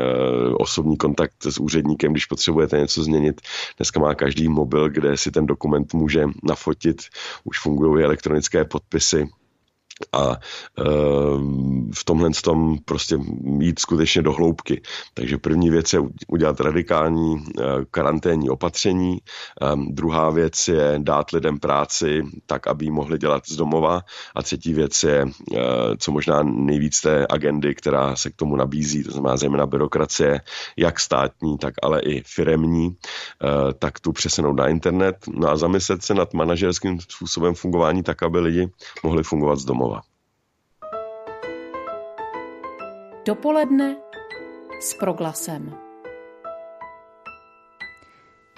osobní 0.60 0.98
kontakt 0.98 1.34
s 1.46 1.58
úředníkem, 1.58 2.12
když 2.12 2.26
potřebujete 2.26 2.78
něco 2.78 3.04
změnit. 3.04 3.42
Dneska 3.78 4.00
má 4.00 4.16
každý 4.16 4.50
mobil, 4.50 4.90
kde 4.90 5.18
si 5.18 5.32
ten 5.32 5.46
dokument 5.46 5.94
může 5.94 6.26
nafotit. 6.44 7.02
Už 7.44 7.60
fungují 7.60 8.04
elektronické 8.04 8.66
podpisy 8.66 9.28
a 10.12 10.32
e, 10.32 10.38
v 11.94 12.04
tomhle 12.06 12.30
tom 12.44 12.78
prostě 12.86 13.18
jít 13.60 13.80
skutečně 13.80 14.22
do 14.22 14.34
hloubky. 14.34 14.82
Takže 15.14 15.38
první 15.38 15.70
věc 15.70 15.94
je 15.94 16.00
udělat 16.28 16.60
radikální 16.60 17.36
e, 17.36 17.64
karanténní 17.92 18.50
opatření, 18.50 19.18
e, 19.18 19.20
druhá 19.90 20.30
věc 20.30 20.68
je 20.68 20.96
dát 20.98 21.32
lidem 21.32 21.60
práci 21.60 22.24
tak, 22.46 22.68
aby 22.68 22.86
ji 22.86 22.92
mohli 22.92 23.18
dělat 23.18 23.44
z 23.48 23.56
domova. 23.56 24.02
A 24.36 24.44
třetí 24.44 24.74
věc 24.74 25.04
je, 25.04 25.22
e, 25.22 25.28
co 25.98 26.12
možná 26.12 26.44
nejvíc 26.44 27.02
té 27.02 27.28
agendy, 27.30 27.76
která 27.76 28.16
se 28.16 28.30
k 28.30 28.36
tomu 28.36 28.56
nabízí, 28.56 29.04
to 29.04 29.12
znamená 29.12 29.38
zejména 29.38 29.66
byrokracie, 29.66 30.42
jak 30.78 31.00
státní, 31.00 31.58
tak 31.58 31.74
ale 31.84 32.02
i 32.02 32.24
firemní, 32.26 32.88
e, 32.88 33.74
tak 33.74 34.00
tu 34.00 34.12
přesunout 34.12 34.54
na 34.54 34.68
internet. 34.68 35.16
No 35.34 35.50
a 35.50 35.58
zamyslet 35.58 36.04
se 36.04 36.14
nad 36.14 36.34
manažerským 36.34 37.00
způsobem 37.00 37.56
fungování 37.56 38.04
tak, 38.04 38.24
aby 38.24 38.40
lidi 38.40 38.70
mohli 39.04 39.24
fungovat 39.24 39.56
z 39.56 39.66
domova 39.66 39.85
Dopoledne 43.26 43.96
s 44.82 44.94
proglasem. 44.94 45.74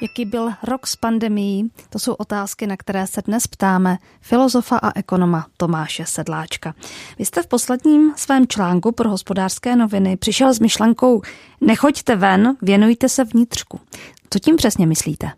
Jaký 0.01 0.25
byl 0.25 0.49
rok 0.63 0.87
s 0.87 0.95
pandemií? 0.95 1.71
To 1.89 1.99
jsou 1.99 2.13
otázky, 2.13 2.67
na 2.67 2.77
které 2.77 3.07
se 3.07 3.21
dnes 3.21 3.47
ptáme 3.47 3.97
filozofa 4.21 4.77
a 4.77 4.99
ekonoma 4.99 5.47
Tomáše 5.57 6.05
Sedláčka. 6.05 6.73
Vy 7.19 7.25
jste 7.25 7.43
v 7.43 7.47
posledním 7.47 8.13
svém 8.15 8.47
článku 8.47 8.91
pro 8.91 9.09
hospodářské 9.09 9.75
noviny 9.75 10.17
přišel 10.17 10.53
s 10.53 10.59
myšlenkou 10.59 11.21
Nechoďte 11.61 12.15
ven, 12.15 12.57
věnujte 12.61 13.09
se 13.09 13.23
vnitřku. 13.23 13.79
Co 14.29 14.39
tím 14.39 14.55
přesně 14.55 14.87
myslíte? 14.87 15.31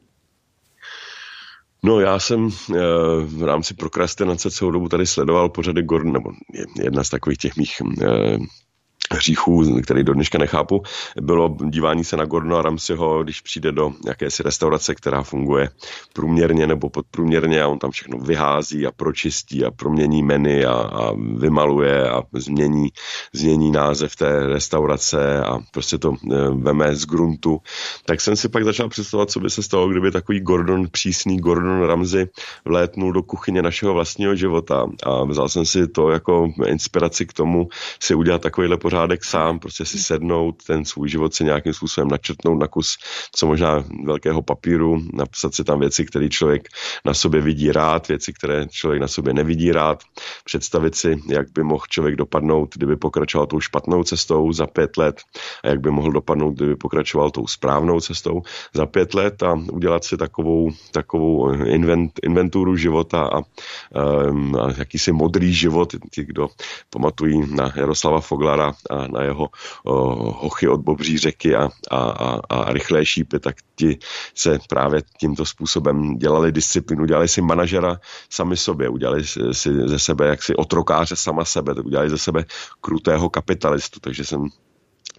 No 1.84 2.00
já 2.00 2.20
jsem 2.20 2.48
e, 2.48 2.78
v 3.24 3.44
rámci 3.44 3.74
prokrastinace 3.74 4.52
celou 4.52 4.72
dobu 4.72 4.90
tady 4.90 5.06
sledoval 5.06 5.50
pořady 5.50 5.84
Gordon, 5.84 6.14
nebo 6.14 6.32
jedna 6.84 7.04
z 7.04 7.10
takových 7.10 7.38
těch 7.38 7.58
mých 7.58 7.82
e, 7.82 8.38
hříchů, 9.12 9.82
který 9.82 10.04
do 10.04 10.14
dneška 10.14 10.38
nechápu, 10.38 10.84
bylo 11.22 11.58
dívání 11.70 12.04
se 12.04 12.18
na 12.18 12.26
Gordona 12.26 12.62
Ramseyho, 12.62 13.24
když 13.24 13.42
přijde 13.42 13.72
do 13.72 13.94
jakési 14.08 14.44
restaurace, 14.44 14.96
která 14.96 15.24
funguje 15.24 15.70
průměrně 16.14 16.68
nebo 16.68 16.90
podprůměrně 16.90 17.64
a 17.64 17.68
on 17.68 17.80
tam 17.80 17.92
všechno 17.92 18.18
vyhází 18.18 18.86
a 18.86 18.92
pročistí 18.92 19.66
a 19.66 19.72
promění 19.72 20.24
menu 20.24 20.68
a, 20.68 20.74
a 20.74 21.14
vymaluje 21.38 22.10
a 22.10 22.24
změní, 22.34 22.90
změní 23.34 23.72
název 23.72 24.16
té 24.16 24.48
restaurace 24.48 25.44
a 25.44 25.60
prostě 25.72 25.98
to 25.98 26.14
e, 26.14 26.36
veme 26.50 26.96
z 26.96 27.06
gruntu, 27.06 27.62
tak 28.06 28.22
jsem 28.22 28.36
si 28.36 28.50
pak 28.50 28.64
začal 28.64 28.90
představovat, 28.90 29.32
co 29.32 29.40
by 29.40 29.50
se 29.50 29.64
stalo, 29.64 29.90
kdyby 29.90 30.12
takový 30.12 30.40
Gordon, 30.40 30.88
přísný 30.92 31.38
Gordon 31.38 31.82
Ramsey 31.82 32.28
vlétnul 32.66 33.14
do 33.14 33.24
kuchyně 33.24 33.62
našeho 33.62 33.94
vlastního 33.94 34.36
života. 34.36 34.88
A 35.04 35.24
vzal 35.24 35.50
jsem 35.50 35.66
si 35.66 35.88
to 35.88 36.10
jako 36.10 36.52
inspiraci 36.66 37.26
k 37.26 37.34
tomu 37.34 37.68
si 38.00 38.16
udělat 38.16 38.42
takovýhle 38.42 38.78
pořádek 39.00 39.26
sám, 39.26 39.60
prostě 39.60 39.86
si 39.86 40.00
sednout, 40.00 40.64
ten 40.68 40.86
svůj 40.86 41.10
život 41.10 41.34
si 41.34 41.44
nějakým 41.44 41.74
způsobem 41.74 42.08
načrtnout 42.08 42.60
na 42.60 42.68
kus 42.68 42.98
co 43.36 43.48
možná 43.48 43.84
velkého 44.06 44.42
papíru, 44.42 45.00
napsat 45.14 45.56
si 45.56 45.64
tam 45.64 45.80
věci, 45.80 46.06
které 46.06 46.30
člověk 46.30 46.68
na 47.06 47.14
sobě 47.14 47.42
vidí 47.42 47.72
rád, 47.72 48.08
věci, 48.08 48.34
které 48.34 48.68
člověk 48.68 49.02
na 49.02 49.08
sobě 49.08 49.34
nevidí 49.34 49.72
rád, 49.72 50.04
představit 50.46 50.96
si, 50.96 51.20
jak 51.28 51.52
by 51.52 51.64
mohl 51.64 51.84
člověk 51.90 52.16
dopadnout, 52.16 52.76
kdyby 52.76 52.96
pokračoval 52.96 53.48
tou 53.48 53.60
špatnou 53.60 54.04
cestou 54.04 54.54
za 54.54 54.68
pět 54.68 54.98
let 54.98 55.22
a 55.64 55.68
jak 55.68 55.80
by 55.80 55.92
mohl 55.92 56.12
dopadnout, 56.12 56.52
kdyby 56.52 56.76
pokračoval 56.76 57.32
tou 57.32 57.48
správnou 57.48 58.00
cestou 58.00 58.42
za 58.74 58.86
pět 58.86 59.14
let 59.14 59.44
a 59.44 59.54
udělat 59.72 60.04
si 60.04 60.18
takovou, 60.18 60.72
takovou 60.92 61.54
invent, 61.64 62.12
inventuru 62.24 62.76
života 62.76 63.30
a, 63.32 63.38
um, 64.28 64.56
a 64.56 64.74
jakýsi 64.78 65.12
modrý 65.12 65.54
život, 65.54 65.96
ti, 66.12 66.26
kdo 66.26 66.48
pamatují 66.90 67.56
na 67.56 67.72
Jaroslava 67.76 68.20
Foglara 68.22 68.74
a 68.90 69.08
na 69.08 69.24
jeho 69.24 69.50
o, 69.86 69.94
hochy 70.32 70.68
od 70.68 70.82
bobří 70.82 71.18
řeky 71.18 71.56
a, 71.56 71.70
a, 71.92 71.98
a, 71.98 72.40
a 72.50 72.74
rychlé 72.74 73.06
šípy, 73.06 73.40
tak 73.40 73.56
ti 73.76 73.98
se 74.36 74.60
právě 74.70 75.02
tímto 75.20 75.46
způsobem 75.46 76.18
dělali 76.18 76.52
disciplínu, 76.52 77.06
dělali 77.06 77.28
si 77.28 77.42
manažera 77.42 78.00
sami 78.30 78.58
sobě, 78.58 78.90
udělali 78.90 79.24
si 79.52 79.70
ze 79.86 80.00
sebe 80.00 80.28
jaksi 80.28 80.56
otrokáře 80.56 81.16
sama 81.16 81.46
sebe, 81.46 81.74
udělali 81.74 82.10
ze 82.10 82.18
sebe 82.18 82.46
krutého 82.82 83.30
kapitalistu, 83.30 84.00
takže 84.00 84.26
jsem 84.26 84.50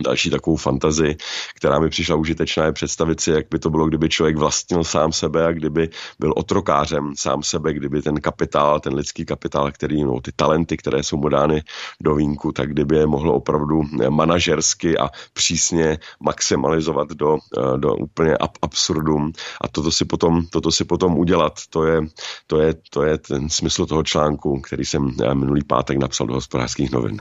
další 0.03 0.31
takovou 0.31 0.57
fantazii, 0.57 1.17
která 1.55 1.79
mi 1.79 1.89
přišla 1.89 2.17
užitečná, 2.17 2.65
je 2.65 2.73
představit 2.73 3.21
si, 3.21 3.31
jak 3.31 3.47
by 3.51 3.59
to 3.59 3.71
bylo, 3.71 3.87
kdyby 3.87 4.09
člověk 4.09 4.37
vlastnil 4.37 4.85
sám 4.85 5.13
sebe 5.13 5.47
a 5.47 5.53
kdyby 5.53 5.89
byl 6.19 6.33
otrokářem 6.37 7.13
sám 7.17 7.43
sebe, 7.43 7.73
kdyby 7.73 8.03
ten 8.03 8.21
kapitál, 8.21 8.81
ten 8.81 8.95
lidský 8.95 9.25
kapitál, 9.25 9.73
který, 9.73 10.05
no, 10.05 10.21
ty 10.21 10.33
talenty, 10.37 10.77
které 10.77 11.03
jsou 11.03 11.17
mu 11.17 11.29
dány 11.29 11.63
do 12.03 12.15
vínku, 12.15 12.53
tak 12.53 12.73
kdyby 12.73 12.97
je 12.97 13.07
mohlo 13.07 13.35
opravdu 13.35 13.83
manažersky 14.09 14.99
a 14.99 15.09
přísně 15.33 15.99
maximalizovat 16.21 17.09
do, 17.09 17.39
do 17.77 17.95
úplně 17.95 18.37
ab 18.37 18.51
absurdum 18.63 19.33
a 19.61 19.69
toto 19.69 19.91
si 19.91 20.05
potom, 20.05 20.47
toto 20.47 20.73
si 20.73 20.85
potom 20.85 21.19
udělat, 21.19 21.53
to 21.71 21.85
je, 21.85 22.01
to 22.47 22.61
je, 22.61 22.75
to 22.91 23.03
je 23.03 23.19
ten 23.19 23.49
smysl 23.49 23.87
toho 23.87 24.03
článku, 24.03 24.61
který 24.61 24.85
jsem 24.85 25.11
minulý 25.35 25.65
pátek 25.65 25.99
napsal 25.99 26.27
do 26.27 26.35
hospodářských 26.35 26.91
novin. 26.91 27.21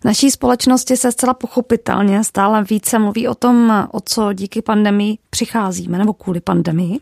V 0.00 0.04
naší 0.04 0.30
společnosti 0.30 0.96
se 0.96 1.12
zcela 1.12 1.34
pochopitelně 1.34 2.24
stále 2.24 2.64
více 2.64 2.98
mluví 2.98 3.28
o 3.28 3.34
tom, 3.34 3.88
o 3.92 4.00
co 4.00 4.32
díky 4.32 4.62
pandemii 4.62 5.18
přicházíme, 5.30 5.98
nebo 5.98 6.12
kvůli 6.12 6.40
pandemii. 6.40 7.00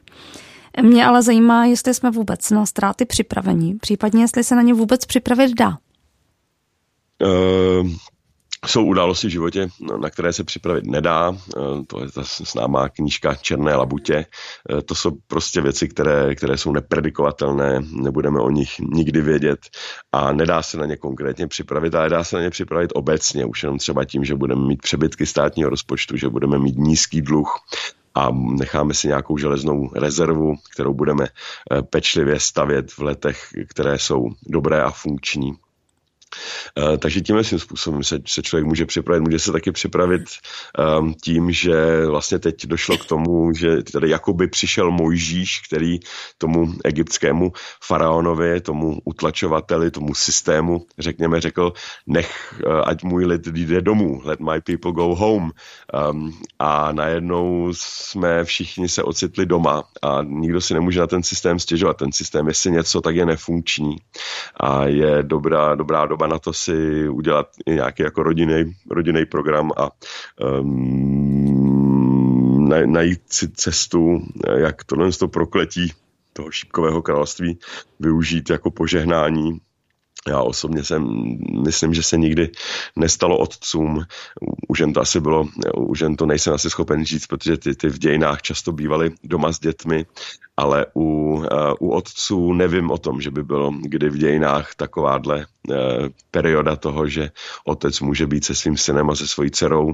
Mě 0.83 1.07
ale 1.07 1.23
zajímá, 1.23 1.65
jestli 1.65 1.95
jsme 1.95 2.11
vůbec 2.11 2.51
na 2.51 2.67
ztráty 2.67 3.05
připraveni, 3.05 3.75
případně 3.81 4.23
jestli 4.23 4.45
se 4.45 4.55
na 4.55 4.63
ně 4.63 4.75
vůbec 4.75 5.07
připravit 5.07 5.55
dá. 5.55 5.79
Uh, 7.23 7.91
jsou 8.67 8.85
události 8.85 9.27
v 9.27 9.31
životě, 9.31 9.69
na 10.01 10.11
které 10.11 10.33
se 10.33 10.45
připravit 10.45 10.87
nedá. 10.87 11.33
Eh, 11.33 11.61
to 11.87 12.05
je 12.05 12.11
ta 12.13 12.23
známá 12.53 12.89
knížka 12.89 13.35
Černé 13.35 13.77
labutě. 13.77 14.27
Eh, 14.71 14.83
to 14.83 14.95
jsou 14.95 15.11
prostě 15.27 15.61
věci, 15.61 15.89
které, 15.89 16.35
které 16.35 16.57
jsou 16.57 16.73
nepredikovatelné, 16.73 17.81
nebudeme 17.93 18.41
o 18.41 18.51
nich 18.51 18.79
nikdy 18.79 19.21
vědět 19.21 19.59
a 20.13 20.33
nedá 20.33 20.63
se 20.63 20.79
na 20.79 20.87
ně 20.87 20.97
konkrétně 20.97 21.47
připravit, 21.47 21.95
ale 21.95 22.09
dá 22.09 22.25
se 22.25 22.37
na 22.37 22.43
ně 22.43 22.51
připravit 22.51 22.91
obecně, 22.95 23.45
už 23.45 23.63
jenom 23.63 23.79
třeba 23.79 24.05
tím, 24.05 24.25
že 24.25 24.35
budeme 24.35 24.67
mít 24.67 24.83
přebytky 24.83 25.27
státního 25.27 25.71
rozpočtu, 25.71 26.17
že 26.17 26.29
budeme 26.29 26.59
mít 26.59 26.79
nízký 26.79 27.23
dluh, 27.23 27.55
a 28.15 28.29
necháme 28.33 28.95
si 28.95 29.09
nějakou 29.09 29.39
železnou 29.39 29.91
rezervu, 29.95 30.55
kterou 30.73 30.95
budeme 30.95 31.25
eh, 31.25 31.83
pečlivě 31.83 32.41
stavět 32.41 32.93
v 32.93 32.99
letech, 32.99 33.49
které 33.69 33.99
jsou 33.99 34.29
dobré 34.47 34.83
a 34.83 34.91
funkční. 34.91 35.53
Eh, 36.79 36.99
takže 36.99 37.21
tímhle 37.21 37.45
svým 37.45 37.59
způsobem 37.59 38.03
se, 38.03 38.19
se 38.27 38.43
člověk 38.43 38.67
může 38.67 38.87
připravit. 38.87 39.21
Může 39.21 39.39
se 39.39 39.53
taky 39.53 39.73
připravit 39.73 40.23
um, 40.99 41.15
tím, 41.15 41.53
že 41.53 42.07
vlastně 42.07 42.39
teď 42.39 42.67
došlo 42.67 42.99
k 42.99 43.05
tomu, 43.05 43.53
že 43.55 43.83
tady 43.83 44.11
jakoby 44.11 44.49
přišel 44.49 44.91
Mojžíš, 44.91 45.61
který 45.69 45.99
tomu 46.39 46.75
egyptskému 46.85 47.53
faraonovi, 47.85 48.61
tomu 48.61 48.99
utlačovateli, 49.05 49.91
tomu 49.91 50.15
systému, 50.15 50.87
řekněme, 50.99 51.41
řekl, 51.41 51.73
nech, 52.07 52.55
uh, 52.67 52.83
ať 52.85 53.03
můj 53.03 53.25
lid 53.25 53.47
jde 53.47 53.81
domů, 53.81 54.21
let 54.25 54.41
my 54.41 54.61
people 54.61 54.93
go 54.93 55.15
home. 55.15 55.51
Um, 56.11 56.33
a 56.59 56.93
najednou 56.93 57.73
jsme 57.73 58.45
všichni 58.45 58.89
se 58.89 59.03
ocitli 59.03 59.47
doma 59.47 59.83
a 60.03 60.23
nikdo 60.23 60.61
si 60.61 60.75
nemůže 60.75 61.01
na 61.01 61.07
ten 61.07 61.23
systém 61.23 61.59
stěžovat. 61.59 61.97
Ten 61.97 62.13
systém, 62.13 62.49
jestli 62.49 62.71
něco, 62.71 63.01
tak 63.01 63.17
je 63.17 63.27
nefunkční 63.27 63.97
a 64.61 64.85
je 64.85 65.23
dobrá, 65.23 65.75
dobrá 65.75 66.07
doba 66.07 66.24
třeba 66.25 66.35
na 66.35 66.39
to 66.39 66.53
si 66.53 67.09
udělat 67.09 67.47
nějaký 67.67 68.03
jako 68.03 68.23
rodinný 68.91 69.27
program 69.31 69.71
a 69.77 69.91
um, 70.61 72.69
najít 72.87 73.23
si 73.29 73.49
cestu, 73.49 74.23
jak 74.57 74.85
tohle 74.85 75.13
to 75.13 75.29
prokletí 75.29 75.93
toho 76.33 76.51
šípkového 76.51 77.03
království 77.03 77.59
využít 78.01 78.51
jako 78.51 78.71
požehnání 78.71 79.61
já 80.29 80.43
osobně 80.43 80.85
jsem, 80.85 81.09
myslím, 81.65 81.95
že 81.95 82.03
se 82.03 82.17
nikdy 82.17 82.51
nestalo 82.97 83.39
otcům. 83.39 84.05
U 84.69 84.75
žen 84.75 84.93
to 84.93 85.01
asi 85.01 85.21
bylo, 85.21 85.49
u 85.77 85.95
žen 85.95 86.17
to 86.17 86.27
nejsem 86.27 86.55
asi 86.55 86.71
schopen 86.71 87.05
říct, 87.05 87.27
protože 87.27 87.57
ty, 87.57 87.75
ty 87.75 87.89
v 87.89 87.99
dějinách 87.99 88.43
často 88.43 88.73
bývaly 88.73 89.11
doma 89.25 89.53
s 89.53 89.59
dětmi, 89.59 90.07
ale 90.57 90.87
u, 90.95 91.35
uh, 91.35 91.45
u 91.81 91.91
otců 91.91 92.53
nevím 92.53 92.91
o 92.91 92.99
tom, 92.99 93.21
že 93.21 93.31
by 93.31 93.43
bylo 93.43 93.73
kdy 93.81 94.11
v 94.11 94.17
dějinách 94.17 94.75
takováhle 94.75 95.47
uh, 95.69 95.77
perioda 96.31 96.77
toho, 96.77 97.09
že 97.09 97.31
otec 97.65 98.01
může 98.01 98.27
být 98.27 98.45
se 98.45 98.55
svým 98.55 98.77
synem 98.77 99.11
a 99.11 99.15
se 99.15 99.29
svojí 99.29 99.51
dcerou 99.51 99.93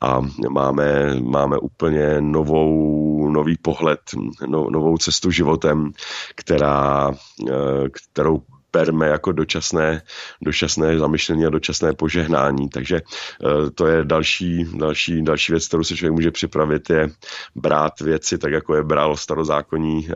a 0.00 0.20
máme, 0.50 1.14
máme 1.20 1.58
úplně 1.58 2.20
novou, 2.20 3.28
nový 3.28 3.56
pohled, 3.56 4.00
no, 4.46 4.70
novou 4.70 4.98
cestu 4.98 5.30
životem, 5.30 5.92
která, 6.34 7.08
uh, 7.08 7.88
kterou 8.12 8.42
berme 8.72 9.08
jako 9.08 9.32
dočasné, 9.32 10.02
dočasné 10.42 10.98
zamyšlení 10.98 11.46
a 11.46 11.50
dočasné 11.50 11.92
požehnání. 11.92 12.68
Takže 12.68 12.96
eh, 12.96 13.70
to 13.70 13.86
je 13.86 14.04
další, 14.04 14.66
další, 14.74 15.22
další 15.22 15.52
věc, 15.52 15.68
kterou 15.68 15.84
se 15.84 15.96
člověk 15.96 16.14
může 16.14 16.30
připravit, 16.30 16.90
je 16.90 17.08
brát 17.54 18.00
věci 18.00 18.38
tak, 18.38 18.52
jako 18.52 18.74
je 18.74 18.84
bral 18.84 19.16
starozákonní 19.16 20.08
eh, 20.08 20.14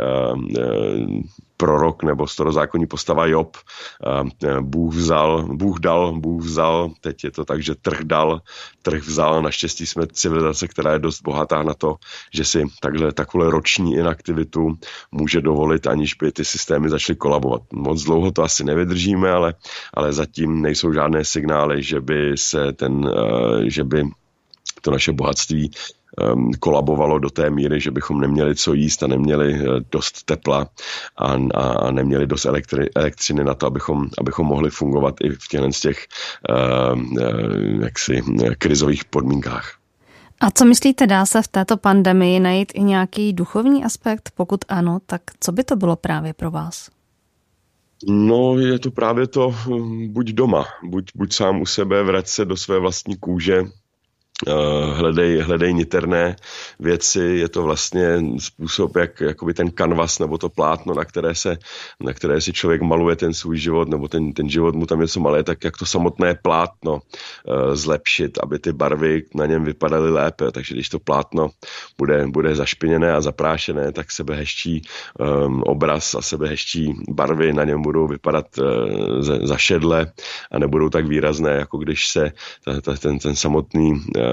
eh, 0.58 1.44
prorok 1.56 2.02
nebo 2.02 2.26
starozákonní 2.26 2.86
postava 2.86 3.26
Job. 3.26 3.56
E, 3.56 4.60
Bůh 4.60 4.94
vzal, 4.94 5.42
Bůh 5.42 5.80
dal, 5.80 6.12
Bůh 6.12 6.42
vzal, 6.42 6.90
teď 7.00 7.24
je 7.24 7.30
to 7.30 7.44
tak, 7.44 7.62
že 7.62 7.74
trh 7.74 8.00
dal, 8.04 8.40
trh 8.82 9.02
vzal. 9.02 9.42
Naštěstí 9.42 9.86
jsme 9.86 10.06
civilizace, 10.06 10.68
která 10.68 10.92
je 10.92 10.98
dost 10.98 11.22
bohatá 11.22 11.62
na 11.62 11.74
to, 11.74 11.96
že 12.34 12.44
si 12.44 12.64
takhle 12.80 13.12
takovou 13.12 13.50
roční 13.50 13.94
inaktivitu 13.94 14.78
může 15.12 15.40
dovolit, 15.40 15.86
aniž 15.86 16.14
by 16.14 16.32
ty 16.32 16.44
systémy 16.44 16.90
začaly 16.90 17.16
kolabovat. 17.16 17.62
Moc 17.72 18.02
dlouho 18.02 18.30
to 18.30 18.42
asi 18.42 18.64
nevydržíme, 18.64 19.30
ale, 19.30 19.54
ale 19.94 20.12
zatím 20.12 20.62
nejsou 20.62 20.92
žádné 20.92 21.24
signály, 21.24 21.82
že 21.82 22.00
by 22.00 22.32
se 22.34 22.72
ten, 22.72 23.08
e, 23.08 23.70
že 23.70 23.84
by 23.84 24.04
to 24.84 24.90
naše 24.90 25.12
bohatství 25.12 25.70
kolabovalo 26.60 27.18
do 27.18 27.30
té 27.30 27.50
míry, 27.50 27.80
že 27.80 27.90
bychom 27.90 28.20
neměli 28.20 28.54
co 28.54 28.72
jíst 28.72 29.02
a 29.02 29.06
neměli 29.06 29.54
uh, 29.54 29.76
dost 29.92 30.22
tepla 30.24 30.68
a, 31.16 31.36
a 31.54 31.90
neměli 31.90 32.26
dost 32.26 32.44
elektri, 32.44 32.90
elektřiny 32.94 33.44
na 33.44 33.54
to, 33.54 33.66
abychom, 33.66 34.08
abychom 34.18 34.46
mohli 34.46 34.70
fungovat 34.70 35.14
i 35.20 35.30
v 35.30 35.48
těchto 35.48 35.72
z 35.72 35.80
těch 35.80 36.06
uh, 36.50 37.82
jaksi, 37.82 38.22
krizových 38.58 39.04
podmínkách. 39.04 39.74
A 40.40 40.50
co 40.50 40.64
myslíte, 40.64 41.06
dá 41.06 41.26
se 41.26 41.42
v 41.42 41.48
této 41.48 41.76
pandemii 41.76 42.40
najít 42.40 42.72
i 42.74 42.82
nějaký 42.82 43.32
duchovní 43.32 43.84
aspekt? 43.84 44.32
Pokud 44.34 44.60
ano, 44.68 44.98
tak 45.06 45.22
co 45.40 45.52
by 45.52 45.64
to 45.64 45.76
bylo 45.76 45.96
právě 45.96 46.32
pro 46.32 46.50
vás? 46.50 46.90
No, 48.08 48.58
je 48.58 48.78
to 48.78 48.90
právě 48.90 49.26
to, 49.26 49.50
hm, 49.50 50.08
buď 50.12 50.30
doma, 50.30 50.64
buď, 50.82 51.10
buď 51.14 51.32
sám 51.32 51.60
u 51.60 51.66
sebe, 51.66 52.02
vrať 52.02 52.28
se 52.28 52.44
do 52.44 52.56
své 52.56 52.78
vlastní 52.78 53.16
kůže, 53.16 53.62
Eh, 53.62 53.83
hledej, 54.92 55.38
hledej 55.38 55.74
niterné 55.74 56.36
věci, 56.80 57.20
je 57.20 57.48
to 57.48 57.62
vlastně 57.62 58.18
způsob, 58.38 58.96
jak 58.96 59.20
jakoby 59.20 59.54
ten 59.54 59.70
kanvas 59.70 60.18
nebo 60.18 60.38
to 60.38 60.48
plátno, 60.48 60.94
na 60.94 61.04
které, 61.04 61.34
se, 61.34 61.56
na 62.00 62.12
které 62.12 62.40
si 62.40 62.52
člověk 62.52 62.82
maluje 62.82 63.16
ten 63.16 63.34
svůj 63.34 63.58
život, 63.58 63.88
nebo 63.88 64.08
ten, 64.08 64.32
ten 64.32 64.48
život 64.48 64.74
mu 64.74 64.86
tam 64.86 65.00
něco 65.00 65.20
malé, 65.20 65.42
tak 65.42 65.64
jak 65.64 65.76
to 65.76 65.86
samotné 65.86 66.34
plátno 66.34 66.92
uh, 66.94 67.74
zlepšit, 67.74 68.38
aby 68.42 68.58
ty 68.58 68.72
barvy 68.72 69.22
na 69.34 69.46
něm 69.46 69.64
vypadaly 69.64 70.10
lépe. 70.10 70.50
Takže 70.50 70.74
když 70.74 70.88
to 70.88 70.98
plátno 70.98 71.50
bude, 71.98 72.26
bude 72.26 72.54
zašpiněné 72.54 73.12
a 73.12 73.20
zaprášené, 73.20 73.92
tak 73.92 74.10
sebehešťí 74.10 74.82
um, 75.18 75.62
obraz 75.62 76.14
a 76.14 76.22
sebehešťí 76.22 76.94
barvy 77.08 77.52
na 77.52 77.64
něm 77.64 77.82
budou 77.82 78.06
vypadat 78.06 78.46
uh, 78.58 78.66
zašedle 79.22 80.12
a 80.52 80.58
nebudou 80.58 80.88
tak 80.88 81.06
výrazné, 81.06 81.50
jako 81.50 81.78
když 81.78 82.08
se 82.08 82.32
ta, 82.64 82.80
ta, 82.80 82.96
ten, 82.96 83.18
ten 83.18 83.36
samotný 83.36 83.92
uh, 83.92 84.23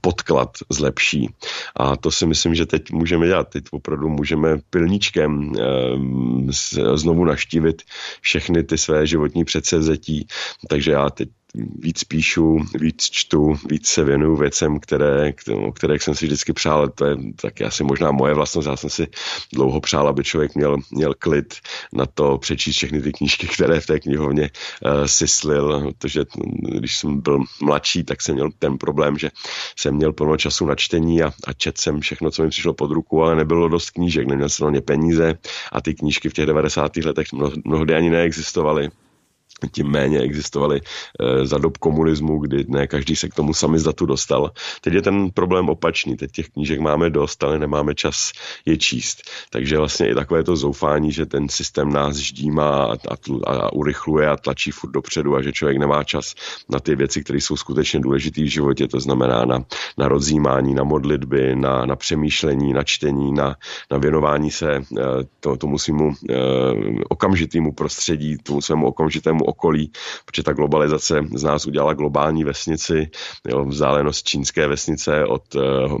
podklad 0.00 0.50
zlepší. 0.70 1.28
A 1.76 1.96
to 1.96 2.10
si 2.10 2.26
myslím, 2.26 2.54
že 2.54 2.66
teď 2.66 2.92
můžeme 2.92 3.26
dělat. 3.26 3.48
Teď 3.48 3.64
opravdu 3.70 4.08
můžeme 4.08 4.58
pilníčkem 4.70 5.52
ehm, 5.58 6.48
znovu 6.94 7.24
naštívit 7.24 7.82
všechny 8.20 8.62
ty 8.62 8.78
své 8.78 9.06
životní 9.06 9.44
předsevzetí. 9.44 10.26
Takže 10.68 10.92
já 10.92 11.10
teď 11.10 11.28
víc 11.54 12.04
píšu, 12.04 12.58
víc 12.74 13.02
čtu, 13.02 13.54
víc 13.68 13.86
se 13.88 14.04
věnuju 14.04 14.36
věcem, 14.36 14.80
které, 14.80 15.32
o 15.66 15.72
kterých 15.72 16.02
jsem 16.02 16.14
si 16.14 16.26
vždycky 16.26 16.52
přál. 16.52 16.88
To 16.88 17.06
je 17.06 17.16
taky 17.40 17.64
asi 17.64 17.84
možná 17.84 18.12
moje 18.12 18.34
vlastnost. 18.34 18.68
Já 18.68 18.76
jsem 18.76 18.90
si 18.90 19.08
dlouho 19.52 19.80
přál, 19.80 20.08
aby 20.08 20.24
člověk 20.24 20.54
měl, 20.54 20.76
měl 20.90 21.14
klid 21.18 21.54
na 21.92 22.06
to 22.06 22.38
přečíst 22.38 22.76
všechny 22.76 23.02
ty 23.02 23.12
knížky, 23.12 23.46
které 23.46 23.80
v 23.80 23.86
té 23.86 24.00
knihovně 24.00 24.50
uh, 24.84 25.04
syslil, 25.04 25.92
protože 25.92 26.24
když 26.78 26.96
jsem 26.96 27.20
byl 27.20 27.38
mladší, 27.62 28.04
tak 28.04 28.22
jsem 28.22 28.34
měl 28.34 28.50
ten 28.58 28.78
problém, 28.78 29.18
že 29.18 29.30
jsem 29.76 29.94
měl 29.94 30.12
plno 30.12 30.36
času 30.36 30.66
na 30.66 30.74
čtení 30.74 31.22
a, 31.22 31.32
a 31.46 31.52
čet 31.52 31.78
jsem 31.78 32.00
všechno, 32.00 32.30
co 32.30 32.42
mi 32.42 32.48
přišlo 32.48 32.74
pod 32.74 32.90
ruku, 32.90 33.22
ale 33.22 33.36
nebylo 33.36 33.68
dost 33.68 33.90
knížek, 33.90 34.26
neměl 34.26 34.48
jsem 34.48 34.64
na 34.64 34.72
ně 34.72 34.80
peníze 34.80 35.38
a 35.72 35.80
ty 35.80 35.94
knížky 35.94 36.28
v 36.28 36.32
těch 36.32 36.46
90. 36.46 36.96
letech 36.96 37.26
mnohdy 37.64 37.94
ani 37.94 38.10
neexistovaly 38.10 38.90
tím 39.72 39.90
méně 39.90 40.20
existovaly 40.20 40.80
e, 40.80 41.46
za 41.46 41.58
dob 41.58 41.78
komunismu, 41.78 42.38
kdy 42.38 42.64
ne 42.68 42.86
každý 42.86 43.16
se 43.16 43.28
k 43.28 43.34
tomu 43.34 43.54
sami 43.54 43.78
za 43.78 43.92
tu 43.92 44.06
dostal. 44.06 44.50
Teď 44.80 44.94
je 44.94 45.02
ten 45.02 45.30
problém 45.30 45.68
opačný, 45.68 46.16
teď 46.16 46.32
těch 46.32 46.48
knížek 46.48 46.80
máme 46.80 47.10
dost, 47.10 47.44
ale 47.44 47.58
nemáme 47.58 47.94
čas 47.94 48.32
je 48.66 48.76
číst. 48.76 49.22
Takže 49.50 49.78
vlastně 49.78 50.10
i 50.10 50.14
takové 50.14 50.44
to 50.44 50.56
zoufání, 50.56 51.12
že 51.12 51.26
ten 51.26 51.48
systém 51.48 51.92
nás 51.92 52.16
ždímá 52.16 52.84
a, 52.84 52.92
a, 52.92 53.50
a 53.50 53.72
urychluje 53.72 54.28
a 54.28 54.36
tlačí 54.36 54.70
furt 54.70 54.90
dopředu 54.90 55.36
a 55.36 55.42
že 55.42 55.52
člověk 55.52 55.78
nemá 55.78 56.04
čas 56.04 56.34
na 56.70 56.80
ty 56.80 56.94
věci, 56.94 57.24
které 57.24 57.40
jsou 57.40 57.56
skutečně 57.56 58.00
důležité 58.00 58.42
v 58.42 58.52
životě, 58.52 58.88
to 58.88 59.00
znamená 59.00 59.44
na, 59.44 59.64
na 59.98 60.08
rozjímání, 60.08 60.74
na 60.74 60.84
modlitby, 60.84 61.56
na, 61.56 61.86
na 61.86 61.96
přemýšlení, 61.96 62.72
na 62.72 62.82
čtení, 62.82 63.32
na, 63.32 63.56
na 63.90 63.98
věnování 63.98 64.50
se 64.50 64.74
e, 64.74 64.82
to, 65.40 65.56
tomu 65.56 65.78
svýmu 65.78 66.12
e, 66.30 66.34
okamžitému 67.08 67.72
prostředí, 67.72 68.36
tomu 68.42 68.60
svému 68.60 68.86
okamžitému 68.86 69.41
okolí, 69.44 69.92
protože 70.24 70.42
ta 70.42 70.52
globalizace 70.52 71.20
z 71.34 71.42
nás 71.42 71.66
udělala 71.66 71.94
globální 71.94 72.44
vesnici, 72.44 73.10
jo, 73.48 73.64
vzdálenost 73.64 74.26
čínské 74.26 74.66
vesnice 74.66 75.26
od 75.26 75.54
uh, 75.54 75.98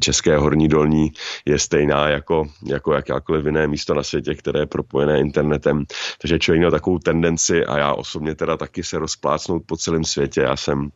české 0.00 0.36
horní 0.36 0.68
dolní 0.68 1.12
je 1.44 1.58
stejná 1.58 2.08
jako, 2.08 2.44
jako 2.66 2.94
jakákoliv 2.94 3.44
jiné 3.44 3.66
místo 3.66 3.94
na 3.94 4.02
světě, 4.02 4.34
které 4.34 4.60
je 4.60 4.66
propojené 4.66 5.20
internetem. 5.20 5.84
Takže 6.20 6.38
člověk 6.38 6.58
měl 6.58 6.70
takovou 6.70 6.98
tendenci 6.98 7.64
a 7.64 7.78
já 7.78 7.94
osobně 7.94 8.34
teda 8.34 8.56
taky 8.56 8.82
se 8.82 8.98
rozplácnout 8.98 9.62
po 9.66 9.76
celém 9.76 10.04
světě. 10.04 10.40
Já 10.40 10.56
jsem 10.56 10.90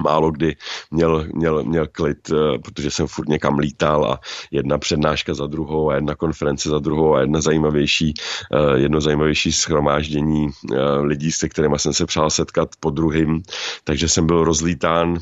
málo 0.00 0.30
kdy 0.30 0.56
měl, 0.90 1.26
měl, 1.34 1.64
měl 1.64 1.86
klid, 1.86 2.30
eh, 2.30 2.58
protože 2.58 2.90
jsem 2.90 3.06
furt 3.06 3.28
někam 3.28 3.58
lítal 3.58 4.04
a 4.04 4.20
jedna 4.50 4.78
přednáška 4.78 5.34
za 5.34 5.46
druhou 5.46 5.90
a 5.90 5.94
jedna 5.94 6.14
konference 6.14 6.68
za 6.68 6.78
druhou 6.78 7.14
a 7.14 7.20
jedna 7.20 7.40
zajímavější, 7.40 8.14
eh, 8.52 8.78
jedno 8.78 9.00
zajímavější 9.00 9.52
schromáždění 9.52 10.48
eh, 10.48 10.76
lidí, 11.00 11.32
se 11.32 11.48
kterými 11.48 11.78
jsem 11.78 11.92
se 11.92 12.06
přál 12.06 12.30
setkat 12.30 12.68
po 12.80 12.90
druhým. 12.90 13.42
Takže 13.84 14.08
jsem 14.08 14.26
byl 14.26 14.44
rozlítán 14.44 15.18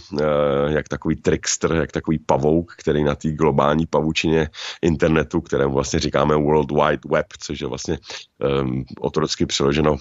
jak 0.67 0.89
takový 0.89 1.17
trickster, 1.17 1.73
jak 1.73 1.93
takový 1.93 2.19
pavouk, 2.19 2.75
který 2.79 3.05
na 3.05 3.15
té 3.15 3.31
globální 3.31 3.87
pavučině 3.87 4.49
internetu, 4.83 5.41
kterému 5.41 5.75
vlastně 5.75 6.01
říkáme 6.01 6.37
World 6.37 6.71
Wide 6.71 7.09
Web, 7.11 7.27
což 7.39 7.61
je 7.61 7.67
vlastně 7.67 7.99
um, 8.63 8.85
otrocky 9.01 9.47
přeloženo 9.47 9.97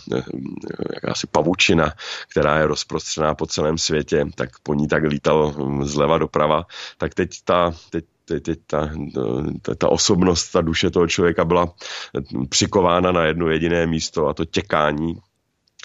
asi 1.04 1.28
pavučina, 1.28 1.94
která 2.32 2.58
je 2.58 2.68
rozprostřená 2.68 3.36
po 3.36 3.46
celém 3.46 3.78
světě, 3.78 4.26
tak 4.36 4.50
po 4.64 4.74
ní 4.74 4.88
tak 4.88 5.04
lítal 5.04 5.54
hm, 5.58 5.86
zleva 5.86 6.18
doprava, 6.18 6.66
tak 6.98 7.14
teď 7.14 7.30
ta, 7.44 7.72
teď 7.90 8.06
teď, 8.30 8.44
teď 8.44 8.60
ta, 8.68 8.90
ta, 9.62 9.76
ta 9.76 9.90
osobnost, 9.90 10.52
ta 10.52 10.62
duše 10.62 10.90
toho 10.90 11.08
člověka 11.08 11.46
byla 11.46 11.66
hm, 11.66 12.48
přikována 12.50 13.12
na 13.12 13.26
jedno 13.26 13.50
jediné 13.50 13.88
místo 13.88 14.28
a 14.28 14.34
to 14.34 14.46
těkání. 14.46 15.16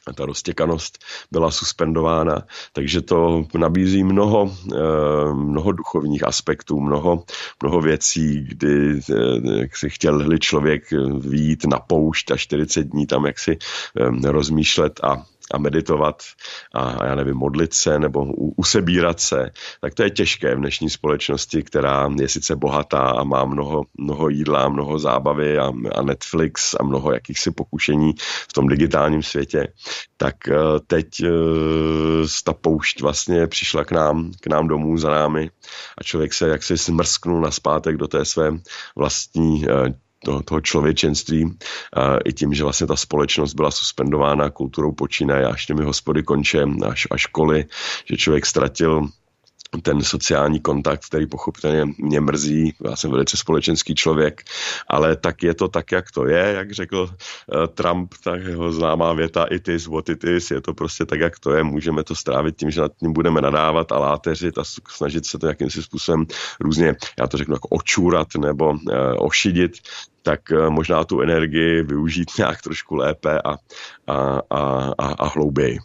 A 0.07 0.13
ta 0.13 0.27
roztěkanost 0.27 0.99
byla 1.31 1.51
suspendována, 1.51 2.43
takže 2.73 3.01
to 3.01 3.45
nabízí 3.59 4.05
mnoho, 4.05 4.53
eh, 4.73 5.35
mnoho 5.35 5.73
duchovních 5.73 6.25
aspektů, 6.25 6.81
mnoho, 6.81 7.25
mnoho 7.63 7.81
věcí, 7.81 8.41
kdy 8.41 9.01
eh, 9.11 9.61
jak 9.61 9.77
si 9.77 9.91
chtěl 9.91 10.39
člověk 10.39 10.83
výjít 11.19 11.65
na 11.65 11.79
poušť 11.79 12.31
a 12.31 12.37
40 12.37 12.83
dní 12.83 13.07
tam 13.07 13.27
jak 13.27 13.39
si 13.39 13.59
eh, 13.97 14.33
rozmýšlet 14.33 15.01
a 15.03 15.25
a 15.53 15.59
meditovat 15.59 16.23
a 16.75 17.07
já 17.07 17.15
nevím, 17.15 17.35
modlit 17.35 17.75
se 17.75 17.99
nebo 17.99 18.25
usebírat 18.57 19.21
se, 19.21 19.51
tak 19.81 19.95
to 19.95 20.03
je 20.03 20.11
těžké 20.11 20.55
v 20.55 20.59
dnešní 20.59 20.91
společnosti, 20.91 21.63
která 21.63 22.11
je 22.21 22.29
sice 22.29 22.57
bohatá 22.57 22.99
a 22.99 23.25
má 23.25 23.45
mnoho, 23.45 23.83
mnoho 23.99 24.29
jídla, 24.29 24.69
mnoho 24.69 24.99
zábavy 24.99 25.59
a, 25.59 25.73
a 25.95 26.03
Netflix 26.03 26.75
a 26.81 26.83
mnoho 26.83 27.13
jakýchsi 27.13 27.51
pokušení 27.51 28.13
v 28.49 28.53
tom 28.53 28.69
digitálním 28.69 29.23
světě, 29.23 29.69
tak 30.17 30.49
eh, 30.49 30.55
teď 30.87 31.07
eh, 31.25 31.29
ta 32.45 32.53
poušť 32.53 33.03
vlastně 33.03 33.47
přišla 33.47 33.85
k 33.85 33.93
nám, 33.93 34.33
k 34.41 34.47
nám 34.47 34.69
domů 34.69 34.99
za 34.99 35.11
námi 35.11 35.51
a 35.99 36.03
člověk 36.03 36.35
se 36.35 36.49
jaksi 36.49 36.79
smrsknul 36.79 37.41
na 37.41 37.51
zpátek 37.51 37.97
do 37.97 38.09
té 38.09 38.25
své 38.25 38.53
vlastní 38.97 39.67
eh, 39.69 40.04
toho, 40.25 40.43
toho 40.43 40.61
člověčenství 40.61 41.59
i 42.25 42.33
tím, 42.33 42.55
že 42.55 42.65
vlastně 42.65 42.87
ta 42.87 42.97
společnost 42.97 43.55
byla 43.55 43.71
suspendována 43.71 44.51
kulturou 44.51 44.93
počínaje 44.93 45.47
až 45.47 45.67
těmi 45.67 45.85
hospody 45.85 46.23
konče 46.23 46.65
až, 46.91 47.07
a 47.11 47.17
školy, 47.17 47.65
že 48.05 48.17
člověk 48.17 48.47
ztratil 48.47 49.09
ten 49.83 50.03
sociální 50.03 50.61
kontakt, 50.61 51.07
který 51.07 51.27
pochopitelně 51.27 51.85
mě 51.99 52.21
mrzí, 52.21 52.75
já 52.85 52.97
jsem 52.97 53.11
velice 53.11 53.37
společenský 53.37 53.95
člověk, 53.95 54.43
ale 54.89 55.17
tak 55.17 55.43
je 55.43 55.55
to 55.55 55.69
tak, 55.69 55.93
jak 55.93 56.11
to 56.11 56.27
je, 56.27 56.53
jak 56.57 56.73
řekl 56.73 56.99
uh, 57.01 57.67
Trump, 57.67 58.15
tak 58.25 58.43
jeho 58.43 58.73
známá 58.73 59.13
věta 59.13 59.45
it 59.45 59.69
is 59.69 59.87
what 59.87 60.09
it 60.09 60.25
is, 60.25 60.51
je 60.51 60.61
to 60.61 60.75
prostě 60.75 61.07
tak, 61.07 61.21
jak 61.21 61.39
to 61.39 61.53
je, 61.53 61.63
můžeme 61.63 62.05
to 62.05 62.15
strávit 62.15 62.57
tím, 62.57 62.71
že 62.71 62.81
nad 62.81 62.93
tím 62.97 63.13
budeme 63.13 63.41
nadávat 63.41 63.93
a 63.93 63.99
láteřit 63.99 64.59
a 64.59 64.65
snažit 64.89 65.27
se 65.27 65.39
to 65.39 65.47
jakýmsi 65.47 65.83
způsobem 65.83 66.27
různě, 66.61 66.95
já 67.21 67.27
to 67.27 67.37
řeknu 67.37 67.55
jako 67.55 67.69
očůrat 67.69 68.29
nebo 68.39 68.71
uh, 68.71 68.79
ošidit, 69.19 69.73
tak 70.23 70.41
uh, 70.53 70.71
možná 70.71 71.05
tu 71.05 71.21
energii 71.21 71.83
využít 71.83 72.31
nějak 72.39 72.63
trošku 72.63 72.95
lépe 72.95 73.41
a, 73.45 73.51
a, 74.07 74.41
a, 74.51 74.93
a, 74.99 75.07
a 75.19 75.29
hlouběji. 75.29 75.79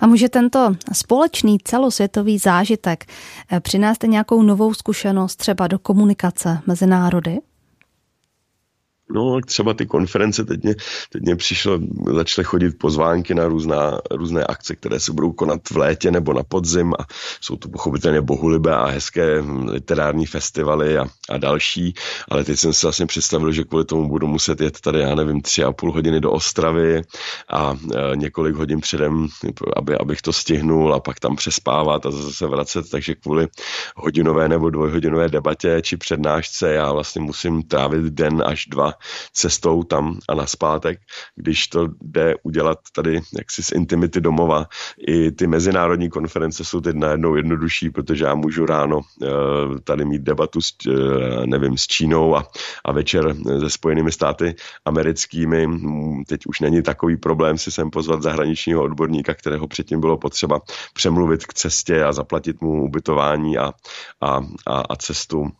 A 0.00 0.06
může 0.06 0.28
tento 0.28 0.76
společný 0.92 1.58
celosvětový 1.64 2.38
zážitek 2.38 3.04
eh, 3.52 3.60
přinést 3.60 4.02
nějakou 4.02 4.42
novou 4.42 4.74
zkušenost 4.74 5.36
třeba 5.36 5.66
do 5.66 5.78
komunikace 5.78 6.58
mezi 6.66 6.86
národy? 6.86 7.38
No, 9.10 9.40
třeba 9.46 9.74
ty 9.74 9.86
konference, 9.86 10.44
teď 10.44 10.62
mě, 10.62 10.74
teď 11.12 11.22
mě 11.22 11.36
přišlo, 11.36 11.78
začaly 12.14 12.44
chodit 12.44 12.78
pozvánky 12.78 13.34
na 13.34 13.48
různá, 13.48 14.00
různé 14.10 14.44
akce, 14.44 14.76
které 14.76 15.00
se 15.00 15.12
budou 15.12 15.32
konat 15.32 15.60
v 15.70 15.76
létě 15.76 16.10
nebo 16.10 16.32
na 16.32 16.42
podzim 16.42 16.92
a 16.98 17.06
jsou 17.40 17.56
to 17.56 17.68
pochopitelně 17.68 18.20
bohulibé 18.20 18.74
a 18.74 18.86
hezké 18.86 19.44
literární 19.66 20.26
festivaly 20.26 20.98
a, 20.98 21.04
a 21.30 21.38
další, 21.38 21.94
ale 22.28 22.44
teď 22.44 22.58
jsem 22.58 22.72
si 22.72 22.86
vlastně 22.86 23.06
představil, 23.06 23.52
že 23.52 23.64
kvůli 23.64 23.84
tomu 23.84 24.08
budu 24.08 24.26
muset 24.26 24.60
jet 24.60 24.80
tady, 24.80 25.00
já 25.00 25.14
nevím, 25.14 25.42
tři 25.42 25.64
a 25.64 25.72
půl 25.72 25.92
hodiny 25.92 26.20
do 26.20 26.32
Ostravy 26.32 27.02
a 27.50 27.76
e, 27.94 28.16
několik 28.16 28.56
hodin 28.56 28.80
předem, 28.80 29.28
aby, 29.76 29.98
abych 29.98 30.22
to 30.22 30.32
stihnul 30.32 30.94
a 30.94 31.00
pak 31.00 31.20
tam 31.20 31.36
přespávat 31.36 32.06
a 32.06 32.10
zase 32.10 32.32
se 32.32 32.46
vracet, 32.46 32.90
takže 32.90 33.14
kvůli 33.14 33.48
hodinové 33.96 34.48
nebo 34.48 34.70
dvojhodinové 34.70 35.28
debatě 35.28 35.82
či 35.82 35.96
přednášce 35.96 36.72
já 36.72 36.92
vlastně 36.92 37.22
musím 37.22 37.62
trávit 37.62 38.02
den 38.02 38.42
až 38.46 38.66
dva 38.66 38.93
cestou 39.32 39.82
tam 39.82 40.18
a 40.28 40.34
naspátek, 40.34 40.98
když 41.36 41.66
to 41.66 41.88
jde 42.02 42.34
udělat 42.42 42.78
tady 42.92 43.20
jaksi 43.38 43.62
z 43.62 43.72
intimity 43.72 44.20
domova. 44.20 44.66
I 45.06 45.30
ty 45.32 45.46
mezinárodní 45.46 46.08
konference 46.08 46.64
jsou 46.64 46.80
teď 46.80 46.96
najednou 46.96 47.36
jednodušší, 47.36 47.90
protože 47.90 48.24
já 48.24 48.34
můžu 48.34 48.66
ráno 48.66 49.00
eh, 49.22 49.26
tady 49.84 50.04
mít 50.04 50.22
debatu 50.22 50.60
s, 50.60 50.72
eh, 50.88 51.46
nevím, 51.46 51.78
s 51.78 51.86
Čínou 51.86 52.36
a, 52.36 52.44
a 52.84 52.92
večer 52.92 53.34
se 53.60 53.70
Spojenými 53.70 54.12
státy 54.12 54.54
americkými. 54.84 55.68
Teď 56.26 56.46
už 56.46 56.60
není 56.60 56.82
takový 56.82 57.16
problém 57.16 57.58
si 57.58 57.70
sem 57.70 57.90
pozvat 57.90 58.22
zahraničního 58.22 58.82
odborníka, 58.82 59.34
kterého 59.34 59.68
předtím 59.68 60.00
bylo 60.00 60.18
potřeba 60.18 60.60
přemluvit 60.94 61.46
k 61.46 61.54
cestě 61.54 62.04
a 62.04 62.12
zaplatit 62.12 62.60
mu 62.60 62.84
ubytování 62.84 63.58
a, 63.58 63.72
a, 64.20 64.40
a, 64.66 64.80
a 64.80 64.96
cestu 64.96 65.50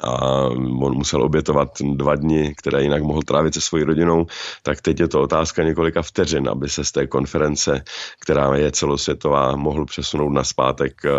a 0.00 0.36
on 0.80 0.94
musel 0.94 1.22
obětovat 1.22 1.68
dva 1.82 2.14
dny, 2.14 2.54
které 2.56 2.82
jinak 2.82 3.02
mohl 3.02 3.22
trávit 3.22 3.54
se 3.54 3.60
svojí 3.60 3.84
rodinou, 3.84 4.26
tak 4.62 4.80
teď 4.80 5.00
je 5.00 5.08
to 5.08 5.20
otázka 5.20 5.62
několika 5.62 6.02
vteřin, 6.02 6.48
aby 6.48 6.68
se 6.68 6.84
z 6.84 6.92
té 6.92 7.06
konference, 7.06 7.84
která 8.20 8.56
je 8.56 8.72
celosvětová, 8.72 9.56
mohl 9.56 9.84
přesunout 9.84 10.30
na 10.30 10.44
zpátek 10.44 11.04
eh, 11.04 11.10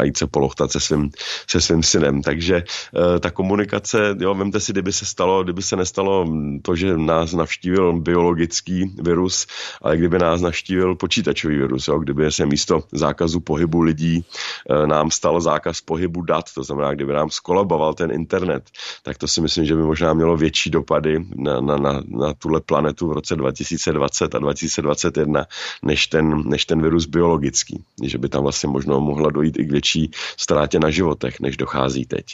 a 0.00 0.04
jít 0.04 0.18
se 0.18 0.26
polochtat 0.26 0.72
se 0.72 0.80
svým, 0.80 1.10
se 1.50 1.60
svým 1.60 1.82
synem. 1.82 2.22
Takže 2.22 2.56
eh, 2.56 3.20
ta 3.20 3.30
komunikace, 3.30 4.16
jo, 4.18 4.34
vemte 4.34 4.60
si, 4.60 4.72
kdyby 4.72 4.92
se 4.92 5.06
stalo, 5.06 5.44
kdyby 5.44 5.62
se 5.62 5.76
nestalo 5.76 6.26
to, 6.62 6.76
že 6.76 6.96
nás 6.96 7.32
navštívil 7.32 8.00
biologický 8.00 8.94
virus, 9.02 9.46
ale 9.82 9.96
kdyby 9.96 10.18
nás 10.18 10.40
navštívil 10.40 10.94
počítačový 10.94 11.56
virus, 11.56 11.88
jo, 11.88 11.98
kdyby 11.98 12.32
se 12.32 12.46
místo 12.46 12.82
zákazu 12.92 13.40
pohybu 13.40 13.80
lidí 13.80 14.24
eh, 14.70 14.86
nám 14.86 15.10
stal 15.10 15.40
zákaz 15.40 15.80
pohybu 15.80 16.22
dat, 16.22 16.44
to 16.54 16.62
znamená, 16.62 16.94
kdyby 16.94 17.12
nám 17.12 17.30
skolaboval 17.46 17.94
ten 17.94 18.10
internet, 18.10 18.70
tak 19.02 19.18
to 19.18 19.28
si 19.28 19.40
myslím, 19.40 19.64
že 19.64 19.76
by 19.76 19.82
možná 19.82 20.14
mělo 20.14 20.36
větší 20.36 20.70
dopady 20.70 21.22
na, 21.36 21.60
na, 21.60 21.76
na, 21.76 22.02
na 22.08 22.34
tuhle 22.34 22.60
planetu 22.60 23.08
v 23.08 23.12
roce 23.12 23.36
2020 23.36 24.34
a 24.34 24.38
2021, 24.38 25.46
než 25.82 26.06
ten, 26.06 26.42
než 26.46 26.66
ten 26.66 26.82
virus 26.82 27.06
biologický. 27.06 27.84
Že 28.02 28.18
by 28.18 28.28
tam 28.28 28.42
vlastně 28.42 28.68
možno 28.68 29.00
mohla 29.00 29.30
dojít 29.30 29.58
i 29.58 29.64
k 29.64 29.70
větší 29.70 30.10
ztrátě 30.36 30.78
na 30.82 30.90
životech, 30.90 31.40
než 31.40 31.56
dochází 31.56 32.06
teď. 32.06 32.26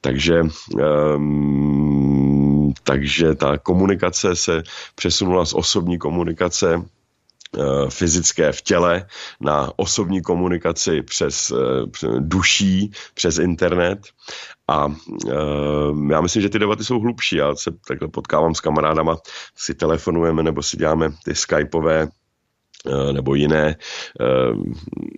Takže 0.00 0.42
um, 1.16 2.72
takže 2.84 3.34
ta 3.34 3.58
komunikace 3.58 4.36
se 4.36 4.62
přesunula 4.94 5.44
z 5.44 5.54
osobní 5.54 5.98
komunikace 5.98 6.84
fyzické 7.88 8.52
v 8.52 8.62
těle 8.62 9.06
na 9.40 9.72
osobní 9.76 10.22
komunikaci 10.22 11.02
přes 11.02 11.50
eh, 11.50 12.08
duší, 12.18 12.92
přes 13.14 13.38
internet. 13.38 13.98
A 14.68 14.94
eh, 15.28 16.12
já 16.12 16.20
myslím, 16.20 16.42
že 16.42 16.48
ty 16.48 16.58
debaty 16.58 16.84
jsou 16.84 17.00
hlubší. 17.00 17.36
Já 17.36 17.54
se 17.54 17.70
takhle 17.88 18.08
potkávám 18.08 18.54
s 18.54 18.60
kamarádama, 18.60 19.16
si 19.56 19.74
telefonujeme 19.74 20.42
nebo 20.42 20.62
si 20.62 20.76
děláme 20.76 21.10
ty 21.24 21.34
skypové 21.34 22.02
Eh, 22.02 22.17
nebo 23.12 23.34
jiné 23.34 23.76
eh, 24.20 24.24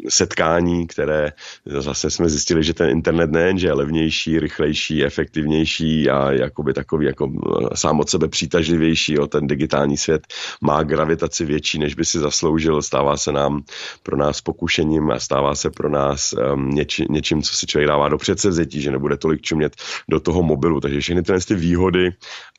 setkání, 0.08 0.86
které 0.86 1.32
zase 1.66 2.10
jsme 2.10 2.28
zjistili, 2.28 2.64
že 2.64 2.74
ten 2.74 2.90
internet 2.90 3.30
nejen, 3.30 3.58
že 3.58 3.66
je 3.66 3.72
levnější, 3.72 4.40
rychlejší, 4.40 5.04
efektivnější 5.04 6.10
a 6.10 6.32
jakoby 6.32 6.72
takový 6.72 7.06
jako 7.06 7.32
eh, 7.32 7.76
sám 7.76 8.00
od 8.00 8.10
sebe 8.10 8.28
přitažlivější, 8.28 9.12
jo, 9.12 9.26
ten 9.26 9.46
digitální 9.46 9.96
svět 9.96 10.26
má 10.60 10.82
gravitaci 10.82 11.44
větší, 11.44 11.78
než 11.78 11.94
by 11.94 12.04
si 12.04 12.18
zasloužil, 12.18 12.82
stává 12.82 13.16
se 13.16 13.32
nám 13.32 13.62
pro 14.02 14.16
nás 14.16 14.40
pokušením 14.40 15.10
a 15.10 15.18
stává 15.18 15.54
se 15.54 15.70
pro 15.70 15.88
nás 15.88 16.32
um, 16.32 16.70
něči, 16.70 17.06
něčím, 17.10 17.42
co 17.42 17.56
si 17.56 17.66
člověk 17.66 17.88
dává 17.88 18.08
do 18.08 18.18
předsevzetí, 18.18 18.80
že 18.80 18.90
nebude 18.90 19.16
tolik 19.16 19.40
čumět 19.40 19.76
do 20.08 20.20
toho 20.20 20.42
mobilu, 20.42 20.80
takže 20.80 21.00
všechny 21.00 21.22
tyhle 21.22 21.40
ty 21.40 21.54
výhody 21.54 22.10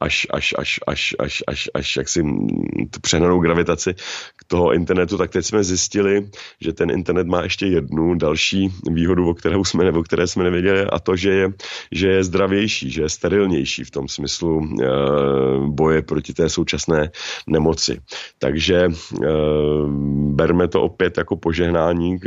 až, 0.02 0.28
až, 0.30 0.54
až, 0.58 0.80
až, 0.88 1.16
až, 1.20 1.43
až, 1.47 1.70
až 1.74 1.95
jak 1.95 2.10
si 2.10 2.24
tu 2.91 2.99
přehnanou 3.02 3.39
gravitaci 3.39 3.95
toho 4.47 4.74
internetu 4.74 4.91
internetu, 4.92 5.18
tak 5.18 5.32
teď 5.32 5.46
jsme 5.46 5.64
zjistili, 5.64 6.28
že 6.62 6.74
ten 6.74 6.92
internet 6.92 7.28
má 7.28 7.44
ještě 7.44 7.68
jednu 7.68 8.16
další 8.16 8.70
výhodu, 8.92 9.30
o 9.30 9.34
které 9.34 9.56
jsme, 9.64 9.84
nebo 9.84 10.04
které 10.04 10.28
jsme 10.28 10.44
nevěděli, 10.44 10.84
a 10.84 11.00
to, 11.00 11.16
že 11.16 11.32
je, 11.32 11.50
že 11.92 12.08
je 12.08 12.24
zdravější, 12.24 12.92
že 12.92 13.02
je 13.02 13.10
sterilnější 13.10 13.84
v 13.84 13.92
tom 13.92 14.08
smyslu 14.08 14.62
e, 14.62 14.88
boje 15.68 16.02
proti 16.02 16.34
té 16.34 16.50
současné 16.50 17.12
nemoci. 17.48 18.00
Takže 18.39 18.78
e, 18.78 18.89
berme 20.36 20.68
to 20.68 20.82
opět 20.82 21.18
jako 21.18 21.36
požehnání, 21.36 22.20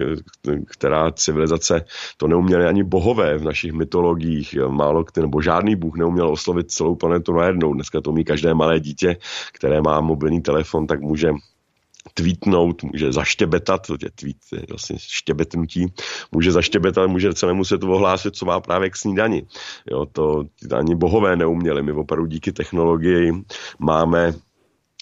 která 0.67 1.13
civilizace, 1.13 1.85
to 2.17 2.29
neuměli 2.29 2.65
ani 2.65 2.85
bohové 2.85 3.39
v 3.39 3.45
našich 3.45 3.73
mytologiích, 3.73 4.57
málo 4.69 5.05
nebo 5.21 5.43
žádný 5.43 5.77
bůh 5.77 5.97
neuměl 5.97 6.29
oslovit 6.29 6.71
celou 6.71 6.95
planetu 6.95 7.33
najednou. 7.33 7.75
Dneska 7.75 8.01
to 8.01 8.11
umí 8.11 8.25
každé 8.25 8.55
malé 8.55 8.81
dítě, 8.81 9.17
které 9.53 9.83
má 9.83 10.01
mobilní 10.01 10.41
telefon, 10.41 10.87
tak 10.87 11.01
může 11.01 11.33
tweetnout, 12.15 12.83
může 12.83 13.13
zaštěbetat, 13.13 13.87
to 13.87 13.97
je 14.03 14.11
tweet, 14.11 14.37
je 14.53 14.67
vlastně 14.69 14.97
štěbetnutí, 14.99 15.87
může 16.33 16.53
zaštěbetat, 16.53 17.11
může 17.11 17.35
celému 17.35 17.65
světu 17.65 17.93
ohlásit, 17.93 18.37
co 18.37 18.47
má 18.47 18.61
právě 18.61 18.91
k 18.91 18.97
snídani. 18.97 19.47
Jo, 19.91 20.07
to 20.07 20.45
ani 20.77 20.95
bohové 20.95 21.37
neuměli. 21.37 21.83
My 21.83 21.93
opravdu 21.93 22.27
díky 22.27 22.53
technologii 22.53 23.33
máme 23.79 24.35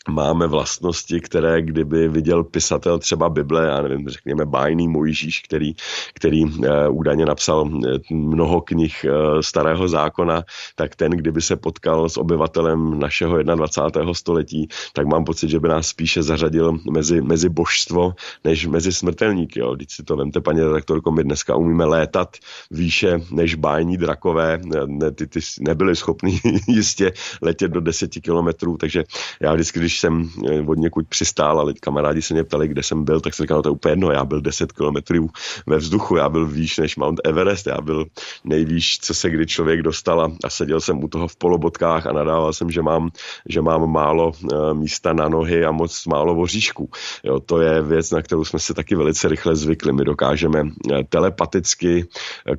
máme 0.09 0.47
vlastnosti, 0.47 1.21
které 1.21 1.63
kdyby 1.63 2.09
viděl 2.09 2.45
pisatel 2.45 2.99
třeba 2.99 3.29
Bible, 3.29 3.67
já 3.67 3.83
nevím, 3.83 4.09
řekněme 4.09 4.47
bájný 4.47 4.89
Mojžíš, 4.89 5.41
který, 5.41 5.75
který 6.15 6.45
uh, 6.45 6.67
údajně 6.91 7.27
napsal 7.27 7.71
eh, 7.71 7.99
mnoho 8.15 8.61
knih 8.61 9.07
uh, 9.09 9.41
starého 9.41 9.89
zákona, 9.89 10.43
tak 10.75 10.97
ten, 10.97 11.13
kdyby 11.13 11.43
se 11.43 11.57
potkal 11.57 12.09
s 12.09 12.17
obyvatelem 12.17 12.99
našeho 12.99 13.43
21. 13.43 14.15
století, 14.15 14.69
tak 14.93 15.07
mám 15.07 15.25
pocit, 15.25 15.49
že 15.49 15.61
by 15.61 15.69
nás 15.69 15.87
spíše 15.89 16.23
zařadil 16.23 16.79
mezi, 16.91 17.21
mezi 17.21 17.49
božstvo, 17.49 18.15
než 18.45 18.67
mezi 18.67 18.93
smrtelníky. 18.93 19.61
Jo. 19.61 19.75
Když 19.75 19.95
si 19.95 20.03
to 20.03 20.17
vemte, 20.17 20.41
paní 20.41 20.61
redaktorko, 20.61 21.11
my 21.11 21.25
dneska 21.25 21.57
umíme 21.57 21.85
létat 21.85 22.37
výše 22.71 23.21
než 23.31 23.55
bájní 23.55 23.97
drakové, 23.97 24.61
ne, 24.87 25.11
ty, 25.11 25.27
ty 25.27 25.41
nebyli 25.61 25.97
schopni 25.97 26.41
jistě 26.69 27.13
letět 27.43 27.71
do 27.71 27.81
deseti 27.81 28.21
kilometrů, 28.21 28.77
takže 28.77 29.05
já 29.41 29.53
vždycky, 29.53 29.81
když 29.81 29.92
když 29.93 30.01
jsem 30.01 30.29
eh, 30.49 30.61
od 30.67 30.79
někud 30.79 31.09
přistál 31.09 31.61
a 31.61 31.73
kamarádi 31.81 32.23
se 32.23 32.35
mě 32.35 32.45
ptali, 32.45 32.69
kde 32.69 32.83
jsem 32.83 33.05
byl, 33.05 33.21
tak 33.21 33.35
jsem 33.35 33.45
říkal, 33.45 33.57
no 33.57 33.63
to 33.63 33.69
je 33.69 33.73
úplně 33.73 33.93
jedno, 33.93 34.11
já 34.11 34.25
byl 34.25 34.41
10 34.41 34.73
kilometrů 34.73 35.29
ve 35.67 35.77
vzduchu, 35.77 36.17
já 36.17 36.29
byl 36.29 36.47
výš 36.47 36.79
než 36.79 36.97
Mount 36.97 37.21
Everest, 37.25 37.67
já 37.67 37.81
byl 37.81 38.05
nejvýš, 38.45 38.99
co 38.99 39.15
se 39.15 39.31
kdy 39.31 39.47
člověk 39.47 39.83
dostal 39.83 40.21
a, 40.45 40.51
seděl 40.51 40.81
jsem 40.81 41.05
u 41.05 41.09
toho 41.09 41.29
v 41.29 41.37
polobotkách 41.37 42.07
a 42.07 42.13
nadával 42.13 42.53
jsem, 42.53 42.71
že 42.71 42.83
mám, 42.83 43.11
že 43.49 43.61
mám 43.61 43.91
málo 43.91 44.33
uh, 44.33 44.75
místa 44.75 45.13
na 45.13 45.29
nohy 45.29 45.65
a 45.65 45.71
moc 45.71 46.07
málo 46.07 46.35
voříšku. 46.35 46.91
Jo, 47.25 47.41
to 47.41 47.61
je 47.61 47.83
věc, 47.83 48.11
na 48.11 48.23
kterou 48.23 48.45
jsme 48.45 48.59
se 48.59 48.75
taky 48.75 48.97
velice 48.97 49.29
rychle 49.29 49.57
zvykli. 49.57 49.93
My 49.93 50.05
dokážeme 50.05 50.63
uh, 50.63 50.71
telepaticky 51.09 52.09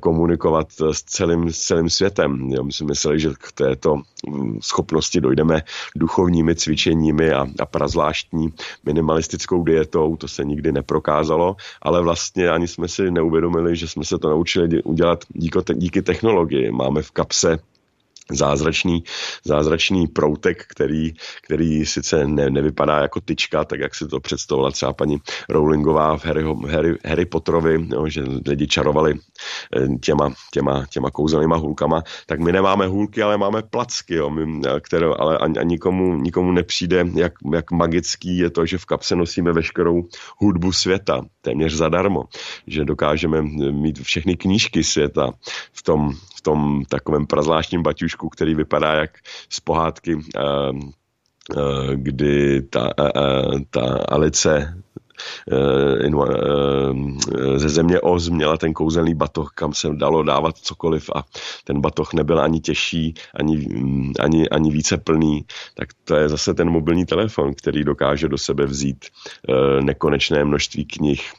komunikovat 0.00 0.68
s 0.92 1.02
celým, 1.02 1.52
s 1.52 1.58
celým 1.58 1.90
světem. 1.90 2.50
Jo, 2.50 2.64
my 2.64 2.72
si 2.72 2.84
mysleli, 2.84 3.20
že 3.20 3.30
k 3.38 3.52
této 3.52 3.94
um, 4.28 4.58
schopnosti 4.62 5.20
dojdeme 5.20 5.62
duchovními 5.96 6.54
cvičeními 6.54 7.23
a, 7.32 7.46
a 7.60 7.66
prazvláštní 7.66 8.52
minimalistickou 8.84 9.64
dietou, 9.64 10.16
to 10.16 10.28
se 10.28 10.44
nikdy 10.44 10.72
neprokázalo, 10.72 11.56
ale 11.82 12.02
vlastně 12.02 12.50
ani 12.50 12.68
jsme 12.68 12.88
si 12.88 13.10
neuvědomili, 13.10 13.76
že 13.76 13.88
jsme 13.88 14.04
se 14.04 14.18
to 14.18 14.28
naučili 14.28 14.82
udělat 14.82 15.24
díky 15.74 16.02
technologii. 16.02 16.70
Máme 16.70 17.02
v 17.02 17.10
kapse 17.10 17.58
zázračný, 18.30 19.04
zázračný 19.44 20.06
proutek, 20.06 20.64
který, 20.68 21.12
který 21.42 21.86
sice 21.86 22.26
ne, 22.26 22.50
nevypadá 22.50 22.98
jako 22.98 23.20
tyčka, 23.20 23.64
tak 23.64 23.80
jak 23.80 23.94
si 23.94 24.08
to 24.08 24.20
představila 24.20 24.70
třeba 24.70 24.92
paní 24.92 25.18
Rowlingová 25.48 26.16
v 26.18 26.24
Harry, 26.24 26.44
Harry, 26.68 26.96
Harry 27.04 27.26
Potterovi, 27.26 27.86
jo, 27.92 28.08
že 28.08 28.24
lidi 28.46 28.66
čarovali 28.66 29.14
eh, 29.76 29.88
těma, 30.00 30.32
těma, 30.52 30.86
těma 30.90 31.10
kouzelnýma 31.10 31.56
hůlkama, 31.56 32.02
tak 32.26 32.40
my 32.40 32.52
nemáme 32.52 32.86
hůlky, 32.86 33.22
ale 33.22 33.38
máme 33.38 33.62
placky, 33.62 34.14
jo, 34.14 34.30
my, 34.30 34.60
které, 34.80 35.06
ale 35.06 35.38
a, 35.38 35.44
a 35.44 35.62
nikomu, 35.62 36.16
nikomu 36.16 36.52
nepřijde, 36.52 37.04
jak, 37.14 37.32
jak 37.52 37.70
magický 37.70 38.38
je 38.38 38.50
to, 38.50 38.66
že 38.66 38.78
v 38.78 38.84
kapse 38.84 39.16
nosíme 39.16 39.52
veškerou 39.52 40.02
hudbu 40.38 40.72
světa, 40.72 41.22
téměř 41.42 41.72
zadarmo, 41.74 42.24
že 42.66 42.84
dokážeme 42.84 43.42
mít 43.72 44.02
všechny 44.02 44.36
knížky 44.36 44.84
světa 44.84 45.32
v 45.72 45.82
tom, 45.82 46.12
tom 46.44 46.84
takovém 46.88 47.26
prazvláštním 47.26 47.82
baťušku, 47.82 48.28
který 48.28 48.54
vypadá 48.54 48.94
jak 48.94 49.10
z 49.48 49.60
pohádky, 49.60 50.14
uh, 50.14 50.22
uh, 50.22 51.90
kdy 51.94 52.62
ta, 52.62 52.90
uh, 52.98 53.60
ta 53.70 54.04
Alice 54.08 54.74
ze 57.56 57.68
země 57.68 58.00
Oz 58.00 58.28
měla 58.28 58.56
ten 58.56 58.72
kouzelný 58.72 59.14
batoh, 59.14 59.52
kam 59.54 59.74
se 59.74 59.88
dalo 59.94 60.22
dávat 60.22 60.58
cokoliv 60.58 61.10
a 61.14 61.24
ten 61.64 61.80
batoh 61.80 62.14
nebyl 62.14 62.40
ani 62.40 62.60
těžší, 62.60 63.14
ani, 63.34 63.68
ani, 64.20 64.48
ani 64.48 64.70
více 64.70 64.98
plný, 64.98 65.44
tak 65.74 65.88
to 66.04 66.16
je 66.16 66.28
zase 66.28 66.54
ten 66.54 66.70
mobilní 66.70 67.06
telefon, 67.06 67.54
který 67.54 67.84
dokáže 67.84 68.28
do 68.28 68.38
sebe 68.38 68.66
vzít 68.66 69.04
nekonečné 69.80 70.44
množství 70.44 70.84
knih, 70.84 71.32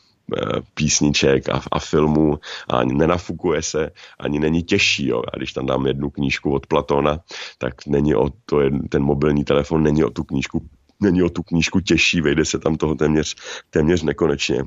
písniček 0.73 1.49
a, 1.49 1.61
a 1.71 1.79
filmů 1.79 2.39
a 2.69 2.83
nenafukuje 2.83 3.61
se, 3.61 3.91
ani 4.19 4.39
není 4.39 4.63
těžší. 4.63 5.07
Jo. 5.07 5.23
A 5.33 5.37
když 5.37 5.53
tam 5.53 5.65
dám 5.65 5.87
jednu 5.87 6.09
knížku 6.09 6.53
od 6.53 6.67
Platona, 6.67 7.19
tak 7.57 7.87
není 7.87 8.15
o 8.15 8.29
to, 8.45 8.59
ten 8.89 9.03
mobilní 9.03 9.43
telefon 9.43 9.83
není 9.83 10.03
o 10.03 10.09
tu 10.09 10.23
knížku 10.23 10.69
není 10.99 11.23
o 11.23 11.29
tu 11.29 11.43
knížku 11.43 11.79
těžší, 11.79 12.21
vejde 12.21 12.45
se 12.45 12.59
tam 12.59 12.77
toho 12.77 12.95
téměř, 12.95 13.35
téměř 13.69 14.03
nekonečně. 14.03 14.63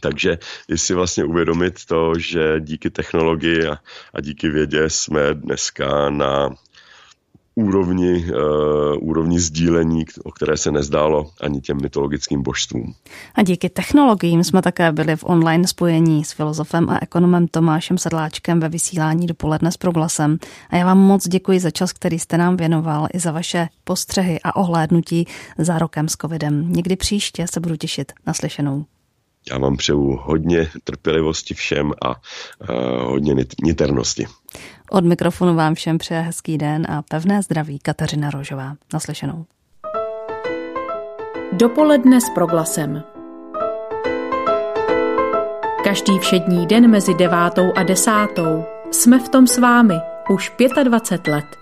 Takže 0.00 0.38
si 0.74 0.94
vlastně 0.94 1.24
uvědomit 1.24 1.84
to, 1.84 2.12
že 2.18 2.60
díky 2.60 2.90
technologii 2.90 3.66
a, 3.66 3.78
a 4.14 4.20
díky 4.20 4.48
vědě 4.48 4.90
jsme 4.90 5.34
dneska 5.34 6.10
na 6.10 6.50
úrovni, 7.54 8.24
uh, 8.24 9.08
úrovni 9.08 9.40
sdílení, 9.40 10.04
o 10.24 10.32
které 10.32 10.56
se 10.56 10.72
nezdálo 10.72 11.30
ani 11.40 11.60
těm 11.60 11.80
mytologickým 11.82 12.42
božstvům. 12.42 12.94
A 13.34 13.42
díky 13.42 13.68
technologiím 13.68 14.44
jsme 14.44 14.62
také 14.62 14.92
byli 14.92 15.16
v 15.16 15.24
online 15.24 15.68
spojení 15.68 16.24
s 16.24 16.32
filozofem 16.32 16.90
a 16.90 16.98
ekonomem 17.02 17.48
Tomášem 17.48 17.98
Sedláčkem 17.98 18.60
ve 18.60 18.68
vysílání 18.68 19.26
dopoledne 19.26 19.72
s 19.72 19.76
proglasem. 19.76 20.38
A 20.70 20.76
já 20.76 20.86
vám 20.86 20.98
moc 20.98 21.28
děkuji 21.28 21.60
za 21.60 21.70
čas, 21.70 21.92
který 21.92 22.18
jste 22.18 22.38
nám 22.38 22.56
věnoval 22.56 23.08
i 23.14 23.18
za 23.18 23.32
vaše 23.32 23.68
postřehy 23.84 24.40
a 24.44 24.56
ohlédnutí 24.56 25.26
za 25.58 25.78
rokem 25.78 26.08
s 26.08 26.16
covidem. 26.16 26.72
Někdy 26.72 26.96
příště 26.96 27.46
se 27.52 27.60
budu 27.60 27.76
těšit 27.76 28.12
na 28.26 28.34
slyšenou. 28.34 28.84
Já 29.50 29.58
vám 29.58 29.76
přeju 29.76 30.18
hodně 30.22 30.68
trpělivosti 30.84 31.54
všem 31.54 31.92
a 32.02 32.08
uh, 32.08 32.16
hodně 33.10 33.34
niternosti. 33.64 34.26
Od 34.94 35.04
mikrofonu 35.04 35.54
vám 35.54 35.74
všem 35.74 35.98
přeje 35.98 36.20
hezký 36.20 36.58
den 36.58 36.86
a 36.90 37.02
pevné 37.02 37.42
zdraví 37.42 37.78
Kateřina 37.78 38.30
Rožová. 38.30 38.74
Naslyšenou. 38.92 39.44
Dopoledne 41.52 42.20
s 42.20 42.30
proglasem. 42.34 43.02
Každý 45.84 46.18
všední 46.18 46.66
den 46.66 46.90
mezi 46.90 47.14
devátou 47.14 47.72
a 47.76 47.82
desátou 47.82 48.64
jsme 48.90 49.18
v 49.18 49.28
tom 49.28 49.46
s 49.46 49.58
vámi 49.58 49.94
už 50.30 50.52
25 50.84 51.32
let. 51.32 51.61